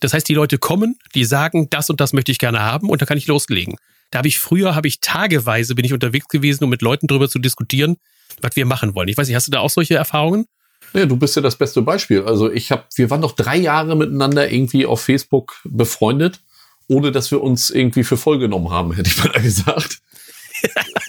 Das 0.01 0.13
heißt, 0.13 0.27
die 0.27 0.34
Leute 0.34 0.58
kommen, 0.58 0.97
die 1.15 1.25
sagen, 1.25 1.69
das 1.69 1.89
und 1.89 2.01
das 2.01 2.12
möchte 2.12 2.32
ich 2.32 2.39
gerne 2.39 2.60
haben 2.60 2.89
und 2.89 3.01
da 3.01 3.06
kann 3.06 3.17
ich 3.17 3.27
loslegen. 3.27 3.75
Da 4.10 4.17
habe 4.17 4.27
ich 4.27 4.39
früher, 4.39 4.75
habe 4.75 4.88
ich 4.88 4.99
tageweise 4.99 5.73
bin 5.73 5.86
ich 5.86 5.93
unterwegs 5.93 6.27
gewesen, 6.27 6.65
um 6.65 6.69
mit 6.69 6.82
Leuten 6.82 7.08
darüber 7.08 7.30
zu 7.30 7.39
diskutieren, 7.39 7.97
was 8.41 8.56
wir 8.56 8.65
machen 8.65 8.93
wollen. 8.93 9.08
Ich 9.08 9.17
weiß 9.17 9.27
nicht, 9.27 9.36
hast 9.36 9.47
du 9.47 9.51
da 9.51 9.60
auch 9.60 9.69
solche 9.69 9.95
Erfahrungen? 9.95 10.47
Ja, 10.93 11.06
du 11.06 11.17
bist 11.17 11.36
ja 11.36 11.41
das 11.41 11.56
beste 11.56 11.82
Beispiel. 11.82 12.23
Also 12.23 12.51
ich 12.51 12.71
habe, 12.71 12.84
wir 12.95 13.10
waren 13.10 13.21
noch 13.21 13.34
drei 13.34 13.58
Jahre 13.58 13.95
miteinander 13.95 14.51
irgendwie 14.51 14.86
auf 14.86 15.01
Facebook 15.01 15.56
befreundet, 15.63 16.41
ohne 16.88 17.12
dass 17.12 17.32
wir 17.32 17.41
uns 17.41 17.69
irgendwie 17.69 18.04
für 18.04 18.17
voll 18.17 18.39
genommen 18.39 18.69
haben, 18.69 18.93
hätte 18.93 19.10
ich 19.10 19.17
mal 19.17 19.30
gesagt. 19.41 20.01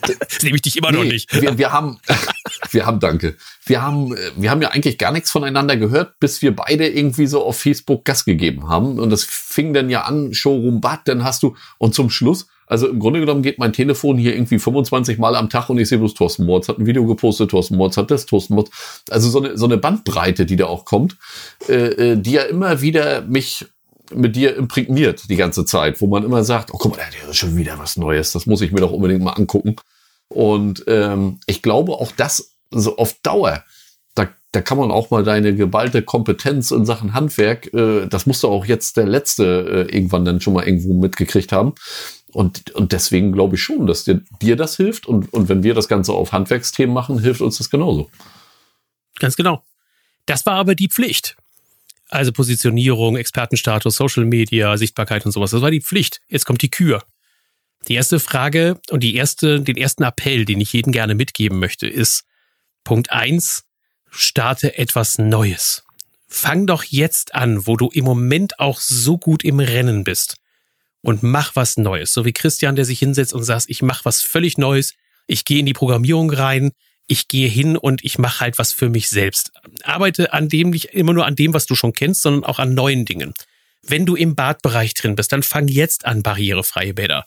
das 0.09 0.43
nehme 0.43 0.57
ich 0.57 0.63
dich 0.63 0.77
immer 0.77 0.93
nee, 0.93 0.99
noch 0.99 1.05
nicht. 1.05 1.33
Wir, 1.41 1.59
wir 1.59 1.73
haben, 1.73 1.99
wir 2.71 2.87
haben, 2.87 3.01
danke. 3.01 3.37
Wir 3.67 3.83
haben, 3.83 4.17
wir 4.37 4.51
haben 4.51 4.63
ja 4.63 4.71
eigentlich 4.71 4.99
gar 4.99 5.13
nichts 5.13 5.31
voneinander 5.31 5.77
gehört, 5.77 6.19
bis 6.21 6.43
wir 6.43 6.55
beide 6.55 6.89
irgendwie 6.89 7.27
so 7.27 7.45
auf 7.45 7.59
Facebook 7.59 8.05
Gas 8.05 8.25
gegeben 8.25 8.69
haben. 8.69 8.99
Und 8.99 9.11
das 9.11 9.25
fing 9.25 9.75
dann 9.75 9.91
ja 9.91 10.03
an, 10.03 10.33
Showroom 10.33 10.81
Bad, 10.81 11.01
dann 11.07 11.25
hast 11.25 11.43
du, 11.43 11.57
und 11.79 11.95
zum 11.95 12.09
Schluss 12.09 12.47
also 12.73 12.89
im 12.89 13.01
Grunde 13.01 13.21
genommen 13.21 13.43
geht 13.43 13.59
mein 13.59 13.75
Telefon 13.75 14.17
hier 14.17 14.35
irgendwie 14.35 14.59
25 14.59 15.19
Mal 15.19 15.37
am 15.37 15.51
Tag 15.51 15.69
und 15.69 15.77
ich 15.77 15.91
sehe 15.91 15.99
bloß 15.99 16.15
Thorsten 16.15 16.47
Mords 16.47 16.71
hat 16.71 16.79
ein 16.79 16.87
Video 16.87 17.05
gepostet, 17.05 17.51
Thorsten 17.51 17.77
Mords 17.77 17.99
hat 17.99 18.11
das, 18.11 18.25
Thorsten 18.25 18.55
Mords. 18.55 19.03
Also 19.11 19.29
so 19.29 19.43
eine, 19.43 19.59
so 19.59 19.67
eine 19.67 19.77
Bandbreite, 19.77 20.47
die 20.47 20.57
da 20.57 20.65
auch 20.65 20.87
kommt, 20.87 21.19
äh, 21.69 22.13
äh, 22.13 22.17
die 22.17 22.33
ja 22.33 22.45
immer 22.45 22.81
wieder 22.81 23.21
mich 23.27 23.67
mit 24.15 24.37
dir 24.37 24.57
imprägniert 24.57 25.29
die 25.29 25.37
ganze 25.37 25.67
Zeit, 25.67 26.01
wo 26.01 26.07
man 26.07 26.25
immer 26.25 26.45
sagt, 26.45 26.73
oh 26.73 26.79
guck 26.79 26.97
mal, 26.97 27.03
der 27.21 27.29
ist 27.29 27.37
schon 27.37 27.57
wieder 27.57 27.79
was 27.79 27.99
Neues, 27.99 28.33
das 28.33 28.47
muss 28.47 28.63
ich 28.63 28.73
mir 28.73 28.81
doch 28.81 28.93
unbedingt 28.93 29.23
mal 29.23 29.33
angucken. 29.33 29.77
Und 30.29 30.83
ähm, 30.87 31.41
ich 31.45 31.61
glaube 31.61 31.93
auch 31.93 32.11
das 32.17 32.55
so 32.71 32.97
auf 32.97 33.17
Dauer, 33.23 33.65
da, 34.15 34.29
da 34.53 34.63
kann 34.63 34.79
man 34.79 34.91
auch 34.91 35.11
mal 35.11 35.25
deine 35.25 35.55
geballte 35.55 36.01
Kompetenz 36.01 36.71
in 36.71 36.87
Sachen 36.87 37.13
Handwerk, 37.13 37.73
äh, 37.75 38.07
das 38.07 38.25
musst 38.25 38.43
du 38.43 38.49
auch 38.49 38.65
jetzt 38.65 38.97
der 38.97 39.07
Letzte 39.07 39.89
äh, 39.91 39.95
irgendwann 39.95 40.25
dann 40.25 40.41
schon 40.41 40.55
mal 40.55 40.65
irgendwo 40.65 40.95
mitgekriegt 40.95 41.53
haben. 41.53 41.75
Und, 42.33 42.71
und 42.71 42.93
deswegen 42.93 43.33
glaube 43.33 43.57
ich 43.57 43.63
schon, 43.63 43.87
dass 43.87 44.05
dir, 44.05 44.23
dir 44.41 44.57
das 44.57 44.77
hilft. 44.77 45.07
Und, 45.07 45.33
und 45.33 45.49
wenn 45.49 45.63
wir 45.63 45.75
das 45.75 45.89
Ganze 45.89 46.13
auf 46.13 46.33
Handwerksthemen 46.33 46.95
machen, 46.95 47.19
hilft 47.19 47.43
uns 47.43 47.59
das 47.59 47.71
genauso. 47.71 48.11
Ganz 49.19 49.37
genau. 49.37 49.63
Das 50.27 50.47
war 50.47 50.55
aber 50.55 50.75
die 50.75 50.89
Pflicht. 50.89 51.37
Also 52.09 52.33
Positionierung, 52.33 53.17
Expertenstatus, 53.17 53.97
Social 53.97 54.25
Media, 54.25 54.77
Sichtbarkeit 54.77 55.27
und 55.27 55.33
sowas. 55.33 55.51
Das 55.51 55.61
war 55.61 55.71
die 55.71 55.81
Pflicht. 55.81 56.21
Jetzt 56.29 56.47
kommt 56.47 56.63
die 56.63 56.71
Kür. 56.71 57.03
Die 57.89 57.95
erste 57.95 58.21
Frage 58.21 58.81
und 58.91 59.03
die 59.03 59.15
erste, 59.15 59.61
den 59.61 59.77
ersten 59.77 60.03
Appell, 60.03 60.45
den 60.45 60.61
ich 60.61 60.73
jedem 60.73 60.93
gerne 60.93 61.15
mitgeben 61.15 61.59
möchte, 61.59 61.87
ist 61.87 62.25
Punkt 62.85 63.11
eins: 63.11 63.65
starte 64.11 64.79
etwas 64.79 65.19
Neues. 65.19 65.85
Fang 66.29 66.67
doch 66.67 66.85
jetzt 66.85 67.35
an, 67.35 67.67
wo 67.67 67.77
du 67.77 67.89
im 67.89 68.05
Moment 68.05 68.59
auch 68.59 68.79
so 68.81 69.19
gut 69.19 69.45
im 69.45 69.59
Rennen 69.59 70.05
bist 70.05 70.37
und 71.03 71.23
mach 71.23 71.55
was 71.57 71.77
Neues. 71.77 72.13
So 72.13 72.25
wie 72.25 72.33
Christian, 72.33 72.77
der 72.77 72.85
sich 72.85 72.99
hinsetzt 72.99 73.35
und 73.35 73.43
sagt, 73.45 73.67
ich 73.69 73.83
mach 73.83 74.05
was 74.05 74.23
völlig 74.23 74.57
Neues, 74.59 74.95
ich 75.27 75.45
gehe 75.45 75.59
in 75.59 75.67
die 75.67 75.73
Programmierung 75.73 76.31
rein, 76.31 76.73
ich 77.07 77.29
gehe 77.29 77.49
hin 77.49 77.77
und 77.77 78.05
ich 78.05 78.19
mache 78.19 78.41
halt 78.41 78.59
was 78.59 78.73
für 78.73 78.89
mich 78.89 79.09
selbst. 79.09 79.53
Arbeite 79.85 80.33
an 80.33 80.49
dem 80.49 80.71
nicht 80.71 80.87
immer 80.87 81.13
nur 81.13 81.27
an 81.27 81.37
dem, 81.37 81.53
was 81.53 81.67
du 81.67 81.75
schon 81.75 81.93
kennst, 81.93 82.23
sondern 82.23 82.45
auch 82.45 82.59
an 82.59 82.75
neuen 82.75 83.05
Dingen. 83.05 83.35
Wenn 83.83 84.07
du 84.07 84.15
im 84.15 84.37
Badbereich 84.37 84.95
drin 84.95 85.17
bist, 85.17 85.33
dann 85.33 85.43
fang 85.43 85.69
jetzt 85.69 86.07
an, 86.07 86.23
barrierefreie 86.23 86.95
Bäder 86.95 87.25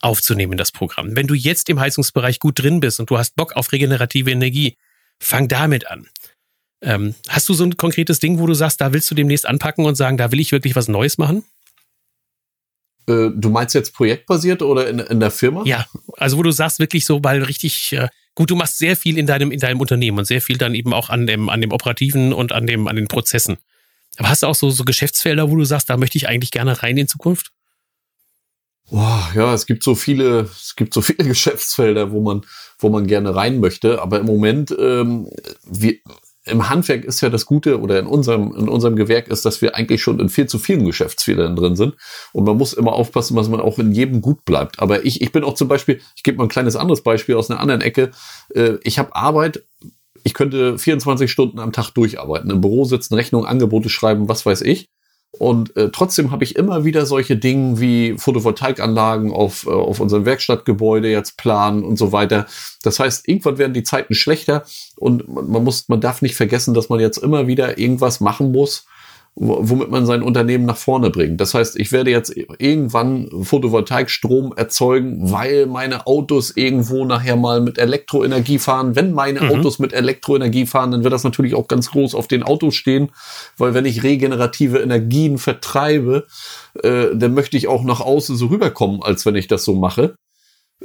aufzunehmen 0.00 0.52
in 0.52 0.58
das 0.58 0.72
Programm. 0.72 1.16
Wenn 1.16 1.26
du 1.26 1.34
jetzt 1.34 1.68
im 1.68 1.80
Heizungsbereich 1.80 2.38
gut 2.38 2.58
drin 2.58 2.80
bist 2.80 3.00
und 3.00 3.10
du 3.10 3.18
hast 3.18 3.36
Bock 3.36 3.54
auf 3.56 3.72
regenerative 3.72 4.30
Energie, 4.30 4.76
fang 5.20 5.48
damit 5.48 5.90
an. 5.90 6.08
Ähm, 6.80 7.14
hast 7.28 7.48
du 7.48 7.54
so 7.54 7.64
ein 7.64 7.76
konkretes 7.76 8.20
Ding, 8.20 8.38
wo 8.38 8.46
du 8.46 8.54
sagst, 8.54 8.80
da 8.80 8.92
willst 8.92 9.10
du 9.10 9.14
demnächst 9.14 9.46
anpacken 9.46 9.84
und 9.84 9.96
sagen, 9.96 10.16
da 10.16 10.30
will 10.30 10.40
ich 10.40 10.52
wirklich 10.52 10.76
was 10.76 10.88
Neues 10.88 11.18
machen? 11.18 11.44
Äh, 13.08 13.30
du 13.34 13.48
meinst 13.48 13.74
jetzt 13.74 13.94
projektbasiert 13.94 14.62
oder 14.62 14.88
in, 14.88 14.98
in 14.98 15.20
der 15.20 15.30
Firma? 15.30 15.62
Ja, 15.64 15.86
also 16.16 16.36
wo 16.36 16.42
du 16.42 16.50
sagst 16.50 16.78
wirklich 16.78 17.04
so, 17.04 17.24
weil 17.24 17.42
richtig 17.42 17.92
äh, 17.92 18.08
gut, 18.34 18.50
du 18.50 18.56
machst 18.56 18.78
sehr 18.78 18.96
viel 18.96 19.18
in 19.18 19.26
deinem 19.26 19.50
in 19.50 19.60
deinem 19.60 19.80
Unternehmen 19.80 20.18
und 20.18 20.26
sehr 20.26 20.42
viel 20.42 20.58
dann 20.58 20.74
eben 20.74 20.92
auch 20.92 21.08
an 21.08 21.26
dem 21.26 21.48
an 21.48 21.60
dem 21.60 21.72
operativen 21.72 22.32
und 22.32 22.52
an 22.52 22.66
dem 22.66 22.86
an 22.86 22.96
den 22.96 23.08
Prozessen. 23.08 23.56
Aber 24.18 24.28
hast 24.28 24.42
du 24.42 24.46
auch 24.46 24.54
so 24.54 24.70
so 24.70 24.84
Geschäftsfelder, 24.84 25.50
wo 25.50 25.56
du 25.56 25.64
sagst, 25.64 25.88
da 25.88 25.96
möchte 25.96 26.18
ich 26.18 26.28
eigentlich 26.28 26.50
gerne 26.50 26.82
rein 26.82 26.96
in 26.98 27.08
Zukunft? 27.08 27.52
Boah, 28.90 29.30
ja, 29.34 29.52
es 29.52 29.66
gibt 29.66 29.84
so 29.84 29.94
viele, 29.94 30.40
es 30.40 30.74
gibt 30.76 30.94
so 30.94 31.00
viele 31.02 31.26
Geschäftsfelder, 31.28 32.10
wo 32.10 32.20
man, 32.20 32.42
wo 32.78 32.88
man 32.88 33.06
gerne 33.06 33.34
rein 33.34 33.60
möchte. 33.60 34.00
Aber 34.00 34.20
im 34.20 34.26
Moment, 34.26 34.74
ähm, 34.78 35.28
wir, 35.66 35.96
im 36.48 36.68
Handwerk 36.68 37.04
ist 37.04 37.20
ja 37.20 37.30
das 37.30 37.46
Gute 37.46 37.80
oder 37.80 37.98
in 37.98 38.06
unserem, 38.06 38.54
in 38.56 38.68
unserem 38.68 38.96
Gewerk 38.96 39.28
ist, 39.28 39.44
dass 39.44 39.62
wir 39.62 39.74
eigentlich 39.74 40.02
schon 40.02 40.18
in 40.20 40.28
viel 40.28 40.46
zu 40.46 40.58
vielen 40.58 40.84
Geschäftsfeldern 40.84 41.56
drin 41.56 41.76
sind. 41.76 41.94
Und 42.32 42.44
man 42.44 42.56
muss 42.56 42.72
immer 42.72 42.92
aufpassen, 42.92 43.36
dass 43.36 43.48
man 43.48 43.60
auch 43.60 43.78
in 43.78 43.92
jedem 43.92 44.20
gut 44.20 44.44
bleibt. 44.44 44.80
Aber 44.80 45.04
ich, 45.04 45.20
ich 45.20 45.32
bin 45.32 45.44
auch 45.44 45.54
zum 45.54 45.68
Beispiel, 45.68 46.00
ich 46.16 46.22
gebe 46.22 46.38
mal 46.38 46.44
ein 46.44 46.50
kleines 46.50 46.76
anderes 46.76 47.02
Beispiel 47.02 47.36
aus 47.36 47.50
einer 47.50 47.60
anderen 47.60 47.80
Ecke. 47.80 48.10
Äh, 48.54 48.74
ich 48.82 48.98
habe 48.98 49.14
Arbeit, 49.14 49.64
ich 50.24 50.34
könnte 50.34 50.78
24 50.78 51.30
Stunden 51.30 51.58
am 51.58 51.72
Tag 51.72 51.90
durcharbeiten, 51.90 52.50
im 52.50 52.60
Büro 52.60 52.84
sitzen, 52.84 53.14
Rechnungen, 53.14 53.46
Angebote 53.46 53.88
schreiben, 53.88 54.28
was 54.28 54.44
weiß 54.44 54.62
ich. 54.62 54.90
Und 55.32 55.76
äh, 55.76 55.90
trotzdem 55.90 56.30
habe 56.30 56.42
ich 56.42 56.56
immer 56.56 56.84
wieder 56.84 57.04
solche 57.04 57.36
Dinge 57.36 57.78
wie 57.80 58.16
Photovoltaikanlagen 58.16 59.30
auf, 59.30 59.66
äh, 59.66 59.70
auf 59.70 60.00
unserem 60.00 60.24
Werkstattgebäude 60.24 61.10
jetzt 61.10 61.36
planen 61.36 61.84
und 61.84 61.96
so 61.96 62.12
weiter. 62.12 62.46
Das 62.82 62.98
heißt, 62.98 63.28
irgendwann 63.28 63.58
werden 63.58 63.74
die 63.74 63.82
Zeiten 63.82 64.14
schlechter 64.14 64.64
und 64.96 65.28
man, 65.28 65.48
man 65.50 65.64
muss, 65.64 65.88
man 65.88 66.00
darf 66.00 66.22
nicht 66.22 66.34
vergessen, 66.34 66.72
dass 66.72 66.88
man 66.88 66.98
jetzt 66.98 67.18
immer 67.18 67.46
wieder 67.46 67.78
irgendwas 67.78 68.20
machen 68.20 68.52
muss, 68.52 68.86
womit 69.40 69.90
man 69.90 70.04
sein 70.04 70.22
Unternehmen 70.22 70.66
nach 70.66 70.76
vorne 70.76 71.10
bringt. 71.10 71.40
Das 71.40 71.54
heißt, 71.54 71.78
ich 71.78 71.92
werde 71.92 72.10
jetzt 72.10 72.34
irgendwann 72.58 73.28
Photovoltaikstrom 73.42 74.52
erzeugen, 74.56 75.30
weil 75.30 75.66
meine 75.66 76.06
Autos 76.06 76.56
irgendwo 76.56 77.04
nachher 77.04 77.36
mal 77.36 77.60
mit 77.60 77.78
Elektroenergie 77.78 78.58
fahren. 78.58 78.96
Wenn 78.96 79.12
meine 79.12 79.42
mhm. 79.42 79.50
Autos 79.50 79.78
mit 79.78 79.92
Elektroenergie 79.92 80.66
fahren, 80.66 80.90
dann 80.90 81.04
wird 81.04 81.12
das 81.12 81.22
natürlich 81.22 81.54
auch 81.54 81.68
ganz 81.68 81.90
groß 81.90 82.16
auf 82.16 82.26
den 82.26 82.42
Autos 82.42 82.74
stehen, 82.74 83.10
weil 83.56 83.74
wenn 83.74 83.84
ich 83.84 84.02
regenerative 84.02 84.78
Energien 84.78 85.38
vertreibe, 85.38 86.26
äh, 86.82 87.14
dann 87.14 87.34
möchte 87.34 87.56
ich 87.56 87.68
auch 87.68 87.84
nach 87.84 88.00
außen 88.00 88.36
so 88.36 88.46
rüberkommen, 88.46 89.02
als 89.02 89.24
wenn 89.24 89.36
ich 89.36 89.46
das 89.46 89.64
so 89.64 89.74
mache. 89.74 90.16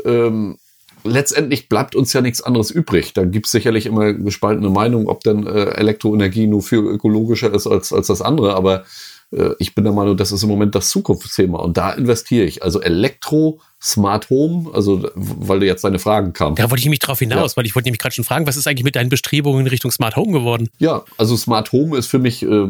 Ähm, 0.06 0.58
letztendlich 1.04 1.70
bleibt 1.70 1.96
uns 1.96 2.14
ja 2.14 2.22
nichts 2.22 2.42
anderes 2.42 2.72
übrig. 2.72 3.14
Da 3.14 3.26
gibt 3.26 3.46
es 3.46 3.52
sicherlich 3.52 3.86
immer 3.86 4.14
gespaltene 4.14 4.70
Meinungen, 4.70 5.08
ob 5.08 5.24
denn 5.24 5.46
äh, 5.46 5.66
Elektroenergie 5.72 6.48
nur 6.48 6.62
viel 6.62 6.80
ökologischer 6.80 7.54
ist 7.54 7.68
als, 7.68 7.94
als 7.94 8.08
das 8.08 8.22
andere. 8.22 8.56
Aber 8.56 8.84
äh, 9.32 9.52
ich 9.60 9.76
bin 9.76 9.84
der 9.84 9.94
Meinung, 9.94 10.18
das 10.18 10.32
ist 10.32 10.44
im 10.44 10.50
Moment 10.50 10.76
das 10.76 10.90
Zukunftsthema. 10.90 11.60
Und 11.60 11.78
da 11.78 11.92
investiere 11.92 12.46
ich. 12.46 12.64
Also 12.64 12.82
Elektro, 12.82 13.60
Smart 13.82 14.30
Home, 14.30 14.72
also 14.74 15.10
weil 15.16 15.60
du 15.60 15.66
jetzt 15.66 15.84
deine 15.84 16.00
Fragen 16.00 16.34
kamen. 16.34 16.56
Da 16.56 16.70
wollte 16.70 16.82
ich 16.82 16.90
mich 16.90 17.00
drauf 17.00 17.20
hinaus, 17.20 17.52
ja. 17.52 17.58
weil 17.58 17.66
ich 17.66 17.76
wollte 17.76 17.88
nämlich 17.88 18.00
gerade 18.00 18.16
schon 18.16 18.24
fragen, 18.24 18.48
was 18.48 18.56
ist 18.56 18.68
eigentlich 18.68 18.86
mit 18.86 18.96
deinen 18.96 19.10
Bestrebungen 19.10 19.62
in 19.62 19.68
Richtung 19.68 19.92
Smart 19.92 20.16
Home 20.16 20.32
geworden? 20.32 20.70
Ja, 20.80 21.04
also 21.18 21.36
Smart 21.36 21.72
Home 21.72 21.98
ist 21.98 22.08
für 22.08 22.20
mich, 22.20 22.44
äh, 22.44 22.68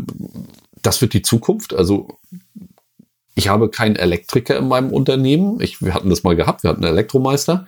das 0.81 1.01
wird 1.01 1.13
die 1.13 1.21
Zukunft. 1.21 1.73
Also 1.73 2.17
ich 3.35 3.47
habe 3.47 3.69
keinen 3.69 3.95
Elektriker 3.95 4.57
in 4.57 4.67
meinem 4.67 4.91
Unternehmen. 4.91 5.59
Ich, 5.59 5.81
wir 5.81 5.93
hatten 5.93 6.09
das 6.09 6.23
mal 6.23 6.35
gehabt, 6.35 6.63
wir 6.63 6.69
hatten 6.69 6.83
einen 6.83 6.93
Elektromeister. 6.93 7.67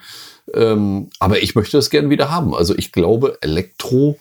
Ähm, 0.54 1.10
aber 1.20 1.42
ich 1.42 1.56
möchte 1.56 1.78
das 1.78 1.90
gerne 1.90 2.10
wieder 2.10 2.30
haben. 2.30 2.54
Also 2.54 2.76
ich 2.78 2.92
glaube, 2.92 3.38
Elektro 3.42 4.18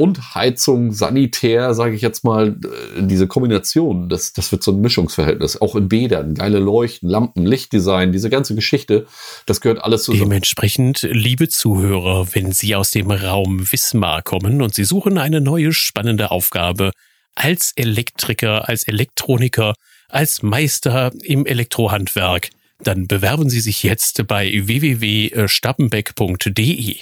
und 0.00 0.34
Heizung, 0.34 0.92
Sanitär, 0.92 1.74
sage 1.74 1.94
ich 1.94 2.00
jetzt 2.00 2.24
mal, 2.24 2.56
äh, 2.96 3.02
diese 3.02 3.26
Kombination, 3.26 4.08
das, 4.08 4.32
das 4.32 4.50
wird 4.50 4.62
so 4.62 4.72
ein 4.72 4.80
Mischungsverhältnis. 4.80 5.60
Auch 5.60 5.76
in 5.76 5.88
Bädern, 5.88 6.34
geile 6.34 6.58
Leuchten, 6.58 7.08
Lampen, 7.08 7.44
Lichtdesign, 7.44 8.10
diese 8.10 8.30
ganze 8.30 8.54
Geschichte, 8.54 9.06
das 9.44 9.60
gehört 9.60 9.84
alles 9.84 10.04
zusammen. 10.04 10.30
Dementsprechend, 10.30 11.02
liebe 11.02 11.48
Zuhörer, 11.48 12.28
wenn 12.32 12.52
Sie 12.52 12.74
aus 12.74 12.92
dem 12.92 13.10
Raum 13.10 13.70
Wismar 13.70 14.22
kommen 14.22 14.62
und 14.62 14.74
Sie 14.74 14.84
suchen 14.84 15.18
eine 15.18 15.42
neue 15.42 15.72
spannende 15.72 16.30
Aufgabe 16.30 16.92
als 17.34 17.72
Elektriker, 17.76 18.68
als 18.68 18.88
Elektroniker, 18.88 19.74
als 20.08 20.42
Meister 20.42 21.12
im 21.22 21.44
Elektrohandwerk, 21.44 22.50
dann 22.82 23.06
bewerben 23.06 23.50
Sie 23.50 23.60
sich 23.60 23.82
jetzt 23.82 24.26
bei 24.26 24.50
www.stappenbeck.de. 24.50 26.96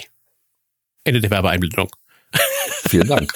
Ende 1.03 1.21
der 1.21 1.31
Werbeeinblendung. 1.31 1.89
Vielen 2.87 3.07
Dank. 3.07 3.33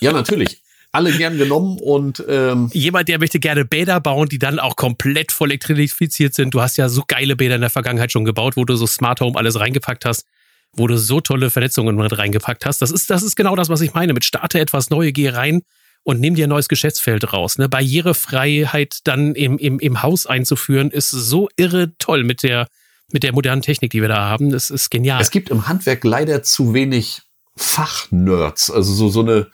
ja, 0.00 0.12
natürlich. 0.12 0.62
Alle 0.92 1.12
gern 1.12 1.36
genommen 1.36 1.78
und 1.78 2.24
ähm 2.28 2.70
jemand, 2.72 3.08
der 3.08 3.18
möchte 3.18 3.38
gerne 3.38 3.64
Bäder 3.64 4.00
bauen, 4.00 4.28
die 4.28 4.38
dann 4.38 4.58
auch 4.58 4.76
komplett 4.76 5.32
voll 5.32 5.50
elektrifiziert 5.50 6.34
sind. 6.34 6.54
Du 6.54 6.62
hast 6.62 6.76
ja 6.76 6.88
so 6.88 7.02
geile 7.06 7.36
Bäder 7.36 7.56
in 7.56 7.60
der 7.60 7.70
Vergangenheit 7.70 8.12
schon 8.12 8.24
gebaut, 8.24 8.56
wo 8.56 8.64
du 8.64 8.76
so 8.76 8.86
Smart 8.86 9.20
Home 9.20 9.38
alles 9.38 9.60
reingepackt 9.60 10.06
hast, 10.06 10.26
wo 10.72 10.86
du 10.86 10.96
so 10.96 11.20
tolle 11.20 11.50
Vernetzungen 11.50 11.96
mit 11.96 12.16
reingepackt 12.16 12.64
hast. 12.64 12.80
Das 12.80 12.90
ist, 12.90 13.10
das 13.10 13.22
ist 13.22 13.36
genau 13.36 13.56
das, 13.56 13.68
was 13.68 13.82
ich 13.82 13.92
meine. 13.92 14.14
Mit 14.14 14.24
starte 14.24 14.58
etwas 14.58 14.88
Neues, 14.88 15.12
geh 15.12 15.28
rein, 15.28 15.62
und 16.06 16.20
nimm 16.20 16.36
dir 16.36 16.46
ein 16.46 16.50
neues 16.50 16.68
Geschäftsfeld 16.68 17.32
raus. 17.32 17.58
Ne? 17.58 17.68
Barrierefreiheit 17.68 19.00
dann 19.04 19.34
im, 19.34 19.58
im, 19.58 19.80
im 19.80 20.02
Haus 20.04 20.26
einzuführen, 20.26 20.92
ist 20.92 21.10
so 21.10 21.48
irre 21.56 21.98
toll 21.98 22.22
mit 22.22 22.44
der, 22.44 22.68
mit 23.10 23.24
der 23.24 23.32
modernen 23.32 23.60
Technik, 23.60 23.90
die 23.90 24.00
wir 24.00 24.08
da 24.08 24.28
haben. 24.28 24.50
Das 24.50 24.70
ist 24.70 24.90
genial. 24.90 25.20
Es 25.20 25.32
gibt 25.32 25.50
im 25.50 25.66
Handwerk 25.66 26.04
leider 26.04 26.44
zu 26.44 26.74
wenig 26.74 27.22
Fachnerds, 27.56 28.70
also 28.70 28.92
so, 28.92 29.08
so 29.08 29.20
eine, 29.20 29.48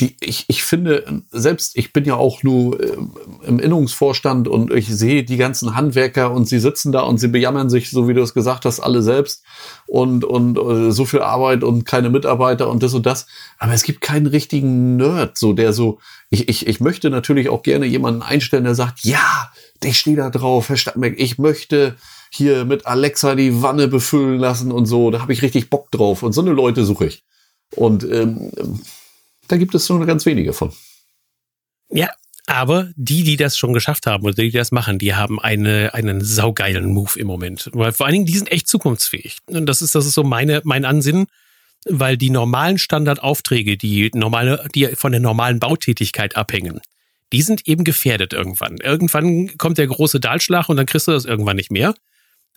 die, 0.00 0.16
ich, 0.20 0.44
ich 0.48 0.62
finde, 0.62 1.22
selbst 1.30 1.76
ich 1.76 1.92
bin 1.92 2.04
ja 2.04 2.14
auch 2.14 2.42
nur 2.42 2.80
äh, 2.80 2.96
im 3.46 3.58
Innungsvorstand 3.58 4.48
und 4.48 4.72
ich 4.72 4.88
sehe 4.88 5.24
die 5.24 5.36
ganzen 5.36 5.74
Handwerker 5.74 6.30
und 6.30 6.48
sie 6.48 6.58
sitzen 6.58 6.92
da 6.92 7.02
und 7.02 7.18
sie 7.18 7.28
bejammern 7.28 7.68
sich, 7.68 7.90
so 7.90 8.08
wie 8.08 8.14
du 8.14 8.22
es 8.22 8.34
gesagt 8.34 8.64
hast, 8.64 8.80
alle 8.80 9.02
selbst 9.02 9.42
und, 9.86 10.24
und 10.24 10.58
uh, 10.58 10.90
so 10.90 11.04
viel 11.04 11.20
Arbeit 11.20 11.62
und 11.62 11.84
keine 11.84 12.10
Mitarbeiter 12.10 12.68
und 12.70 12.82
das 12.82 12.94
und 12.94 13.06
das. 13.06 13.26
Aber 13.58 13.72
es 13.72 13.82
gibt 13.82 14.00
keinen 14.00 14.26
richtigen 14.26 14.96
Nerd, 14.96 15.36
so 15.36 15.52
der 15.52 15.72
so, 15.72 15.98
ich, 16.30 16.48
ich, 16.48 16.66
ich 16.66 16.80
möchte 16.80 17.10
natürlich 17.10 17.48
auch 17.48 17.62
gerne 17.62 17.86
jemanden 17.86 18.22
einstellen, 18.22 18.64
der 18.64 18.74
sagt, 18.74 19.04
ja, 19.04 19.50
ich 19.82 19.98
stehe 19.98 20.16
da 20.16 20.30
drauf, 20.30 20.68
Herr 20.68 20.76
Stadtmerk, 20.76 21.14
ich 21.18 21.38
möchte 21.38 21.96
hier 22.30 22.64
mit 22.64 22.86
Alexa 22.86 23.34
die 23.34 23.62
Wanne 23.62 23.88
befüllen 23.88 24.38
lassen 24.38 24.72
und 24.72 24.86
so, 24.86 25.10
da 25.10 25.20
habe 25.20 25.32
ich 25.32 25.42
richtig 25.42 25.68
Bock 25.68 25.90
drauf 25.90 26.22
und 26.22 26.32
so 26.32 26.40
eine 26.40 26.52
Leute 26.52 26.84
suche 26.84 27.06
ich. 27.06 27.24
Und 27.76 28.04
ähm, 28.04 28.50
da 29.50 29.56
gibt 29.56 29.74
es 29.74 29.88
nur 29.88 30.04
ganz 30.06 30.26
wenige 30.26 30.52
von. 30.52 30.72
Ja, 31.90 32.10
aber 32.46 32.90
die, 32.96 33.24
die 33.24 33.36
das 33.36 33.56
schon 33.56 33.72
geschafft 33.72 34.06
haben 34.06 34.24
oder 34.24 34.34
die, 34.34 34.50
die 34.50 34.58
das 34.58 34.72
machen, 34.72 34.98
die 34.98 35.14
haben 35.14 35.40
eine, 35.40 35.94
einen 35.94 36.22
saugeilen 36.22 36.92
Move 36.92 37.18
im 37.18 37.26
Moment. 37.26 37.68
Weil 37.72 37.92
vor 37.92 38.06
allen 38.06 38.14
Dingen, 38.14 38.26
die 38.26 38.36
sind 38.36 38.50
echt 38.50 38.68
zukunftsfähig. 38.68 39.38
Und 39.46 39.66
das 39.66 39.82
ist, 39.82 39.94
das 39.94 40.06
ist 40.06 40.14
so 40.14 40.24
meine, 40.24 40.60
mein 40.64 40.84
Ansinnen, 40.84 41.26
weil 41.84 42.16
die 42.16 42.30
normalen 42.30 42.78
Standardaufträge, 42.78 43.76
die 43.76 44.10
normale, 44.14 44.66
die 44.74 44.86
von 44.94 45.12
der 45.12 45.20
normalen 45.20 45.58
Bautätigkeit 45.58 46.36
abhängen, 46.36 46.80
die 47.32 47.42
sind 47.42 47.66
eben 47.66 47.84
gefährdet 47.84 48.32
irgendwann. 48.32 48.78
Irgendwann 48.78 49.56
kommt 49.56 49.78
der 49.78 49.86
große 49.86 50.20
Dahlschlag 50.20 50.68
und 50.68 50.76
dann 50.76 50.86
kriegst 50.86 51.08
du 51.08 51.12
das 51.12 51.24
irgendwann 51.24 51.56
nicht 51.56 51.70
mehr. 51.70 51.94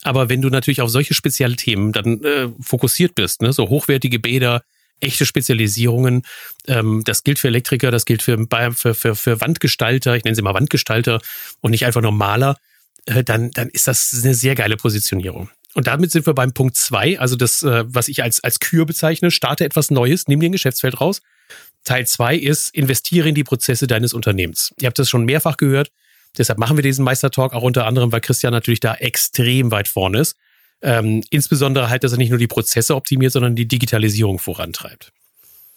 Aber 0.02 0.30
wenn 0.30 0.42
du 0.42 0.50
natürlich 0.50 0.82
auf 0.82 0.90
solche 0.90 1.14
Spezialthemen 1.14 1.92
dann 1.92 2.24
äh, 2.24 2.50
fokussiert 2.60 3.16
bist, 3.16 3.42
ne, 3.42 3.54
so 3.54 3.70
hochwertige 3.70 4.20
Bäder, 4.20 4.64
echte 5.04 5.26
Spezialisierungen. 5.26 6.24
Ähm, 6.68 7.04
das 7.06 7.24
gilt 7.24 7.40
für 7.40 7.48
Elektriker, 7.48 7.92
das 7.92 8.06
gilt 8.06 8.22
für, 8.22 8.38
für, 8.74 8.94
für, 8.94 9.16
für 9.16 9.42
Wandgestalter, 9.42 10.16
ich 10.16 10.24
nenne 10.24 10.36
sie 10.36 10.42
mal 10.42 10.54
Wandgestalter 10.54 11.22
und 11.62 11.72
nicht 11.72 11.86
einfach 11.86 12.02
nur 12.02 12.12
Maler. 12.12 12.58
Äh, 13.06 13.24
dann, 13.24 13.52
dann 13.52 13.70
ist 13.70 13.88
das 13.88 14.22
eine 14.24 14.34
sehr 14.34 14.56
geile 14.56 14.78
Positionierung. 14.78 15.50
Und 15.74 15.88
damit 15.88 16.12
sind 16.12 16.26
wir 16.26 16.34
beim 16.34 16.54
Punkt 16.54 16.78
zwei, 16.78 17.20
also 17.20 17.36
das, 17.36 17.64
äh, 17.64 17.84
was 17.88 18.08
ich 18.08 18.24
als, 18.24 18.44
als 18.44 18.60
Kür 18.60 18.86
bezeichne, 18.86 19.32
starte 19.32 19.66
etwas 19.66 19.92
Neues, 19.92 20.28
nimm 20.28 20.40
dir 20.40 20.50
ein 20.50 20.52
Geschäftsfeld 20.52 21.02
raus. 21.02 21.22
Teil 21.84 22.08
zwei 22.08 22.36
ist, 22.36 22.74
investiere 22.74 23.28
in 23.28 23.36
die 23.36 23.44
Prozesse 23.44 23.88
deines 23.88 24.14
Unternehmens. 24.14 24.74
Ihr 24.80 24.88
habt 24.88 25.00
das 25.00 25.10
schon 25.10 25.26
mehrfach 25.26 25.58
gehört. 25.58 25.92
Deshalb 26.38 26.58
machen 26.58 26.78
wir 26.78 26.84
diesen 26.84 27.04
Meistertalk 27.04 27.54
auch 27.54 27.64
unter 27.64 27.86
anderem, 27.86 28.12
weil 28.12 28.22
Christian 28.22 28.54
natürlich 28.54 28.80
da 28.80 28.96
extrem 28.96 29.72
weit 29.72 29.88
vorne 29.88 30.20
ist. 30.20 30.36
Ähm, 30.84 31.24
insbesondere 31.30 31.90
halt, 31.90 32.04
dass 32.04 32.12
er 32.12 32.18
nicht 32.18 32.30
nur 32.30 32.40
die 32.40 32.48
Prozesse 32.48 32.96
optimiert, 32.96 33.32
sondern 33.32 33.56
die 33.56 33.68
Digitalisierung 33.68 34.38
vorantreibt. 34.38 35.14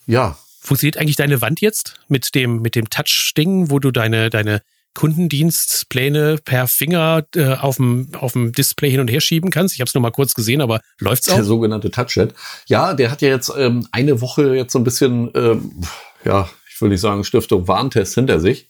Ja. 0.07 0.37
Funktioniert 0.61 0.97
eigentlich 0.97 1.17
deine 1.17 1.41
Wand 1.41 1.61
jetzt 1.61 1.95
mit 2.09 2.35
dem, 2.35 2.61
mit 2.61 2.75
dem 2.75 2.91
Touch-Ding, 2.91 3.71
wo 3.71 3.79
du 3.79 3.93
deine, 3.93 4.31
deine 4.31 4.63
Kundendienstpläne 4.95 6.39
per 6.45 6.67
Finger 6.67 7.25
äh, 7.37 7.55
auf, 7.55 7.77
dem, 7.77 8.53
Display 8.53 8.91
hin 8.91 9.01
und 9.01 9.09
her 9.09 9.21
schieben 9.21 9.51
kannst? 9.51 9.75
Ich 9.75 9.81
habe 9.81 9.89
es 9.89 9.95
nur 9.95 10.03
mal 10.03 10.11
kurz 10.11 10.35
gesehen, 10.35 10.61
aber 10.61 10.81
läuft's 10.99 11.29
auch? 11.29 11.37
Der 11.37 11.45
sogenannte 11.45 11.91
Touchchat. 11.91 12.35
Ja, 12.67 12.95
der 12.95 13.11
hat 13.11 13.23
ja 13.23 13.29
jetzt 13.29 13.53
ähm, 13.57 13.87
eine 13.93 14.21
Woche 14.21 14.57
jetzt 14.57 14.73
so 14.73 14.81
ein 14.81 14.85
bisschen, 14.85 15.31
ähm, 15.35 15.83
ja, 16.25 16.49
ich 16.69 16.81
will 16.81 16.89
nicht 16.89 17.01
sagen 17.01 17.25
Stiftung 17.25 17.69
Warntest 17.69 18.15
hinter 18.15 18.41
sich. 18.41 18.69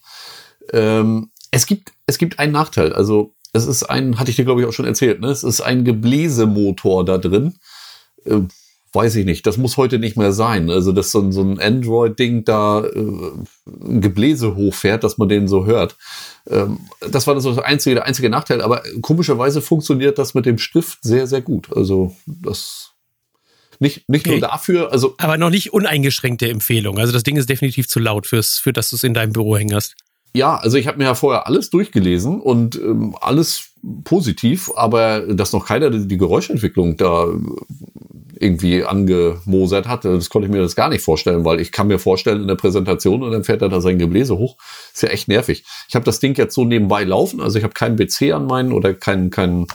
Ähm, 0.73 1.31
es 1.49 1.65
gibt, 1.65 1.93
es 2.05 2.17
gibt 2.17 2.39
einen 2.39 2.51
Nachteil. 2.51 2.93
Also 2.93 3.33
es 3.53 3.65
ist 3.65 3.83
ein, 3.83 4.19
hatte 4.19 4.29
ich 4.29 4.35
dir 4.35 4.45
glaube 4.45 4.61
ich 4.61 4.67
auch 4.67 4.73
schon 4.73 4.85
erzählt, 4.85 5.21
ne? 5.21 5.27
es 5.27 5.43
ist 5.43 5.61
ein 5.61 5.85
Gebläsemotor 5.85 7.05
da 7.05 7.17
drin. 7.17 7.55
Äh, 8.25 8.41
weiß 8.93 9.15
ich 9.15 9.25
nicht, 9.25 9.45
das 9.45 9.57
muss 9.57 9.77
heute 9.77 9.99
nicht 9.99 10.17
mehr 10.17 10.31
sein. 10.31 10.69
Also, 10.69 10.91
dass 10.91 11.11
so 11.11 11.19
ein, 11.19 11.31
so 11.31 11.41
ein 11.41 11.59
Android-Ding 11.59 12.45
da 12.45 12.83
äh, 12.83 13.31
ein 13.65 14.01
Gebläse 14.01 14.55
hochfährt, 14.55 15.03
dass 15.03 15.17
man 15.17 15.29
den 15.29 15.47
so 15.47 15.65
hört. 15.65 15.95
Ähm, 16.49 16.79
das 17.11 17.27
war 17.27 17.35
das 17.35 17.45
einzige, 17.59 17.95
der 17.95 18.05
einzige 18.05 18.29
Nachteil, 18.29 18.61
aber 18.61 18.83
komischerweise 19.01 19.61
funktioniert 19.61 20.17
das 20.17 20.33
mit 20.33 20.45
dem 20.45 20.57
Stift 20.57 20.99
sehr, 21.03 21.27
sehr 21.27 21.41
gut. 21.41 21.75
Also, 21.75 22.15
das 22.25 22.91
nicht, 23.79 24.09
nicht 24.09 24.25
okay. 24.25 24.39
nur 24.39 24.49
dafür, 24.49 24.91
also. 24.91 25.15
Aber 25.19 25.37
noch 25.37 25.51
nicht 25.51 25.73
uneingeschränkte 25.73 26.49
Empfehlung. 26.49 26.97
Also, 26.97 27.13
das 27.13 27.23
Ding 27.23 27.35
ist 27.35 27.49
definitiv 27.49 27.87
zu 27.87 27.99
laut 27.99 28.25
fürs, 28.25 28.57
für 28.57 28.73
dass 28.73 28.89
du 28.89 28.95
es 28.95 29.03
in 29.03 29.13
deinem 29.13 29.33
Büro 29.33 29.57
hängen 29.57 29.75
hast. 29.75 29.95
Ja, 30.37 30.55
also 30.57 30.77
ich 30.77 30.85
habe 30.85 30.99
mir 30.99 31.05
ja 31.05 31.15
vorher 31.15 31.47
alles 31.47 31.71
durchgelesen 31.71 32.39
und 32.39 32.75
ähm, 32.75 33.15
alles 33.21 33.71
positiv, 34.03 34.71
aber 34.75 35.21
dass 35.21 35.51
noch 35.51 35.65
keiner 35.65 35.89
die 35.89 36.17
Geräuschentwicklung 36.17 36.95
da 36.95 37.25
irgendwie 38.39 38.83
angemosert 38.83 39.87
hat, 39.87 40.05
das 40.05 40.29
konnte 40.29 40.47
ich 40.47 40.53
mir 40.53 40.61
das 40.61 40.75
gar 40.75 40.89
nicht 40.89 41.01
vorstellen, 41.01 41.43
weil 41.43 41.59
ich 41.59 41.71
kann 41.71 41.87
mir 41.87 41.97
vorstellen 41.97 42.41
in 42.41 42.47
der 42.47 42.53
Präsentation 42.53 43.23
und 43.23 43.31
dann 43.31 43.43
fährt 43.43 43.63
er 43.63 43.69
da 43.69 43.81
sein 43.81 43.97
Gebläse 43.97 44.37
hoch. 44.37 44.57
Ist 44.93 45.01
ja 45.01 45.09
echt 45.09 45.27
nervig. 45.27 45.65
Ich 45.89 45.95
habe 45.95 46.05
das 46.05 46.19
Ding 46.19 46.37
jetzt 46.37 46.53
so 46.53 46.65
nebenbei 46.65 47.03
laufen, 47.03 47.41
also 47.41 47.57
ich 47.57 47.63
habe 47.63 47.73
keinen 47.73 47.95
PC 47.95 48.31
an 48.31 48.45
meinen 48.45 48.73
oder 48.73 48.93
kein, 48.93 49.31
kein, 49.31 49.65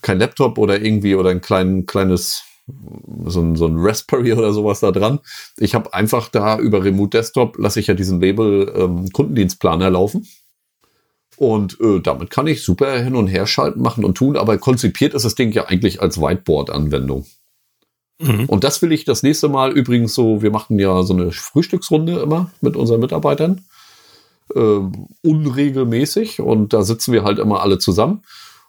kein 0.00 0.20
Laptop 0.20 0.58
oder 0.58 0.80
irgendwie 0.80 1.16
oder 1.16 1.30
ein 1.30 1.40
klein, 1.40 1.86
kleines 1.86 2.44
so 3.26 3.40
ein, 3.40 3.56
so 3.56 3.66
ein 3.66 3.74
Raspberry 3.76 4.32
oder 4.32 4.52
sowas 4.52 4.80
da 4.80 4.92
dran. 4.92 5.20
Ich 5.58 5.74
habe 5.74 5.92
einfach 5.94 6.28
da 6.28 6.58
über 6.58 6.84
Remote 6.84 7.18
Desktop 7.18 7.58
lasse 7.58 7.80
ich 7.80 7.88
ja 7.88 7.94
diesen 7.94 8.20
Label 8.20 8.72
ähm, 8.76 9.10
Kundendienstplaner 9.12 9.90
laufen. 9.90 10.26
Und 11.36 11.80
äh, 11.80 12.00
damit 12.00 12.30
kann 12.30 12.46
ich 12.46 12.62
super 12.62 13.00
hin 13.02 13.16
und 13.16 13.26
her 13.26 13.46
schalten, 13.46 13.82
machen 13.82 14.04
und 14.04 14.16
tun, 14.16 14.36
aber 14.36 14.58
konzipiert 14.58 15.14
ist 15.14 15.24
das 15.24 15.34
Ding 15.34 15.50
ja 15.52 15.66
eigentlich 15.66 16.00
als 16.00 16.20
Whiteboard-Anwendung. 16.20 17.26
Mhm. 18.20 18.44
Und 18.46 18.64
das 18.64 18.80
will 18.82 18.92
ich 18.92 19.04
das 19.04 19.22
nächste 19.22 19.48
Mal 19.48 19.72
übrigens 19.72 20.14
so, 20.14 20.42
wir 20.42 20.50
machen 20.50 20.78
ja 20.78 21.02
so 21.02 21.14
eine 21.14 21.32
Frühstücksrunde 21.32 22.20
immer 22.20 22.50
mit 22.60 22.76
unseren 22.76 23.00
Mitarbeitern. 23.00 23.64
Äh, 24.54 24.80
unregelmäßig 25.22 26.40
und 26.40 26.72
da 26.72 26.82
sitzen 26.82 27.12
wir 27.12 27.24
halt 27.24 27.38
immer 27.38 27.62
alle 27.62 27.78
zusammen. 27.78 28.22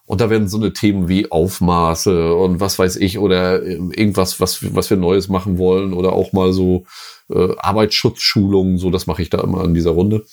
Und 0.06 0.20
da 0.20 0.30
werden 0.30 0.50
so 0.50 0.58
eine 0.58 0.74
Themen 0.74 1.08
wie 1.08 1.32
Aufmaße 1.32 2.34
und 2.36 2.60
was 2.60 2.78
weiß 2.78 2.98
ich 2.98 3.20
oder 3.20 3.64
äh, 3.64 3.76
irgendwas, 3.76 4.40
was, 4.40 4.76
was 4.76 4.90
wir 4.90 4.98
Neues 4.98 5.30
machen 5.30 5.58
wollen 5.58 5.94
oder 5.94 6.14
auch 6.14 6.34
mal 6.34 6.52
so 6.52 6.86
äh, 7.30 7.56
Arbeitsschutzschulungen, 7.58 8.78
so 8.78 8.90
das 8.90 9.08
mache 9.08 9.22
ich 9.22 9.30
da 9.30 9.40
immer 9.42 9.64
in 9.64 9.74
dieser 9.74 9.92
Runde. 9.92 10.26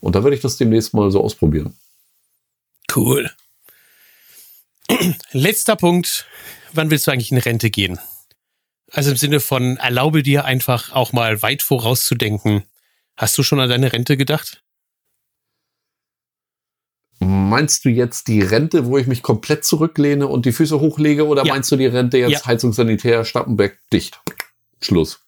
Und 0.00 0.14
da 0.16 0.24
werde 0.24 0.36
ich 0.36 0.42
das 0.42 0.56
demnächst 0.56 0.92
mal 0.92 1.10
so 1.10 1.22
ausprobieren. 1.22 1.76
Cool. 2.94 3.30
Letzter 5.32 5.76
Punkt. 5.76 6.26
Wann 6.72 6.90
willst 6.90 7.06
du 7.06 7.10
eigentlich 7.10 7.32
in 7.32 7.38
Rente 7.38 7.70
gehen? 7.70 7.98
Also 8.92 9.10
im 9.10 9.16
Sinne 9.16 9.40
von, 9.40 9.76
erlaube 9.76 10.22
dir 10.22 10.44
einfach 10.44 10.92
auch 10.92 11.12
mal 11.12 11.42
weit 11.42 11.62
vorauszudenken. 11.62 12.64
Hast 13.16 13.38
du 13.38 13.42
schon 13.42 13.60
an 13.60 13.68
deine 13.68 13.92
Rente 13.92 14.16
gedacht? 14.16 14.62
Meinst 17.20 17.84
du 17.84 17.90
jetzt 17.90 18.28
die 18.28 18.40
Rente, 18.40 18.86
wo 18.86 18.96
ich 18.96 19.06
mich 19.06 19.22
komplett 19.22 19.64
zurücklehne 19.64 20.26
und 20.26 20.46
die 20.46 20.52
Füße 20.52 20.80
hochlege, 20.80 21.26
oder 21.26 21.44
ja. 21.44 21.52
meinst 21.52 21.70
du 21.70 21.76
die 21.76 21.86
Rente 21.86 22.16
jetzt 22.16 22.32
ja. 22.32 22.46
Heizungssanitär 22.46 23.24
Stappenbeck 23.24 23.78
dicht? 23.92 24.20
Schluss. 24.80 25.20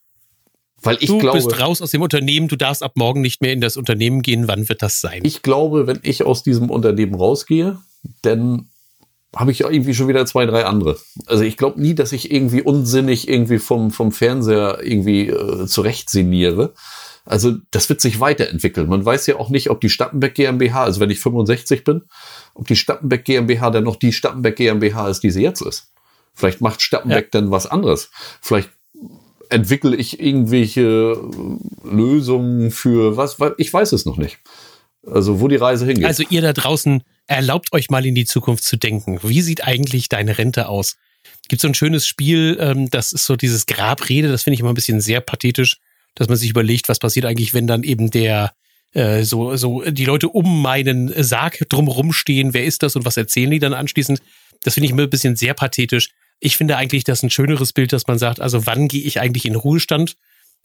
Weil 0.82 0.96
ich 1.00 1.08
du 1.08 1.18
glaube, 1.18 1.36
bist 1.36 1.60
raus 1.60 1.80
aus 1.80 1.90
dem 1.90 2.02
Unternehmen, 2.02 2.48
du 2.48 2.56
darfst 2.56 2.82
ab 2.82 2.92
morgen 2.96 3.20
nicht 3.20 3.40
mehr 3.40 3.52
in 3.52 3.60
das 3.60 3.76
Unternehmen 3.76 4.22
gehen. 4.22 4.48
Wann 4.48 4.68
wird 4.68 4.82
das 4.82 5.00
sein? 5.00 5.20
Ich 5.22 5.42
glaube, 5.42 5.86
wenn 5.86 6.00
ich 6.02 6.24
aus 6.24 6.42
diesem 6.42 6.70
Unternehmen 6.70 7.14
rausgehe, 7.14 7.78
dann 8.22 8.70
habe 9.34 9.52
ich 9.52 9.60
irgendwie 9.60 9.94
schon 9.94 10.08
wieder 10.08 10.26
zwei, 10.26 10.44
drei 10.44 10.64
andere. 10.64 10.98
Also 11.26 11.44
ich 11.44 11.56
glaube 11.56 11.80
nie, 11.80 11.94
dass 11.94 12.12
ich 12.12 12.32
irgendwie 12.32 12.62
unsinnig 12.62 13.28
irgendwie 13.28 13.58
vom, 13.58 13.90
vom 13.90 14.12
Fernseher 14.12 14.80
irgendwie 14.82 15.28
äh, 15.28 15.66
zurecht 15.66 16.10
sinniere. 16.10 16.74
Also 17.24 17.56
das 17.70 17.88
wird 17.88 18.00
sich 18.00 18.20
weiterentwickeln. 18.20 18.88
Man 18.88 19.04
weiß 19.04 19.26
ja 19.28 19.36
auch 19.36 19.48
nicht, 19.48 19.70
ob 19.70 19.80
die 19.80 19.90
Stappenbeck 19.90 20.34
GmbH, 20.34 20.84
also 20.84 21.00
wenn 21.00 21.10
ich 21.10 21.20
65 21.20 21.84
bin, 21.84 22.02
ob 22.54 22.66
die 22.66 22.76
Stappenbeck 22.76 23.24
GmbH 23.24 23.70
dann 23.70 23.84
noch 23.84 23.96
die 23.96 24.12
Stappenbeck 24.12 24.56
GmbH 24.56 25.08
ist, 25.08 25.20
die 25.20 25.30
sie 25.30 25.42
jetzt 25.42 25.60
ist. 25.60 25.92
Vielleicht 26.34 26.60
macht 26.60 26.82
Stappenbeck 26.82 27.26
ja. 27.32 27.40
dann 27.40 27.50
was 27.50 27.66
anderes. 27.66 28.10
Vielleicht 28.40 28.70
entwickle 29.50 29.94
ich 29.94 30.18
irgendwelche 30.18 31.16
Lösungen 31.84 32.70
für 32.70 33.16
was, 33.16 33.36
ich 33.58 33.72
weiß 33.72 33.92
es 33.92 34.06
noch 34.06 34.16
nicht. 34.16 34.38
Also 35.06 35.40
wo 35.40 35.48
die 35.48 35.56
Reise 35.56 35.84
hingeht. 35.84 36.06
Also 36.06 36.24
ihr 36.28 36.42
da 36.42 36.52
draußen 36.52 37.02
erlaubt 37.26 37.72
euch 37.72 37.90
mal 37.90 38.06
in 38.06 38.14
die 38.14 38.24
Zukunft 38.24 38.64
zu 38.64 38.76
denken. 38.76 39.18
Wie 39.22 39.42
sieht 39.42 39.64
eigentlich 39.64 40.08
deine 40.08 40.38
Rente 40.38 40.68
aus? 40.68 40.96
Gibt 41.48 41.60
so 41.60 41.68
ein 41.68 41.74
schönes 41.74 42.06
Spiel, 42.06 42.56
ähm, 42.60 42.88
das 42.90 43.12
ist 43.12 43.26
so 43.26 43.36
dieses 43.36 43.66
Grabrede, 43.66 44.28
das 44.28 44.44
finde 44.44 44.54
ich 44.54 44.60
immer 44.60 44.70
ein 44.70 44.74
bisschen 44.74 45.00
sehr 45.00 45.20
pathetisch 45.20 45.78
dass 46.14 46.28
man 46.28 46.36
sich 46.36 46.50
überlegt, 46.50 46.88
was 46.88 46.98
passiert 46.98 47.26
eigentlich, 47.26 47.54
wenn 47.54 47.66
dann 47.66 47.82
eben 47.82 48.10
der 48.10 48.52
äh, 48.92 49.22
so 49.24 49.56
so 49.56 49.82
die 49.82 50.04
Leute 50.04 50.28
um 50.28 50.62
meinen 50.62 51.12
Sarg 51.22 51.58
drumherum 51.68 52.12
stehen, 52.12 52.54
wer 52.54 52.64
ist 52.64 52.82
das 52.82 52.96
und 52.96 53.04
was 53.04 53.16
erzählen 53.16 53.50
die 53.50 53.58
dann 53.58 53.74
anschließend? 53.74 54.20
Das 54.62 54.74
finde 54.74 54.86
ich 54.86 54.92
immer 54.92 55.02
ein 55.02 55.10
bisschen 55.10 55.36
sehr 55.36 55.54
pathetisch. 55.54 56.10
Ich 56.40 56.56
finde 56.56 56.76
eigentlich 56.76 57.04
das 57.04 57.22
ein 57.22 57.30
schöneres 57.30 57.72
Bild, 57.72 57.92
dass 57.92 58.06
man 58.06 58.18
sagt, 58.18 58.40
also 58.40 58.66
wann 58.66 58.88
gehe 58.88 59.02
ich 59.02 59.20
eigentlich 59.20 59.44
in 59.44 59.54
Ruhestand? 59.54 60.16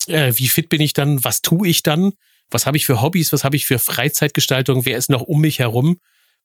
Äh, 0.08 0.34
wie 0.36 0.48
fit 0.48 0.70
bin 0.70 0.82
ich 0.82 0.94
dann? 0.94 1.24
Was 1.24 1.42
tue 1.42 1.68
ich 1.68 1.84
dann? 1.84 2.14
Was 2.50 2.66
habe 2.66 2.78
ich 2.78 2.86
für 2.86 3.02
Hobbys? 3.02 3.34
Was 3.34 3.44
habe 3.44 3.56
ich 3.56 3.66
für 3.66 3.80
Freizeitgestaltung? 3.80 4.86
Wer 4.86 4.98
ist 4.98 5.10
noch 5.10 5.22
um 5.22 5.42
mich 5.42 5.60
herum? 5.60 6.00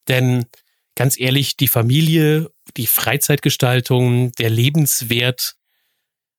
Denn 0.09 0.47
ganz 0.95 1.19
ehrlich, 1.19 1.57
die 1.57 1.69
Familie, 1.69 2.51
die 2.77 2.87
Freizeitgestaltung, 2.87 4.33
der 4.33 4.51
Lebenswert 4.51 5.55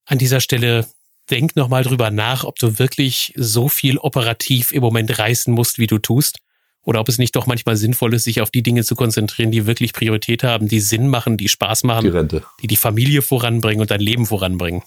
an 0.06 0.18
dieser 0.18 0.42
Stelle, 0.42 0.86
denk 1.30 1.56
nochmal 1.56 1.84
drüber 1.84 2.12
nach, 2.12 2.44
ob 2.44 2.60
du 2.60 2.80
wirklich 2.80 3.34
so 3.36 3.70
viel 3.70 3.98
operativ 3.98 4.72
im 4.72 4.82
Moment 4.82 5.18
reißen 5.18 5.54
musst, 5.54 5.80
wie 5.80 5.88
du 5.88 5.98
tust. 5.98 6.40
Oder 6.86 7.00
ob 7.00 7.08
es 7.08 7.18
nicht 7.18 7.36
doch 7.38 7.48
manchmal 7.48 7.78
sinnvoll 7.78 8.14
ist, 8.14 8.26
sich 8.26 8.42
auf 8.42 8.52
die 8.52 8.62
Dinge 8.62 8.84
zu 8.84 8.96
konzentrieren, 8.96 9.52
die 9.52 9.66
wirklich 9.66 9.94
Priorität 9.94 10.44
haben, 10.44 10.68
die 10.68 10.82
Sinn 10.82 11.08
machen, 11.08 11.38
die 11.38 11.48
Spaß 11.48 11.84
machen, 11.86 12.28
die, 12.28 12.42
die 12.62 12.68
die 12.68 12.76
Familie 12.76 13.22
voranbringen 13.22 13.80
und 13.80 13.90
dein 13.90 14.02
Leben 14.02 14.26
voranbringen. 14.26 14.84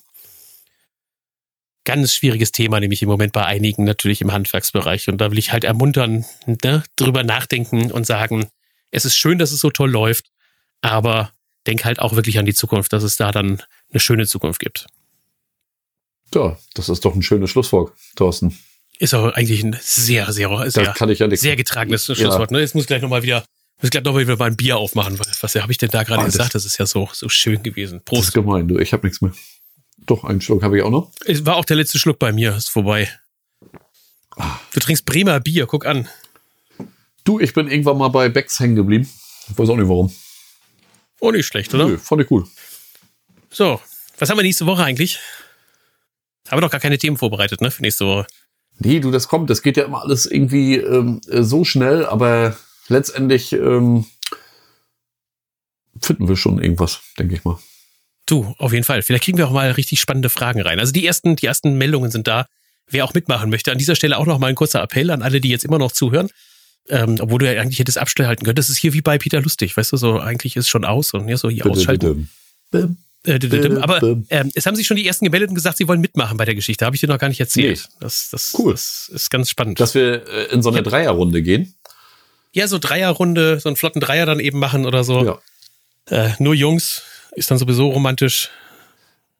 Ganz 1.84 2.12
schwieriges 2.12 2.52
Thema, 2.52 2.80
nämlich 2.80 3.00
im 3.00 3.08
Moment 3.08 3.32
bei 3.32 3.46
einigen 3.46 3.84
natürlich 3.84 4.20
im 4.20 4.32
Handwerksbereich. 4.32 5.08
Und 5.08 5.18
da 5.18 5.30
will 5.30 5.38
ich 5.38 5.52
halt 5.52 5.64
ermuntern, 5.64 6.26
ne, 6.46 6.82
drüber 6.96 7.22
nachdenken 7.22 7.90
und 7.90 8.06
sagen, 8.06 8.48
es 8.90 9.06
ist 9.06 9.16
schön, 9.16 9.38
dass 9.38 9.52
es 9.52 9.60
so 9.60 9.70
toll 9.70 9.90
läuft, 9.90 10.26
aber 10.82 11.32
denk 11.66 11.84
halt 11.86 11.98
auch 11.98 12.14
wirklich 12.14 12.38
an 12.38 12.44
die 12.44 12.54
Zukunft, 12.54 12.92
dass 12.92 13.04
es 13.04 13.16
da 13.16 13.32
dann 13.32 13.62
eine 13.90 14.00
schöne 14.00 14.26
Zukunft 14.26 14.60
gibt. 14.60 14.86
Ja, 16.34 16.58
das 16.74 16.88
ist 16.88 17.04
doch 17.04 17.14
ein 17.14 17.22
schönes 17.22 17.50
Schlusswort, 17.50 17.92
Thorsten. 18.16 18.56
Ist 18.98 19.14
auch 19.14 19.32
eigentlich 19.32 19.62
ein 19.62 19.76
sehr, 19.80 20.32
sehr, 20.32 20.70
sehr, 20.70 20.94
ja 20.98 21.36
sehr 21.36 21.56
getragenes 21.56 22.04
Schlusswort. 22.06 22.50
Ja. 22.50 22.56
Ne? 22.56 22.60
Jetzt 22.60 22.74
muss 22.74 22.84
ich 22.84 22.88
gleich 22.88 23.02
nochmal 23.02 23.22
wieder, 23.22 23.44
muss 23.80 23.90
gleich 23.90 24.04
nochmal 24.04 24.22
wieder 24.22 24.36
mein 24.36 24.56
Bier 24.56 24.78
aufmachen. 24.78 25.18
Was, 25.18 25.42
was 25.42 25.54
habe 25.56 25.70
ich 25.70 25.78
denn 25.78 25.90
da 25.90 26.02
gerade 26.02 26.22
ah, 26.22 26.26
gesagt? 26.26 26.54
Das 26.54 26.64
ist 26.64 26.78
ja 26.78 26.86
so, 26.86 27.08
so 27.12 27.28
schön 27.28 27.62
gewesen. 27.62 28.02
Prost. 28.04 28.20
Das 28.20 28.28
ist 28.28 28.34
gemein, 28.34 28.68
du. 28.68 28.78
Ich 28.78 28.92
habe 28.92 29.06
nichts 29.06 29.20
mehr. 29.20 29.32
Doch, 30.06 30.24
einen 30.24 30.40
Schluck 30.40 30.62
habe 30.62 30.78
ich 30.78 30.82
auch 30.82 30.90
noch. 30.90 31.10
Es 31.24 31.44
war 31.44 31.56
auch 31.56 31.64
der 31.64 31.76
letzte 31.76 31.98
Schluck 31.98 32.18
bei 32.18 32.32
mir, 32.32 32.56
ist 32.56 32.70
vorbei. 32.70 33.10
Ah. 34.36 34.58
Du 34.72 34.80
trinkst 34.80 35.04
Bremer 35.04 35.40
Bier, 35.40 35.66
guck 35.66 35.84
an. 35.84 36.08
Du, 37.24 37.40
ich 37.40 37.52
bin 37.52 37.68
irgendwann 37.68 37.98
mal 37.98 38.08
bei 38.08 38.28
Becks 38.28 38.60
hängen 38.60 38.76
geblieben. 38.76 39.08
Ich 39.50 39.58
weiß 39.58 39.68
auch 39.68 39.76
nicht 39.76 39.88
warum. 39.88 40.14
Oh, 41.20 41.30
nicht 41.30 41.46
schlecht, 41.46 41.74
oder? 41.74 41.86
Nö, 41.86 41.98
fand 41.98 42.22
ich 42.22 42.30
cool. 42.30 42.46
So, 43.50 43.80
was 44.18 44.30
haben 44.30 44.36
wir 44.36 44.42
nächste 44.42 44.66
Woche 44.66 44.84
eigentlich? 44.84 45.18
Haben 46.48 46.58
wir 46.58 46.62
doch 46.62 46.70
gar 46.70 46.80
keine 46.80 46.98
Themen 46.98 47.16
vorbereitet, 47.16 47.60
ne, 47.60 47.70
für 47.70 47.82
nächste 47.82 48.06
Woche. 48.06 48.26
Nee, 48.78 49.00
du, 49.00 49.10
das 49.10 49.28
kommt. 49.28 49.50
Das 49.50 49.62
geht 49.62 49.76
ja 49.76 49.84
immer 49.84 50.02
alles 50.02 50.26
irgendwie 50.26 50.76
ähm, 50.76 51.20
so 51.28 51.64
schnell, 51.64 52.04
aber 52.04 52.56
letztendlich 52.88 53.52
ähm, 53.52 54.06
finden 56.00 56.28
wir 56.28 56.36
schon 56.36 56.62
irgendwas, 56.62 57.00
denke 57.18 57.34
ich 57.34 57.44
mal. 57.44 57.58
Du, 58.26 58.54
auf 58.58 58.72
jeden 58.72 58.84
Fall. 58.84 59.02
Vielleicht 59.02 59.24
kriegen 59.24 59.38
wir 59.38 59.46
auch 59.46 59.52
mal 59.52 59.70
richtig 59.70 60.00
spannende 60.00 60.28
Fragen 60.28 60.60
rein. 60.60 60.80
Also 60.80 60.92
die 60.92 61.06
ersten, 61.06 61.36
die 61.36 61.46
ersten 61.46 61.78
Meldungen 61.78 62.10
sind 62.10 62.26
da. 62.26 62.46
Wer 62.88 63.04
auch 63.04 63.14
mitmachen 63.14 63.50
möchte, 63.50 63.72
an 63.72 63.78
dieser 63.78 63.96
Stelle 63.96 64.16
auch 64.18 64.26
noch 64.26 64.38
mal 64.38 64.48
ein 64.48 64.54
kurzer 64.54 64.82
Appell 64.82 65.10
an 65.10 65.22
alle, 65.22 65.40
die 65.40 65.48
jetzt 65.48 65.64
immer 65.64 65.78
noch 65.78 65.92
zuhören. 65.92 66.28
Ähm, 66.88 67.16
obwohl 67.20 67.40
du 67.40 67.52
ja 67.52 67.60
eigentlich 67.60 67.80
hättest 67.80 67.98
abstellen 67.98 68.36
können. 68.36 68.54
Das 68.54 68.70
ist 68.70 68.76
hier 68.76 68.92
wie 68.92 69.00
bei 69.00 69.18
Peter 69.18 69.40
Lustig, 69.40 69.76
weißt 69.76 69.92
du, 69.92 69.96
so 69.96 70.20
eigentlich 70.20 70.56
ist 70.56 70.68
schon 70.68 70.84
aus 70.84 71.14
und 71.14 71.26
ja, 71.26 71.36
so 71.36 71.50
hier 71.50 71.66
ausschalten. 71.66 72.30
Äh, 72.72 72.86
aber 73.80 74.02
ähm, 74.30 74.50
es 74.54 74.66
haben 74.66 74.76
sich 74.76 74.86
schon 74.86 74.96
die 74.96 75.06
ersten 75.06 75.24
Gemeldeten 75.24 75.54
gesagt, 75.54 75.78
sie 75.78 75.88
wollen 75.88 76.00
mitmachen 76.00 76.36
bei 76.36 76.44
der 76.44 76.54
Geschichte. 76.54 76.86
Habe 76.86 76.96
ich 76.96 77.00
dir 77.00 77.08
noch 77.08 77.18
gar 77.18 77.28
nicht 77.28 77.40
erzählt. 77.40 77.88
Nee. 77.90 77.96
Das, 78.00 78.30
das, 78.30 78.54
cool. 78.58 78.72
das 78.72 79.10
ist 79.12 79.30
ganz 79.30 79.50
spannend. 79.50 79.80
Dass 79.80 79.94
wir 79.94 80.26
äh, 80.28 80.52
in 80.52 80.62
so 80.62 80.70
eine 80.70 80.82
Dreierrunde 80.82 81.42
gehen. 81.42 81.74
Ja, 82.52 82.68
so 82.68 82.78
Dreierrunde, 82.78 83.60
so 83.60 83.68
einen 83.68 83.76
flotten 83.76 84.00
Dreier 84.00 84.26
dann 84.26 84.40
eben 84.40 84.58
machen 84.58 84.86
oder 84.86 85.04
so. 85.04 85.24
Ja. 85.24 85.38
Äh, 86.08 86.30
nur 86.38 86.54
Jungs 86.54 87.02
ist 87.32 87.50
dann 87.50 87.58
sowieso 87.58 87.88
romantisch. 87.90 88.50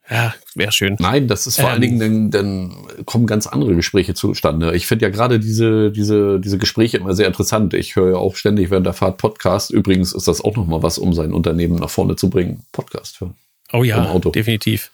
Ja, 0.09 0.34
wäre 0.55 0.70
schön. 0.70 0.97
Nein, 1.01 1.26
das 1.26 1.47
ist 1.49 1.57
vor 1.57 1.64
ähm, 1.64 1.70
allen 1.72 1.80
Dingen, 1.80 1.99
dann, 1.99 2.30
dann 2.30 3.05
kommen 3.07 3.26
ganz 3.26 3.49
andere 3.49 3.74
Gespräche 3.74 4.14
zustande. 4.14 4.76
Ich 4.76 4.87
finde 4.87 5.07
ja 5.07 5.11
gerade 5.11 5.41
diese, 5.41 5.91
diese, 5.91 6.39
diese 6.39 6.59
Gespräche 6.59 6.99
immer 6.99 7.14
sehr 7.14 7.26
interessant. 7.26 7.74
Ich 7.74 7.97
höre 7.97 8.11
ja 8.11 8.16
auch 8.16 8.37
ständig 8.37 8.70
während 8.70 8.87
der 8.87 8.93
Fahrt 8.93 9.18
Podcast. 9.18 9.70
Übrigens 9.70 10.12
ist 10.12 10.28
das 10.28 10.43
auch 10.43 10.55
nochmal 10.55 10.82
was, 10.82 10.99
um 10.99 11.12
sein 11.12 11.32
Unternehmen 11.32 11.76
nach 11.76 11.91
vorne 11.91 12.14
zu 12.14 12.30
bringen. 12.30 12.64
Podcast 12.70 13.20
hören. 13.20 13.34
Oh 13.72 13.84
ja, 13.84 14.18
definitiv 14.18 14.90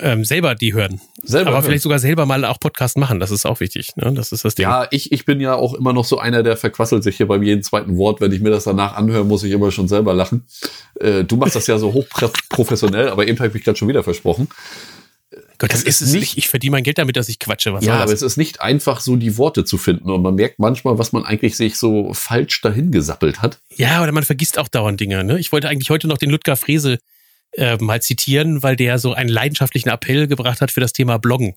ähm, 0.00 0.24
selber 0.24 0.54
die 0.54 0.74
hören. 0.74 1.00
Selber 1.22 1.48
Aber 1.48 1.56
hören. 1.56 1.64
vielleicht 1.64 1.82
sogar 1.82 1.98
selber 1.98 2.26
mal 2.26 2.44
auch 2.44 2.60
Podcast 2.60 2.96
machen, 2.96 3.20
das 3.20 3.30
ist 3.30 3.46
auch 3.46 3.60
wichtig. 3.60 3.96
Ne? 3.96 4.12
Das 4.12 4.32
ist 4.32 4.44
das 4.44 4.54
Ding. 4.54 4.64
Ja, 4.64 4.86
ich, 4.90 5.12
ich 5.12 5.24
bin 5.24 5.40
ja 5.40 5.54
auch 5.54 5.74
immer 5.74 5.92
noch 5.92 6.04
so 6.04 6.18
einer, 6.18 6.42
der 6.42 6.56
verquasselt 6.56 7.02
sich 7.02 7.16
hier 7.16 7.26
beim 7.26 7.42
jeden 7.42 7.62
zweiten 7.62 7.96
Wort. 7.96 8.20
Wenn 8.20 8.32
ich 8.32 8.40
mir 8.40 8.50
das 8.50 8.64
danach 8.64 8.96
anhöre, 8.96 9.24
muss 9.24 9.42
ich 9.44 9.52
immer 9.52 9.70
schon 9.70 9.88
selber 9.88 10.14
lachen. 10.14 10.44
Äh, 11.00 11.24
du 11.24 11.36
machst 11.36 11.56
das 11.56 11.66
ja 11.66 11.78
so 11.78 11.92
hochprofessionell, 11.92 13.08
aber 13.08 13.26
eben 13.26 13.38
habe 13.38 13.56
ich 13.56 13.64
gerade 13.64 13.78
schon 13.78 13.88
wieder 13.88 14.02
versprochen. 14.02 14.48
Gott, 15.58 15.72
das 15.72 15.82
ist, 15.82 16.02
ist 16.02 16.12
nicht. 16.12 16.38
Ich 16.38 16.48
verdiene 16.48 16.72
mein 16.72 16.84
Geld 16.84 16.98
damit, 16.98 17.16
dass 17.16 17.28
ich 17.28 17.38
quatsche. 17.38 17.72
Was 17.72 17.84
ja, 17.84 17.98
aber 17.98 18.12
es 18.12 18.22
ist 18.22 18.36
nicht 18.36 18.60
einfach, 18.60 19.00
so 19.00 19.16
die 19.16 19.36
Worte 19.38 19.64
zu 19.64 19.76
finden. 19.76 20.10
Und 20.10 20.22
man 20.22 20.36
merkt 20.36 20.60
manchmal, 20.60 20.98
was 20.98 21.12
man 21.12 21.24
eigentlich 21.24 21.56
sich 21.56 21.76
so 21.76 22.12
falsch 22.14 22.60
dahin 22.60 22.92
gesappelt 22.92 23.42
hat. 23.42 23.58
Ja, 23.74 24.02
oder 24.02 24.12
man 24.12 24.22
vergisst 24.22 24.58
auch 24.58 24.68
dauernd 24.68 25.00
Dinge. 25.00 25.24
Ne? 25.24 25.38
Ich 25.40 25.50
wollte 25.50 25.68
eigentlich 25.68 25.90
heute 25.90 26.06
noch 26.06 26.18
den 26.18 26.30
Ludger 26.30 26.56
Frese 26.56 26.98
äh, 27.52 27.76
mal 27.78 28.02
zitieren, 28.02 28.62
weil 28.62 28.76
der 28.76 28.98
so 28.98 29.14
einen 29.14 29.28
leidenschaftlichen 29.28 29.88
Appell 29.88 30.26
gebracht 30.26 30.60
hat 30.60 30.70
für 30.70 30.80
das 30.80 30.92
Thema 30.92 31.18
Bloggen. 31.18 31.54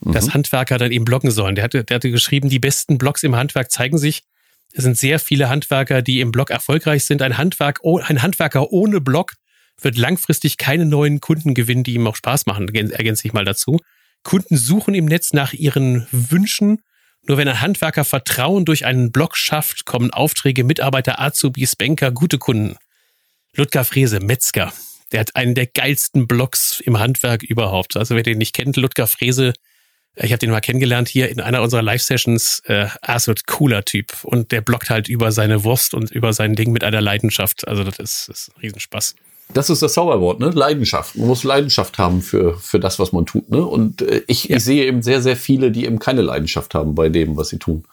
Mhm. 0.00 0.12
Dass 0.12 0.34
Handwerker 0.34 0.78
dann 0.78 0.92
eben 0.92 1.04
bloggen 1.04 1.30
sollen. 1.30 1.54
Der 1.54 1.64
hatte, 1.64 1.84
der 1.84 1.96
hatte 1.96 2.10
geschrieben, 2.10 2.48
die 2.48 2.58
besten 2.58 2.98
Blogs 2.98 3.22
im 3.22 3.36
Handwerk 3.36 3.70
zeigen 3.70 3.98
sich. 3.98 4.22
Es 4.72 4.84
sind 4.84 4.98
sehr 4.98 5.18
viele 5.18 5.48
Handwerker, 5.48 6.02
die 6.02 6.20
im 6.20 6.32
Blog 6.32 6.50
erfolgreich 6.50 7.04
sind. 7.04 7.22
Ein, 7.22 7.38
Handwerk, 7.38 7.80
ein 7.84 8.22
Handwerker 8.22 8.72
ohne 8.72 9.00
Blog 9.00 9.32
wird 9.80 9.96
langfristig 9.96 10.56
keine 10.56 10.86
neuen 10.86 11.20
Kunden 11.20 11.54
gewinnen, 11.54 11.84
die 11.84 11.94
ihm 11.94 12.06
auch 12.06 12.16
Spaß 12.16 12.46
machen, 12.46 12.68
ergänze 12.74 13.26
ich 13.26 13.32
mal 13.32 13.44
dazu. 13.44 13.78
Kunden 14.22 14.56
suchen 14.56 14.94
im 14.94 15.04
Netz 15.04 15.32
nach 15.32 15.52
ihren 15.52 16.06
Wünschen. 16.10 16.82
Nur 17.28 17.38
wenn 17.38 17.48
ein 17.48 17.60
Handwerker 17.60 18.04
Vertrauen 18.04 18.64
durch 18.64 18.84
einen 18.84 19.12
Blog 19.12 19.36
schafft, 19.36 19.84
kommen 19.84 20.12
Aufträge, 20.12 20.64
Mitarbeiter, 20.64 21.20
Azubis, 21.20 21.76
Banker, 21.76 22.10
gute 22.10 22.38
Kunden. 22.38 22.76
Ludger 23.54 23.84
Frese, 23.84 24.20
Metzger, 24.20 24.72
der 25.16 25.20
hat 25.20 25.34
einen 25.34 25.54
der 25.54 25.66
geilsten 25.66 26.26
Blogs 26.26 26.78
im 26.80 26.98
Handwerk 26.98 27.42
überhaupt. 27.42 27.96
Also 27.96 28.14
wer 28.14 28.22
den 28.22 28.36
nicht 28.36 28.54
kennt, 28.54 28.76
Ludger 28.76 29.06
Frese, 29.06 29.54
ich 30.14 30.30
habe 30.30 30.38
den 30.38 30.50
mal 30.50 30.60
kennengelernt 30.60 31.08
hier 31.08 31.30
in 31.30 31.40
einer 31.40 31.62
unserer 31.62 31.80
Live-Sessions. 31.80 32.60
Äh, 32.66 32.88
absolut 33.00 33.46
cooler 33.46 33.82
Typ. 33.86 34.12
Und 34.24 34.52
der 34.52 34.60
bloggt 34.60 34.90
halt 34.90 35.08
über 35.08 35.32
seine 35.32 35.64
Wurst 35.64 35.94
und 35.94 36.10
über 36.10 36.34
sein 36.34 36.54
Ding 36.54 36.70
mit 36.70 36.84
einer 36.84 37.00
Leidenschaft. 37.00 37.66
Also 37.66 37.82
das 37.82 37.98
ist, 37.98 38.28
ist 38.28 38.50
ein 38.50 38.60
Riesenspaß. 38.60 39.14
Das 39.54 39.70
ist 39.70 39.80
das 39.80 39.94
Zauberwort, 39.94 40.38
ne? 40.38 40.50
Leidenschaft. 40.50 41.16
Man 41.16 41.28
muss 41.28 41.44
Leidenschaft 41.44 41.96
haben 41.96 42.20
für, 42.20 42.58
für 42.58 42.78
das, 42.78 42.98
was 42.98 43.12
man 43.12 43.24
tut, 43.24 43.50
ne? 43.50 43.64
Und 43.64 44.02
äh, 44.02 44.20
ich, 44.26 44.44
ja. 44.44 44.58
ich 44.58 44.64
sehe 44.64 44.84
eben 44.84 45.00
sehr, 45.00 45.22
sehr 45.22 45.36
viele, 45.36 45.70
die 45.70 45.86
eben 45.86 45.98
keine 45.98 46.20
Leidenschaft 46.20 46.74
haben 46.74 46.94
bei 46.94 47.08
dem, 47.08 47.38
was 47.38 47.48
sie 47.48 47.58
tun. 47.58 47.84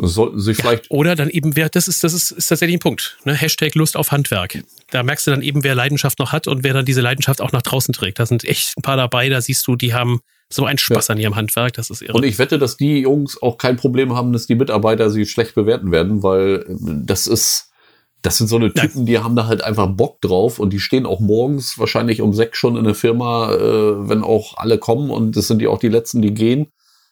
Sollten 0.00 0.38
sich 0.38 0.56
vielleicht. 0.56 0.84
Ja, 0.84 0.90
oder 0.90 1.16
dann 1.16 1.28
eben, 1.28 1.56
wer, 1.56 1.68
das 1.68 1.88
ist, 1.88 2.04
das 2.04 2.12
ist, 2.12 2.30
ist 2.30 2.46
tatsächlich 2.46 2.76
ein 2.76 2.80
Punkt. 2.80 3.18
Ne? 3.24 3.34
Hashtag 3.34 3.74
Lust 3.74 3.96
auf 3.96 4.12
Handwerk. 4.12 4.62
Da 4.90 5.02
merkst 5.02 5.26
du 5.26 5.32
dann 5.32 5.42
eben, 5.42 5.64
wer 5.64 5.74
Leidenschaft 5.74 6.20
noch 6.20 6.30
hat 6.30 6.46
und 6.46 6.62
wer 6.62 6.72
dann 6.72 6.84
diese 6.84 7.00
Leidenschaft 7.00 7.40
auch 7.40 7.50
nach 7.50 7.62
draußen 7.62 7.92
trägt. 7.92 8.20
Da 8.20 8.26
sind 8.26 8.44
echt 8.44 8.78
ein 8.78 8.82
paar 8.82 8.96
dabei, 8.96 9.28
da 9.28 9.40
siehst 9.40 9.66
du, 9.66 9.74
die 9.74 9.94
haben 9.94 10.20
so 10.50 10.64
einen 10.64 10.78
Spaß 10.78 11.08
ja. 11.08 11.14
an 11.14 11.20
ihrem 11.20 11.36
Handwerk, 11.36 11.74
das 11.74 11.90
ist 11.90 12.00
irre. 12.00 12.14
Und 12.14 12.24
ich 12.24 12.38
wette, 12.38 12.58
dass 12.58 12.76
die 12.76 13.00
Jungs 13.00 13.40
auch 13.42 13.58
kein 13.58 13.76
Problem 13.76 14.14
haben, 14.14 14.32
dass 14.32 14.46
die 14.46 14.54
Mitarbeiter 14.54 15.10
sie 15.10 15.26
schlecht 15.26 15.54
bewerten 15.54 15.90
werden, 15.90 16.22
weil 16.22 16.64
das 16.68 17.26
ist, 17.26 17.70
das 18.22 18.38
sind 18.38 18.46
so 18.46 18.56
eine 18.56 18.72
Typen, 18.72 19.04
die 19.04 19.18
haben 19.18 19.36
da 19.36 19.46
halt 19.46 19.62
einfach 19.62 19.88
Bock 19.88 20.20
drauf 20.20 20.58
und 20.58 20.72
die 20.72 20.80
stehen 20.80 21.06
auch 21.06 21.20
morgens 21.20 21.78
wahrscheinlich 21.78 22.22
um 22.22 22.32
sechs 22.32 22.58
schon 22.58 22.76
in 22.76 22.84
der 22.84 22.94
Firma, 22.94 23.52
äh, 23.52 24.08
wenn 24.08 24.22
auch 24.22 24.56
alle 24.56 24.78
kommen 24.78 25.10
und 25.10 25.36
das 25.36 25.48
sind 25.48 25.60
ja 25.60 25.68
auch 25.68 25.78
die 25.78 25.88
letzten, 25.88 26.22
die 26.22 26.34
gehen. 26.34 26.68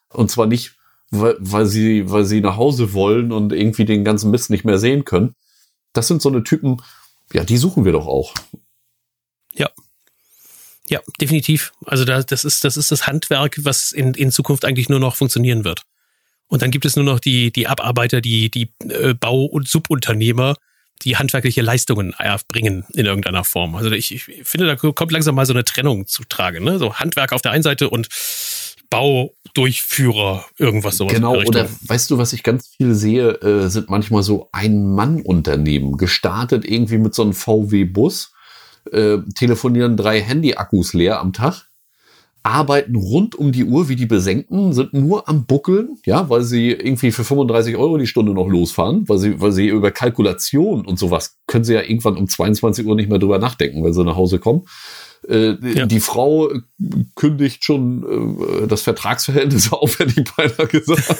Und 0.08 0.30
zwar 0.30 0.46
nicht, 0.46 0.76
weil, 1.10 1.36
weil, 1.38 1.66
sie, 1.66 2.10
weil 2.10 2.24
sie 2.24 2.40
nach 2.40 2.56
Hause 2.56 2.92
wollen 2.92 3.32
und 3.32 3.52
irgendwie 3.52 3.84
den 3.84 4.04
ganzen 4.04 4.30
Mist 4.30 4.50
nicht 4.50 4.64
mehr 4.64 4.78
sehen 4.78 5.04
können. 5.04 5.34
Das 5.92 6.08
sind 6.08 6.20
so 6.20 6.28
eine 6.28 6.44
Typen, 6.44 6.82
ja, 7.32 7.44
die 7.44 7.56
suchen 7.56 7.84
wir 7.84 7.92
doch 7.92 8.06
auch. 8.06 8.34
Ja. 9.52 9.70
Ja, 10.88 11.00
definitiv. 11.20 11.72
Also 11.84 12.04
da, 12.04 12.22
das 12.22 12.44
ist, 12.44 12.64
das 12.64 12.76
ist 12.76 12.92
das 12.92 13.06
Handwerk, 13.06 13.58
was 13.64 13.92
in, 13.92 14.14
in 14.14 14.30
Zukunft 14.30 14.64
eigentlich 14.64 14.88
nur 14.88 15.00
noch 15.00 15.16
funktionieren 15.16 15.64
wird. 15.64 15.82
Und 16.48 16.62
dann 16.62 16.70
gibt 16.70 16.84
es 16.84 16.94
nur 16.94 17.04
noch 17.04 17.18
die, 17.18 17.50
die 17.50 17.66
Abarbeiter, 17.66 18.20
die, 18.20 18.50
die 18.50 18.72
äh, 18.88 19.14
Bau- 19.14 19.46
und 19.46 19.66
Subunternehmer, 19.66 20.54
die 21.02 21.16
handwerkliche 21.16 21.60
Leistungen 21.60 22.14
erbringen 22.14 22.84
in 22.94 23.06
irgendeiner 23.06 23.44
Form. 23.44 23.74
Also 23.74 23.90
ich, 23.90 24.14
ich 24.14 24.24
finde, 24.44 24.66
da 24.66 24.76
kommt 24.76 25.12
langsam 25.12 25.34
mal 25.34 25.44
so 25.44 25.52
eine 25.52 25.64
Trennung 25.64 26.06
zu 26.06 26.22
tragen. 26.24 26.64
Ne? 26.64 26.78
So 26.78 26.94
Handwerk 26.94 27.32
auf 27.32 27.42
der 27.42 27.52
einen 27.52 27.62
Seite 27.62 27.90
und 27.90 28.08
Baudurchführer, 28.90 30.44
irgendwas 30.58 30.96
sowas. 30.96 31.12
Genau, 31.12 31.36
oder 31.36 31.68
weißt 31.86 32.10
du, 32.10 32.18
was 32.18 32.32
ich 32.32 32.42
ganz 32.42 32.68
viel 32.68 32.94
sehe, 32.94 33.30
äh, 33.42 33.68
sind 33.68 33.90
manchmal 33.90 34.22
so 34.22 34.48
Ein-Mann-Unternehmen, 34.52 35.96
gestartet 35.96 36.64
irgendwie 36.64 36.98
mit 36.98 37.14
so 37.14 37.22
einem 37.22 37.32
VW-Bus, 37.32 38.32
äh, 38.92 39.18
telefonieren 39.34 39.96
drei 39.96 40.20
Handy-Akkus 40.20 40.92
leer 40.92 41.20
am 41.20 41.32
Tag, 41.32 41.68
arbeiten 42.46 42.94
rund 42.94 43.34
um 43.34 43.50
die 43.50 43.64
Uhr 43.64 43.88
wie 43.88 43.96
die 43.96 44.06
Besenkten, 44.06 44.72
sind 44.72 44.94
nur 44.94 45.28
am 45.28 45.46
Buckeln, 45.46 45.98
ja, 46.06 46.30
weil 46.30 46.42
sie 46.42 46.70
irgendwie 46.70 47.10
für 47.10 47.24
35 47.24 47.76
Euro 47.76 47.98
die 47.98 48.06
Stunde 48.06 48.32
noch 48.32 48.46
losfahren, 48.46 49.08
weil 49.08 49.18
sie, 49.18 49.40
weil 49.40 49.50
sie 49.50 49.66
über 49.66 49.90
Kalkulation 49.90 50.86
und 50.86 50.96
sowas 50.98 51.38
können 51.48 51.64
sie 51.64 51.74
ja 51.74 51.82
irgendwann 51.82 52.16
um 52.16 52.28
22 52.28 52.86
Uhr 52.86 52.94
nicht 52.94 53.10
mehr 53.10 53.18
drüber 53.18 53.38
nachdenken, 53.38 53.82
weil 53.82 53.92
sie 53.92 54.04
nach 54.04 54.16
Hause 54.16 54.38
kommen. 54.38 54.62
Äh, 55.28 55.56
ja. 55.74 55.86
Die 55.86 56.00
Frau 56.00 56.50
kündigt 57.14 57.64
schon 57.64 58.64
äh, 58.64 58.66
das 58.66 58.82
Vertragsverhältnis 58.82 59.72
auf, 59.72 59.98
hätte 59.98 60.20
ich 60.20 60.34
beinahe 60.34 60.66
gesagt. 60.66 61.16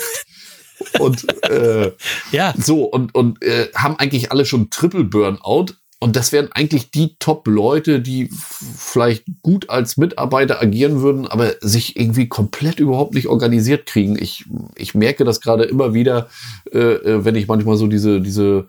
und 0.99 1.27
äh, 1.51 1.93
ja. 2.33 2.55
so 2.59 2.85
und 2.85 3.15
und 3.15 3.43
äh, 3.43 3.69
haben 3.75 3.99
eigentlich 3.99 4.31
alle 4.31 4.45
schon 4.45 4.71
Triple 4.71 5.05
Burnout 5.05 5.75
und 5.99 6.15
das 6.15 6.31
wären 6.31 6.53
eigentlich 6.53 6.91
die 6.91 7.17
Top-Leute, 7.19 8.01
die 8.01 8.29
vielleicht 8.31 9.25
gut 9.41 9.71
als 9.71 9.97
Mitarbeiter 9.97 10.61
agieren 10.61 11.01
würden, 11.01 11.27
aber 11.27 11.55
sich 11.63 11.99
irgendwie 11.99 12.29
komplett 12.29 12.81
überhaupt 12.81 13.15
nicht 13.15 13.29
organisiert 13.29 13.87
kriegen. 13.87 14.19
Ich, 14.21 14.45
ich 14.75 14.95
merke 14.95 15.25
das 15.25 15.41
gerade 15.41 15.65
immer 15.65 15.95
wieder, 15.95 16.29
äh, 16.71 16.79
äh 16.79 17.25
wenn 17.25 17.35
ich 17.35 17.49
manchmal 17.49 17.79
so 17.79 17.87
diese, 17.87 18.21
diese 18.21 18.69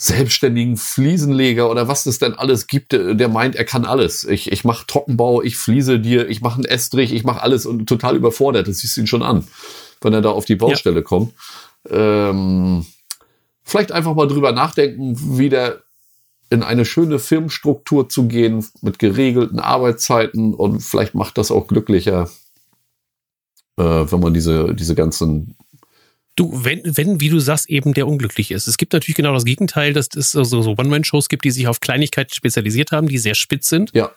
selbstständigen 0.00 0.76
Fliesenleger 0.76 1.68
oder 1.68 1.88
was 1.88 2.06
es 2.06 2.20
denn 2.20 2.34
alles 2.34 2.68
gibt, 2.68 2.92
der 2.92 3.28
meint, 3.28 3.56
er 3.56 3.64
kann 3.64 3.84
alles. 3.84 4.22
Ich, 4.22 4.52
ich 4.52 4.62
mache 4.62 4.86
Trockenbau, 4.86 5.42
ich 5.42 5.56
fliese 5.56 5.98
dir, 5.98 6.28
ich 6.28 6.40
mache 6.40 6.54
einen 6.54 6.66
Estrich, 6.66 7.12
ich 7.12 7.24
mache 7.24 7.42
alles 7.42 7.66
und 7.66 7.86
total 7.86 8.14
überfordert. 8.14 8.68
Das 8.68 8.78
siehst 8.78 8.96
du 8.96 9.00
ihn 9.00 9.06
schon 9.08 9.24
an, 9.24 9.44
wenn 10.00 10.12
er 10.12 10.22
da 10.22 10.30
auf 10.30 10.44
die 10.44 10.54
Baustelle 10.54 11.00
ja. 11.00 11.02
kommt. 11.02 11.34
Ähm, 11.90 12.86
vielleicht 13.64 13.90
einfach 13.90 14.14
mal 14.14 14.28
drüber 14.28 14.52
nachdenken, 14.52 15.36
wieder 15.36 15.80
in 16.48 16.62
eine 16.62 16.84
schöne 16.84 17.18
Firmenstruktur 17.18 18.08
zu 18.08 18.28
gehen 18.28 18.64
mit 18.80 19.00
geregelten 19.00 19.58
Arbeitszeiten 19.58 20.54
und 20.54 20.78
vielleicht 20.80 21.16
macht 21.16 21.38
das 21.38 21.50
auch 21.50 21.66
glücklicher, 21.66 22.30
äh, 23.76 23.82
wenn 23.82 24.20
man 24.20 24.32
diese, 24.32 24.76
diese 24.76 24.94
ganzen 24.94 25.56
Du, 26.38 26.64
wenn, 26.64 26.80
wenn, 26.84 27.20
wie 27.20 27.30
du 27.30 27.40
sagst, 27.40 27.68
eben 27.68 27.94
der 27.94 28.06
unglücklich 28.06 28.52
ist. 28.52 28.68
Es 28.68 28.76
gibt 28.76 28.92
natürlich 28.92 29.16
genau 29.16 29.34
das 29.34 29.44
Gegenteil, 29.44 29.92
dass 29.92 30.08
es 30.14 30.30
so, 30.30 30.44
so 30.44 30.76
One-Man-Shows 30.78 31.28
gibt, 31.28 31.44
die 31.44 31.50
sich 31.50 31.66
auf 31.66 31.80
Kleinigkeiten 31.80 32.32
spezialisiert 32.32 32.92
haben, 32.92 33.08
die 33.08 33.18
sehr 33.18 33.34
spitz 33.34 33.68
sind. 33.68 33.90
Ja. 33.92 34.12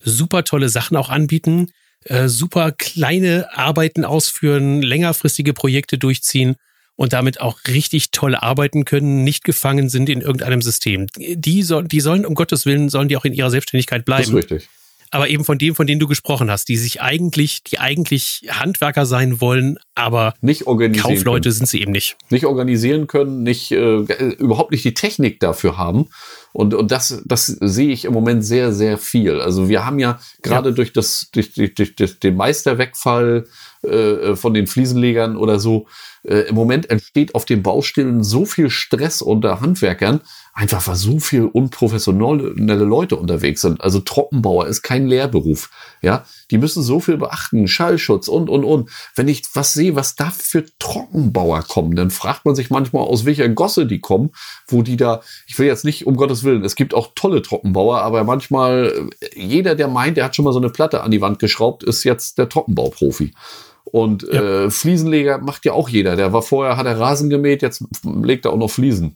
Super 0.00 0.44
tolle 0.44 0.70
Sachen 0.70 0.96
auch 0.96 1.10
anbieten, 1.10 1.70
äh, 2.04 2.28
super 2.28 2.72
kleine 2.72 3.48
Arbeiten 3.52 4.06
ausführen, 4.06 4.80
längerfristige 4.80 5.52
Projekte 5.52 5.98
durchziehen 5.98 6.56
und 6.96 7.12
damit 7.12 7.42
auch 7.42 7.58
richtig 7.68 8.12
toll 8.12 8.34
arbeiten 8.34 8.86
können, 8.86 9.22
nicht 9.22 9.44
gefangen 9.44 9.90
sind 9.90 10.08
in 10.08 10.22
irgendeinem 10.22 10.62
System. 10.62 11.06
Die, 11.18 11.62
soll, 11.62 11.86
die 11.86 12.00
sollen, 12.00 12.24
um 12.24 12.34
Gottes 12.34 12.64
Willen, 12.64 12.88
sollen 12.88 13.08
die 13.08 13.16
auch 13.18 13.26
in 13.26 13.34
ihrer 13.34 13.50
Selbstständigkeit 13.50 14.06
bleiben. 14.06 14.22
Das 14.22 14.44
ist 14.44 14.50
richtig 14.52 14.68
aber 15.10 15.28
eben 15.28 15.44
von 15.44 15.58
dem, 15.58 15.74
von 15.74 15.86
denen 15.86 16.00
du 16.00 16.06
gesprochen 16.06 16.50
hast, 16.50 16.68
die 16.68 16.76
sich 16.76 17.00
eigentlich, 17.00 17.62
die 17.64 17.78
eigentlich 17.78 18.42
Handwerker 18.50 19.06
sein 19.06 19.40
wollen, 19.40 19.78
aber 19.94 20.34
nicht 20.40 20.66
organisieren 20.66 21.16
Kaufleute 21.16 21.48
können. 21.48 21.54
sind 21.54 21.68
sie 21.68 21.80
eben 21.80 21.92
nicht. 21.92 22.16
Nicht 22.30 22.46
organisieren 22.46 23.06
können, 23.06 23.42
nicht 23.42 23.72
äh, 23.72 23.98
überhaupt 24.38 24.72
nicht 24.72 24.84
die 24.84 24.94
Technik 24.94 25.40
dafür 25.40 25.76
haben 25.76 26.08
Und, 26.52 26.74
und 26.74 26.90
das, 26.90 27.22
das 27.24 27.46
sehe 27.46 27.90
ich 27.90 28.04
im 28.04 28.12
Moment 28.12 28.44
sehr, 28.44 28.72
sehr 28.72 28.98
viel. 28.98 29.40
Also 29.40 29.68
wir 29.68 29.84
haben 29.84 29.98
ja 29.98 30.18
gerade 30.42 30.70
ja. 30.70 30.74
durch 30.74 30.92
das, 30.92 31.28
durch, 31.32 31.52
durch, 31.52 31.74
durch, 31.74 31.96
durch 31.96 32.18
den 32.20 32.36
Meisterwegfall 32.36 33.46
äh, 33.82 34.34
von 34.34 34.54
den 34.54 34.66
Fliesenlegern 34.66 35.36
oder 35.36 35.58
so, 35.58 35.86
äh, 36.24 36.48
im 36.48 36.54
Moment 36.54 36.90
entsteht 36.90 37.34
auf 37.34 37.44
den 37.44 37.62
Baustellen 37.62 38.24
so 38.24 38.44
viel 38.44 38.70
Stress 38.70 39.22
unter 39.22 39.60
Handwerkern, 39.60 40.20
einfach 40.58 40.84
weil 40.88 40.96
so 40.96 41.20
viel 41.20 41.44
unprofessionelle 41.44 42.82
Leute 42.82 43.14
unterwegs 43.14 43.60
sind. 43.60 43.80
Also 43.80 44.00
Trockenbauer 44.00 44.66
ist 44.66 44.82
kein 44.82 45.06
Lehrberuf. 45.06 45.70
Ja, 46.02 46.24
die 46.50 46.58
müssen 46.58 46.82
so 46.82 46.98
viel 46.98 47.16
beachten, 47.16 47.68
Schallschutz 47.68 48.26
und, 48.26 48.50
und, 48.50 48.64
und. 48.64 48.90
Wenn 49.14 49.28
ich 49.28 49.44
was 49.54 49.72
sehe, 49.72 49.94
was 49.94 50.16
da 50.16 50.30
für 50.30 50.64
Trockenbauer 50.80 51.62
kommen, 51.62 51.94
dann 51.94 52.10
fragt 52.10 52.44
man 52.44 52.56
sich 52.56 52.70
manchmal, 52.70 53.04
aus 53.04 53.24
welcher 53.24 53.48
Gosse 53.48 53.86
die 53.86 54.00
kommen, 54.00 54.30
wo 54.66 54.82
die 54.82 54.96
da, 54.96 55.20
ich 55.46 55.56
will 55.60 55.68
jetzt 55.68 55.84
nicht, 55.84 56.08
um 56.08 56.16
Gottes 56.16 56.42
Willen, 56.42 56.64
es 56.64 56.74
gibt 56.74 56.92
auch 56.92 57.12
tolle 57.14 57.40
Trockenbauer, 57.40 58.00
aber 58.02 58.24
manchmal, 58.24 59.10
äh, 59.20 59.40
jeder, 59.40 59.76
der 59.76 59.86
meint, 59.86 60.16
der 60.16 60.24
hat 60.24 60.34
schon 60.34 60.44
mal 60.44 60.52
so 60.52 60.58
eine 60.58 60.70
Platte 60.70 61.02
an 61.04 61.12
die 61.12 61.20
Wand 61.20 61.38
geschraubt, 61.38 61.84
ist 61.84 62.02
jetzt 62.02 62.36
der 62.36 62.48
Trockenbauprofi. 62.48 63.32
Und 63.84 64.24
ja. 64.24 64.64
äh, 64.64 64.70
Fliesenleger 64.70 65.38
macht 65.38 65.64
ja 65.64 65.72
auch 65.72 65.88
jeder. 65.88 66.16
Der 66.16 66.32
war 66.32 66.42
vorher, 66.42 66.76
hat 66.76 66.86
er 66.86 66.98
Rasen 66.98 67.30
gemäht, 67.30 67.62
jetzt 67.62 67.84
legt 68.02 68.44
er 68.44 68.52
auch 68.52 68.58
noch 68.58 68.70
Fliesen. 68.70 69.14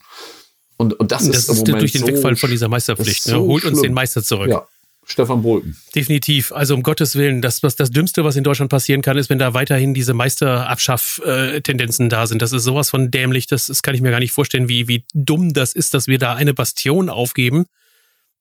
Und, 0.82 0.98
und 0.98 1.12
das, 1.12 1.28
das 1.28 1.48
ist, 1.48 1.48
ist 1.48 1.68
durch 1.68 1.92
den 1.92 2.00
so 2.00 2.06
Wegfall 2.08 2.34
von 2.34 2.50
dieser 2.50 2.68
Meisterpflicht. 2.68 3.26
Ne? 3.26 3.34
So 3.34 3.40
Holt 3.42 3.62
schlimm. 3.62 3.74
uns 3.74 3.82
den 3.82 3.94
Meister 3.94 4.22
zurück. 4.22 4.50
Ja. 4.50 4.66
Stefan 5.04 5.42
Bolken. 5.42 5.76
Definitiv. 5.94 6.52
Also 6.52 6.74
um 6.74 6.82
Gottes 6.82 7.16
Willen, 7.16 7.40
das, 7.40 7.62
was 7.62 7.76
das 7.76 7.90
Dümmste, 7.90 8.24
was 8.24 8.36
in 8.36 8.44
Deutschland 8.44 8.70
passieren 8.70 9.02
kann, 9.02 9.16
ist, 9.16 9.30
wenn 9.30 9.38
da 9.38 9.52
weiterhin 9.54 9.94
diese 9.94 10.14
Meisterabschaff-Tendenzen 10.14 12.08
da 12.08 12.26
sind. 12.26 12.42
Das 12.42 12.52
ist 12.52 12.64
sowas 12.64 12.90
von 12.90 13.10
dämlich, 13.10 13.46
das, 13.46 13.66
das 13.66 13.82
kann 13.82 13.94
ich 13.94 14.00
mir 14.00 14.10
gar 14.10 14.20
nicht 14.20 14.32
vorstellen, 14.32 14.68
wie, 14.68 14.88
wie 14.88 15.04
dumm 15.12 15.52
das 15.52 15.72
ist, 15.72 15.94
dass 15.94 16.06
wir 16.06 16.18
da 16.18 16.34
eine 16.34 16.54
Bastion 16.54 17.08
aufgeben 17.10 17.66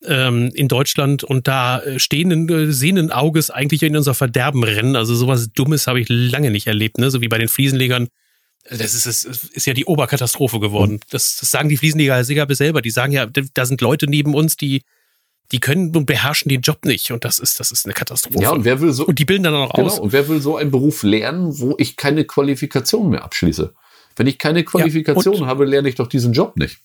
ähm, 0.05 0.51
in 0.53 0.67
Deutschland 0.67 1.23
und 1.23 1.47
da 1.47 1.81
stehenden, 1.97 2.47
äh, 2.49 2.71
sehenden 2.71 3.11
Auges 3.11 3.49
eigentlich 3.49 3.81
in 3.83 3.97
unser 3.97 4.13
Verderben 4.13 4.63
rennen. 4.63 4.95
Also 4.95 5.15
sowas 5.15 5.49
Dummes 5.53 5.87
habe 5.87 5.99
ich 5.99 6.07
lange 6.09 6.51
nicht 6.51 6.67
erlebt, 6.67 6.99
ne? 6.99 7.09
So 7.09 7.21
wie 7.21 7.27
bei 7.27 7.39
den 7.39 7.49
Fliesenlegern. 7.49 8.07
Das 8.69 8.93
ist, 8.93 9.05
ist, 9.05 9.25
ist 9.25 9.65
ja 9.65 9.73
die 9.73 9.85
Oberkatastrophe 9.85 10.59
geworden. 10.59 10.99
Das, 11.09 11.37
das 11.37 11.51
sagen 11.51 11.69
die 11.69 11.77
Fliesenleger 11.77 12.23
selber. 12.23 12.81
Die 12.81 12.91
sagen 12.91 13.11
ja, 13.11 13.25
da 13.25 13.65
sind 13.65 13.81
Leute 13.81 14.07
neben 14.07 14.33
uns, 14.33 14.55
die 14.55 14.83
die 15.51 15.59
können 15.59 15.95
und 15.95 16.05
beherrschen 16.05 16.49
den 16.49 16.61
Job 16.61 16.85
nicht. 16.85 17.11
Und 17.11 17.25
das 17.25 17.39
ist, 17.39 17.59
das 17.59 17.71
ist 17.71 17.85
eine 17.85 17.93
Katastrophe. 17.93 18.41
Ja, 18.41 18.51
und 18.51 18.63
wer 18.63 18.79
will 18.79 18.93
so. 18.93 19.05
Und 19.05 19.19
die 19.19 19.25
bilden 19.25 19.43
dann 19.43 19.53
auch 19.53 19.73
genau, 19.73 19.87
aus. 19.87 19.99
Und 19.99 20.13
wer 20.13 20.27
will 20.27 20.41
so 20.41 20.55
einen 20.55 20.71
Beruf 20.71 21.03
lernen, 21.03 21.59
wo 21.59 21.75
ich 21.77 21.97
keine 21.97 22.23
Qualifikation 22.23 23.09
mehr 23.09 23.23
abschließe? 23.23 23.73
Wenn 24.15 24.27
ich 24.27 24.37
keine 24.37 24.63
Qualifikation 24.63 25.35
ja, 25.35 25.45
habe, 25.47 25.65
lerne 25.65 25.89
ich 25.89 25.95
doch 25.95 26.07
diesen 26.07 26.33
Job 26.33 26.57
nicht. 26.57 26.77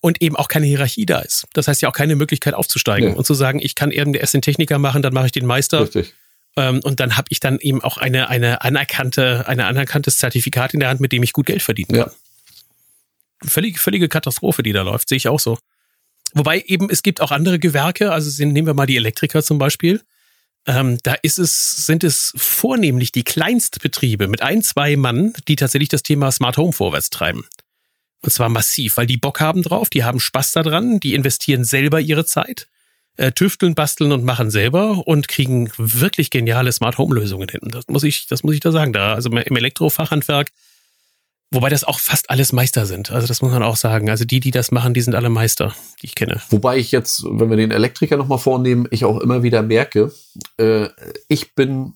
Und 0.00 0.20
eben 0.20 0.36
auch 0.36 0.48
keine 0.48 0.66
Hierarchie 0.66 1.06
da 1.06 1.20
ist. 1.20 1.46
Das 1.52 1.68
heißt 1.68 1.82
ja 1.82 1.88
auch 1.88 1.94
keine 1.94 2.16
Möglichkeit 2.16 2.54
aufzusteigen 2.54 3.10
nee. 3.10 3.16
und 3.16 3.24
zu 3.24 3.34
sagen, 3.34 3.60
ich 3.60 3.74
kann 3.74 3.90
eben 3.90 4.14
erst 4.14 4.34
den 4.34 4.42
Techniker 4.42 4.78
machen, 4.78 5.02
dann 5.02 5.14
mache 5.14 5.26
ich 5.26 5.32
den 5.32 5.46
Meister. 5.46 5.82
Richtig. 5.82 6.14
Ähm, 6.56 6.80
und 6.82 7.00
dann 7.00 7.16
habe 7.16 7.28
ich 7.30 7.40
dann 7.40 7.58
eben 7.58 7.82
auch 7.82 7.98
eine, 7.98 8.28
eine 8.28 8.62
anerkannte, 8.62 9.46
ein 9.46 9.60
anerkanntes 9.60 10.16
Zertifikat 10.18 10.74
in 10.74 10.80
der 10.80 10.88
Hand, 10.88 11.00
mit 11.00 11.12
dem 11.12 11.22
ich 11.22 11.32
gut 11.32 11.46
Geld 11.46 11.62
verdienen 11.62 11.88
kann. 11.88 12.10
Ja. 12.10 12.10
Völlig, 13.44 13.78
völlige 13.78 14.08
Katastrophe, 14.08 14.62
die 14.62 14.72
da 14.72 14.82
läuft, 14.82 15.08
sehe 15.08 15.16
ich 15.16 15.28
auch 15.28 15.40
so. 15.40 15.58
Wobei 16.32 16.62
eben, 16.66 16.90
es 16.90 17.02
gibt 17.02 17.20
auch 17.20 17.30
andere 17.30 17.58
Gewerke, 17.58 18.12
also 18.12 18.44
nehmen 18.44 18.66
wir 18.66 18.74
mal 18.74 18.86
die 18.86 18.96
Elektriker 18.96 19.42
zum 19.42 19.58
Beispiel. 19.58 20.02
Ähm, 20.66 20.98
da 21.02 21.14
ist 21.22 21.38
es, 21.38 21.86
sind 21.86 22.02
es 22.02 22.32
vornehmlich 22.36 23.12
die 23.12 23.22
Kleinstbetriebe 23.22 24.26
mit 24.26 24.42
ein, 24.42 24.62
zwei 24.62 24.96
Mann, 24.96 25.32
die 25.46 25.56
tatsächlich 25.56 25.88
das 25.90 26.02
Thema 26.02 26.32
Smart 26.32 26.56
Home 26.56 26.72
vorwärts 26.72 27.10
treiben. 27.10 27.46
Und 28.22 28.32
zwar 28.32 28.48
massiv, 28.48 28.96
weil 28.96 29.06
die 29.06 29.18
Bock 29.18 29.40
haben 29.40 29.62
drauf, 29.62 29.90
die 29.90 30.02
haben 30.02 30.18
Spaß 30.18 30.52
daran, 30.52 30.98
die 30.98 31.14
investieren 31.14 31.64
selber 31.64 32.00
ihre 32.00 32.24
Zeit, 32.24 32.66
äh, 33.16 33.32
tüfteln, 33.32 33.74
basteln 33.74 34.12
und 34.12 34.24
machen 34.24 34.50
selber 34.50 35.06
und 35.06 35.28
kriegen 35.28 35.70
wirklich 35.76 36.30
geniale 36.30 36.72
Smart 36.72 36.98
Home 36.98 37.14
Lösungen 37.14 37.48
hin. 37.48 37.60
Das 37.64 37.86
muss 37.88 38.04
ich, 38.04 38.26
das 38.26 38.42
muss 38.42 38.54
ich 38.54 38.60
da 38.60 38.72
sagen. 38.72 38.92
Da, 38.92 39.14
also 39.14 39.30
im 39.30 39.56
Elektrofachhandwerk 39.56 40.50
Wobei 41.52 41.68
das 41.68 41.84
auch 41.84 42.00
fast 42.00 42.28
alles 42.28 42.52
Meister 42.52 42.86
sind. 42.86 43.12
Also 43.12 43.28
das 43.28 43.40
muss 43.40 43.52
man 43.52 43.62
auch 43.62 43.76
sagen. 43.76 44.10
Also 44.10 44.24
die, 44.24 44.40
die 44.40 44.50
das 44.50 44.72
machen, 44.72 44.94
die 44.94 45.00
sind 45.00 45.14
alle 45.14 45.28
Meister, 45.28 45.74
die 46.02 46.06
ich 46.06 46.14
kenne. 46.16 46.42
Wobei 46.50 46.76
ich 46.76 46.90
jetzt, 46.90 47.24
wenn 47.24 47.50
wir 47.50 47.56
den 47.56 47.70
Elektriker 47.70 48.16
nochmal 48.16 48.38
vornehmen, 48.38 48.88
ich 48.90 49.04
auch 49.04 49.20
immer 49.20 49.42
wieder 49.44 49.62
merke, 49.62 50.12
äh, 50.56 50.88
ich 51.28 51.54
bin, 51.54 51.94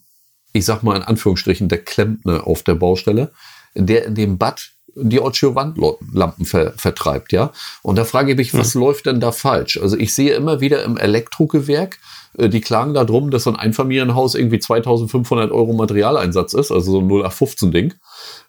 ich 0.53 0.65
sag 0.65 0.83
mal 0.83 0.97
in 0.97 1.03
Anführungsstrichen, 1.03 1.69
der 1.69 1.83
Klempner 1.83 2.47
auf 2.47 2.63
der 2.63 2.77
Baustelle, 2.77 3.33
der 3.75 4.07
in 4.07 4.15
dem 4.15 4.39
Bad 4.39 4.71
die 4.95 5.21
Ocho-Wandlampen 5.21 6.45
ver 6.45 6.73
vertreibt, 6.77 7.33
ja. 7.33 7.53
Und 7.83 7.97
da 7.97 8.05
frage 8.05 8.33
ich 8.33 8.39
mich, 8.39 8.55
was 8.55 8.75
hm. 8.75 8.81
läuft 8.81 9.07
denn 9.07 9.21
da 9.21 9.33
falsch? 9.33 9.79
Also 9.81 9.97
ich 9.97 10.15
sehe 10.15 10.35
immer 10.35 10.61
wieder 10.61 10.85
im 10.85 10.97
Elektrogewerk, 10.97 11.99
äh, 12.37 12.49
die 12.49 12.61
klagen 12.61 12.95
da 12.95 13.05
drum, 13.05 13.31
dass 13.31 13.45
so 13.45 13.51
ein 13.51 13.57
Einfamilienhaus 13.57 14.35
irgendwie 14.35 14.59
2500 14.59 15.51
Euro 15.51 15.73
Materialeinsatz 15.73 16.55
ist, 16.55 16.71
also 16.71 16.93
so 16.93 17.01
ein 17.01 17.09
0815-Ding. 17.09 17.95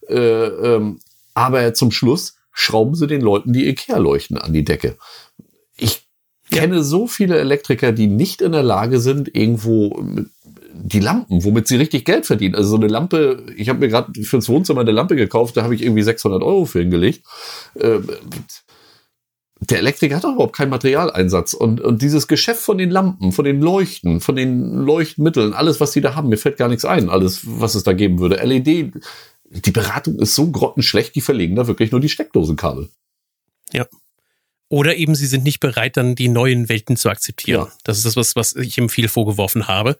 Äh, 0.07 0.15
ähm, 0.15 0.99
aber 1.33 1.73
zum 1.73 1.91
Schluss 1.91 2.35
schrauben 2.51 2.95
sie 2.95 3.07
den 3.07 3.21
Leuten 3.21 3.53
die 3.53 3.67
Ikea-Leuchten 3.69 4.37
an 4.37 4.53
die 4.53 4.65
Decke. 4.65 4.97
Ich 5.77 6.05
kenne 6.51 6.77
ja. 6.77 6.83
so 6.83 7.07
viele 7.07 7.39
Elektriker, 7.39 7.91
die 7.91 8.07
nicht 8.07 8.41
in 8.41 8.51
der 8.51 8.63
Lage 8.63 8.99
sind, 8.99 9.33
irgendwo 9.33 10.03
die 10.91 10.99
Lampen, 10.99 11.43
womit 11.43 11.67
sie 11.67 11.77
richtig 11.77 12.05
Geld 12.05 12.25
verdienen. 12.25 12.55
Also 12.55 12.71
so 12.71 12.75
eine 12.75 12.87
Lampe, 12.87 13.45
ich 13.55 13.69
habe 13.69 13.79
mir 13.79 13.87
gerade 13.87 14.23
fürs 14.23 14.49
Wohnzimmer 14.49 14.81
eine 14.81 14.91
Lampe 14.91 15.15
gekauft, 15.15 15.57
da 15.57 15.63
habe 15.63 15.75
ich 15.75 15.83
irgendwie 15.83 16.03
600 16.03 16.41
Euro 16.41 16.65
für 16.65 16.79
hingelegt. 16.79 17.23
Äh, 17.75 17.99
der 19.61 19.77
Elektriker 19.77 20.15
hat 20.15 20.23
doch 20.23 20.33
überhaupt 20.33 20.55
keinen 20.55 20.71
Materialeinsatz. 20.71 21.53
Und, 21.53 21.81
und 21.81 22.01
dieses 22.01 22.27
Geschäft 22.27 22.61
von 22.61 22.79
den 22.79 22.89
Lampen, 22.89 23.31
von 23.31 23.45
den 23.45 23.61
Leuchten, 23.61 24.19
von 24.19 24.35
den 24.35 24.73
Leuchtmitteln, 24.73 25.53
alles, 25.53 25.79
was 25.79 25.91
die 25.91 26.01
da 26.01 26.15
haben, 26.15 26.29
mir 26.29 26.37
fällt 26.37 26.57
gar 26.57 26.67
nichts 26.67 26.83
ein, 26.83 27.09
alles, 27.09 27.41
was 27.43 27.75
es 27.75 27.83
da 27.83 27.93
geben 27.93 28.19
würde. 28.19 28.43
LED, 28.43 28.93
die 29.45 29.71
Beratung 29.71 30.17
ist 30.19 30.33
so 30.33 30.49
grottenschlecht, 30.49 31.13
die 31.15 31.21
verlegen 31.21 31.55
da 31.55 31.67
wirklich 31.67 31.91
nur 31.91 32.01
die 32.01 32.09
Steckdosenkabel. 32.09 32.89
Ja. 33.71 33.85
Oder 34.67 34.95
eben 34.95 35.13
sie 35.13 35.27
sind 35.27 35.43
nicht 35.43 35.59
bereit, 35.59 35.95
dann 35.95 36.15
die 36.15 36.29
neuen 36.29 36.67
Welten 36.67 36.95
zu 36.95 37.09
akzeptieren. 37.09 37.65
Ja. 37.65 37.71
Das 37.83 37.97
ist 37.97 38.05
das, 38.05 38.15
was, 38.15 38.35
was 38.35 38.55
ich 38.55 38.77
ihm 38.77 38.89
viel 38.89 39.09
vorgeworfen 39.09 39.67
habe. 39.67 39.99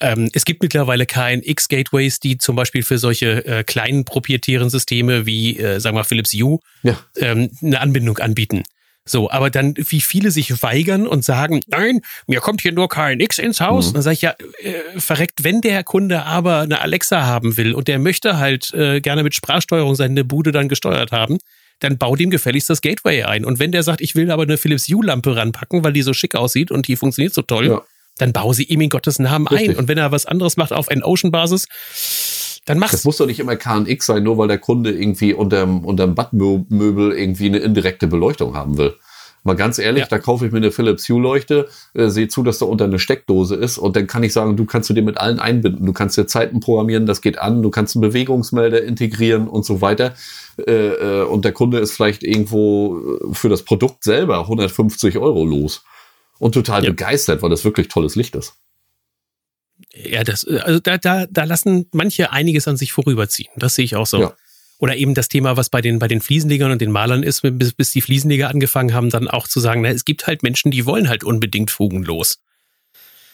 Ähm, 0.00 0.30
es 0.32 0.44
gibt 0.44 0.62
mittlerweile 0.62 1.06
KNX-Gateways, 1.06 2.20
die 2.20 2.38
zum 2.38 2.56
Beispiel 2.56 2.82
für 2.82 2.98
solche 2.98 3.44
äh, 3.44 3.64
kleinen 3.64 4.04
proprietären 4.04 4.70
Systeme 4.70 5.26
wie, 5.26 5.58
äh, 5.58 5.78
sagen 5.78 5.96
wir, 5.96 6.04
Philips 6.04 6.32
Hue 6.32 6.58
ja. 6.82 6.98
ähm, 7.16 7.50
eine 7.62 7.80
Anbindung 7.80 8.18
anbieten. 8.18 8.64
So, 9.06 9.30
aber 9.30 9.50
dann, 9.50 9.74
wie 9.76 10.00
viele 10.00 10.30
sich 10.30 10.62
weigern 10.62 11.06
und 11.06 11.24
sagen, 11.24 11.62
nein, 11.66 12.00
mir 12.26 12.40
kommt 12.40 12.60
hier 12.60 12.72
nur 12.72 12.88
KNX 12.88 13.38
ins 13.38 13.60
Haus. 13.60 13.88
Mhm. 13.88 13.94
Dann 13.94 14.02
sage 14.02 14.14
ich, 14.14 14.22
ja, 14.22 14.34
äh, 14.58 15.00
verreckt, 15.00 15.42
wenn 15.42 15.60
der 15.60 15.82
Kunde 15.84 16.24
aber 16.24 16.60
eine 16.60 16.80
Alexa 16.80 17.24
haben 17.26 17.56
will 17.56 17.74
und 17.74 17.88
der 17.88 17.98
möchte 17.98 18.38
halt 18.38 18.72
äh, 18.72 19.00
gerne 19.00 19.22
mit 19.22 19.34
Sprachsteuerung 19.34 19.94
seine 19.96 20.24
Bude 20.24 20.52
dann 20.52 20.68
gesteuert 20.68 21.12
haben, 21.12 21.38
dann 21.80 21.98
bau 21.98 22.14
dem 22.14 22.30
gefälligst 22.30 22.70
das 22.70 22.82
Gateway 22.82 23.24
ein. 23.24 23.44
Und 23.44 23.58
wenn 23.58 23.72
der 23.72 23.82
sagt, 23.82 24.00
ich 24.00 24.14
will 24.14 24.30
aber 24.30 24.42
eine 24.42 24.58
Philips 24.58 24.86
Hue-Lampe 24.86 25.34
ranpacken, 25.34 25.82
weil 25.82 25.92
die 25.92 26.02
so 26.02 26.12
schick 26.12 26.34
aussieht 26.34 26.70
und 26.70 26.86
die 26.86 26.96
funktioniert 26.96 27.34
so 27.34 27.42
toll, 27.42 27.66
ja. 27.66 27.82
Dann 28.20 28.32
bau 28.32 28.52
sie 28.52 28.64
ihm 28.64 28.80
in 28.80 28.90
Gottes 28.90 29.18
Namen 29.18 29.46
Richtig. 29.46 29.70
ein. 29.70 29.76
Und 29.76 29.88
wenn 29.88 29.98
er 29.98 30.12
was 30.12 30.26
anderes 30.26 30.56
macht 30.56 30.72
auf 30.72 30.88
N-Ocean-Basis, 30.88 31.66
dann 32.66 32.78
mach's. 32.78 32.92
Das 32.92 33.04
muss 33.04 33.16
doch 33.16 33.26
nicht 33.26 33.40
immer 33.40 33.56
KNX 33.56 34.06
sein, 34.06 34.22
nur 34.22 34.38
weil 34.38 34.48
der 34.48 34.58
Kunde 34.58 34.90
irgendwie 34.90 35.34
unterm, 35.34 35.84
unterm 35.84 36.14
Badmöbel 36.14 37.12
irgendwie 37.12 37.46
eine 37.46 37.58
indirekte 37.58 38.06
Beleuchtung 38.06 38.54
haben 38.54 38.78
will. 38.78 38.94
Mal 39.42 39.56
ganz 39.56 39.78
ehrlich, 39.78 40.02
ja. 40.02 40.08
da 40.08 40.18
kaufe 40.18 40.44
ich 40.44 40.52
mir 40.52 40.58
eine 40.58 40.70
Philips 40.70 41.08
Hue 41.08 41.20
Leuchte, 41.20 41.68
äh, 41.94 42.08
sehe 42.08 42.28
zu, 42.28 42.42
dass 42.42 42.58
da 42.58 42.66
unter 42.66 42.84
eine 42.84 42.98
Steckdose 42.98 43.54
ist 43.54 43.78
und 43.78 43.96
dann 43.96 44.06
kann 44.06 44.22
ich 44.22 44.34
sagen, 44.34 44.54
du 44.56 44.66
kannst 44.66 44.90
du 44.90 44.94
dir 44.94 45.02
mit 45.02 45.16
allen 45.16 45.40
einbinden. 45.40 45.86
Du 45.86 45.94
kannst 45.94 46.18
dir 46.18 46.26
Zeiten 46.26 46.60
programmieren, 46.60 47.06
das 47.06 47.22
geht 47.22 47.38
an, 47.38 47.62
du 47.62 47.70
kannst 47.70 47.96
einen 47.96 48.02
Bewegungsmelder 48.02 48.82
integrieren 48.84 49.48
und 49.48 49.64
so 49.64 49.80
weiter. 49.80 50.12
Äh, 50.58 50.72
äh, 50.72 51.22
und 51.22 51.46
der 51.46 51.52
Kunde 51.52 51.78
ist 51.78 51.92
vielleicht 51.92 52.22
irgendwo 52.22 52.98
äh, 52.98 53.34
für 53.34 53.48
das 53.48 53.62
Produkt 53.62 54.04
selber 54.04 54.40
150 54.40 55.16
Euro 55.16 55.46
los 55.46 55.84
und 56.40 56.52
total 56.52 56.82
ja. 56.82 56.90
begeistert, 56.90 57.42
weil 57.42 57.50
das 57.50 57.64
wirklich 57.64 57.86
tolles 57.86 58.16
Licht 58.16 58.34
ist. 58.34 58.54
Ja, 59.94 60.24
das, 60.24 60.44
also 60.46 60.80
da, 60.80 60.98
da, 60.98 61.26
da 61.26 61.44
lassen 61.44 61.86
manche 61.92 62.32
einiges 62.32 62.66
an 62.66 62.76
sich 62.76 62.92
vorüberziehen. 62.92 63.50
Das 63.56 63.74
sehe 63.76 63.84
ich 63.84 63.94
auch 63.94 64.06
so. 64.06 64.20
Ja. 64.20 64.36
Oder 64.78 64.96
eben 64.96 65.14
das 65.14 65.28
Thema, 65.28 65.58
was 65.58 65.68
bei 65.68 65.82
den, 65.82 65.98
bei 65.98 66.08
den 66.08 66.22
Fliesenlegern 66.22 66.72
und 66.72 66.80
den 66.80 66.90
Malern 66.90 67.22
ist, 67.22 67.42
bis, 67.42 67.74
bis 67.74 67.92
die 67.92 68.00
Fliesenleger 68.00 68.48
angefangen 68.48 68.94
haben, 68.94 69.10
dann 69.10 69.28
auch 69.28 69.46
zu 69.46 69.60
sagen, 69.60 69.82
na, 69.82 69.90
es 69.90 70.06
gibt 70.06 70.26
halt 70.26 70.42
Menschen, 70.42 70.70
die 70.70 70.86
wollen 70.86 71.08
halt 71.08 71.22
unbedingt 71.22 71.70
fugenlos. 71.70 72.40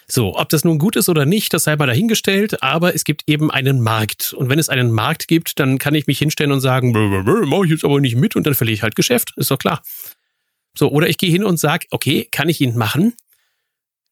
So, 0.09 0.37
ob 0.37 0.49
das 0.49 0.65
nun 0.65 0.79
gut 0.79 0.97
ist 0.97 1.09
oder 1.09 1.25
nicht, 1.25 1.53
das 1.53 1.65
sei 1.65 1.77
mal 1.77 1.87
dahingestellt, 1.87 2.63
aber 2.63 2.95
es 2.95 3.05
gibt 3.05 3.23
eben 3.29 3.51
einen 3.51 3.81
Markt. 3.81 4.33
Und 4.33 4.49
wenn 4.49 4.59
es 4.59 4.69
einen 4.69 4.91
Markt 4.91 5.29
gibt, 5.29 5.59
dann 5.59 5.79
kann 5.79 5.95
ich 5.95 6.07
mich 6.07 6.19
hinstellen 6.19 6.53
und 6.53 6.61
sagen, 6.61 6.93
mach 7.47 7.65
ich 7.65 7.71
jetzt 7.71 7.85
aber 7.85 8.01
nicht 8.01 8.17
mit 8.17 8.35
und 8.35 8.47
dann 8.47 8.55
verliere 8.55 8.75
ich 8.75 8.83
halt 8.83 8.97
Geschäft, 8.97 9.33
ist 9.37 9.51
doch 9.51 9.59
klar. 9.59 9.83
So, 10.77 10.91
oder 10.91 11.09
ich 11.09 11.18
gehe 11.18 11.31
hin 11.31 11.45
und 11.45 11.59
sage, 11.59 11.87
okay, 11.91 12.29
kann 12.31 12.49
ich 12.49 12.61
ihn 12.61 12.77
machen? 12.77 13.14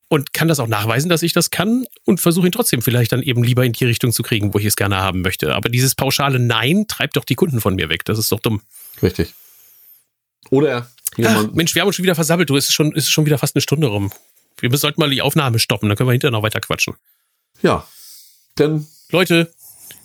Und 0.09 0.33
kann 0.33 0.49
das 0.49 0.61
auch 0.61 0.69
nachweisen, 0.69 1.09
dass 1.09 1.23
ich 1.23 1.33
das 1.33 1.51
kann 1.51 1.87
und 2.05 2.21
versuche 2.21 2.47
ihn 2.47 2.53
trotzdem 2.53 2.83
vielleicht 2.83 3.13
dann 3.13 3.23
eben 3.23 3.43
lieber 3.43 3.65
in 3.65 3.73
die 3.73 3.85
Richtung 3.85 4.13
zu 4.13 4.23
kriegen, 4.23 4.55
wo 4.55 4.59
ich 4.59 4.67
es 4.67 4.77
gerne 4.77 4.97
haben 4.97 5.23
möchte. 5.23 5.55
Aber 5.55 5.69
dieses 5.69 5.95
pauschale 5.95 6.39
Nein 6.39 6.87
treibt 6.87 7.17
doch 7.17 7.25
die 7.25 7.35
Kunden 7.35 7.61
von 7.61 7.75
mir 7.75 7.89
weg. 7.89 8.05
Das 8.05 8.19
ist 8.19 8.31
doch 8.31 8.41
dumm. 8.41 8.63
Richtig. 9.03 9.35
Oder 10.51 10.89
Ach, 11.23 11.47
Mensch, 11.53 11.75
wir 11.75 11.83
haben 11.83 11.87
uns 11.87 11.97
schon 11.97 12.03
wieder 12.03 12.15
versammelt. 12.15 12.51
Du, 12.51 12.57
es 12.57 12.67
ist 12.67 12.75
schon, 12.75 12.93
es 12.97 13.05
ist 13.05 13.11
schon 13.11 13.27
wieder 13.27 13.39
fast 13.39 13.55
eine 13.55 13.63
Stunde 13.63 13.87
rum. 13.87 14.13
Wir 14.61 14.77
sollten 14.77 15.01
mal 15.01 15.11
die 15.11 15.23
Aufnahme 15.23 15.59
stoppen, 15.59 15.89
dann 15.89 15.97
können 15.97 16.09
wir 16.09 16.13
hinterher 16.13 16.33
noch 16.33 16.43
weiter 16.43 16.61
quatschen. 16.61 16.95
Ja. 17.63 17.87
Dann. 18.57 18.87
Leute, 19.11 19.53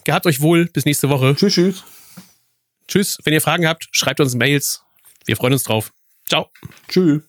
gehabt 0.03 0.25
euch 0.25 0.41
wohl. 0.41 0.65
Bis 0.65 0.85
nächste 0.85 1.09
Woche. 1.09 1.35
Tschüss, 1.35 1.53
tschüss. 1.53 1.83
Tschüss. 2.87 3.17
Wenn 3.23 3.33
ihr 3.33 3.41
Fragen 3.41 3.67
habt, 3.67 3.87
schreibt 3.91 4.19
uns 4.19 4.35
Mails. 4.35 4.81
Wir 5.25 5.35
freuen 5.35 5.53
uns 5.53 5.63
drauf. 5.63 5.91
Ciao. 6.29 6.51
Tschüss. 6.87 7.28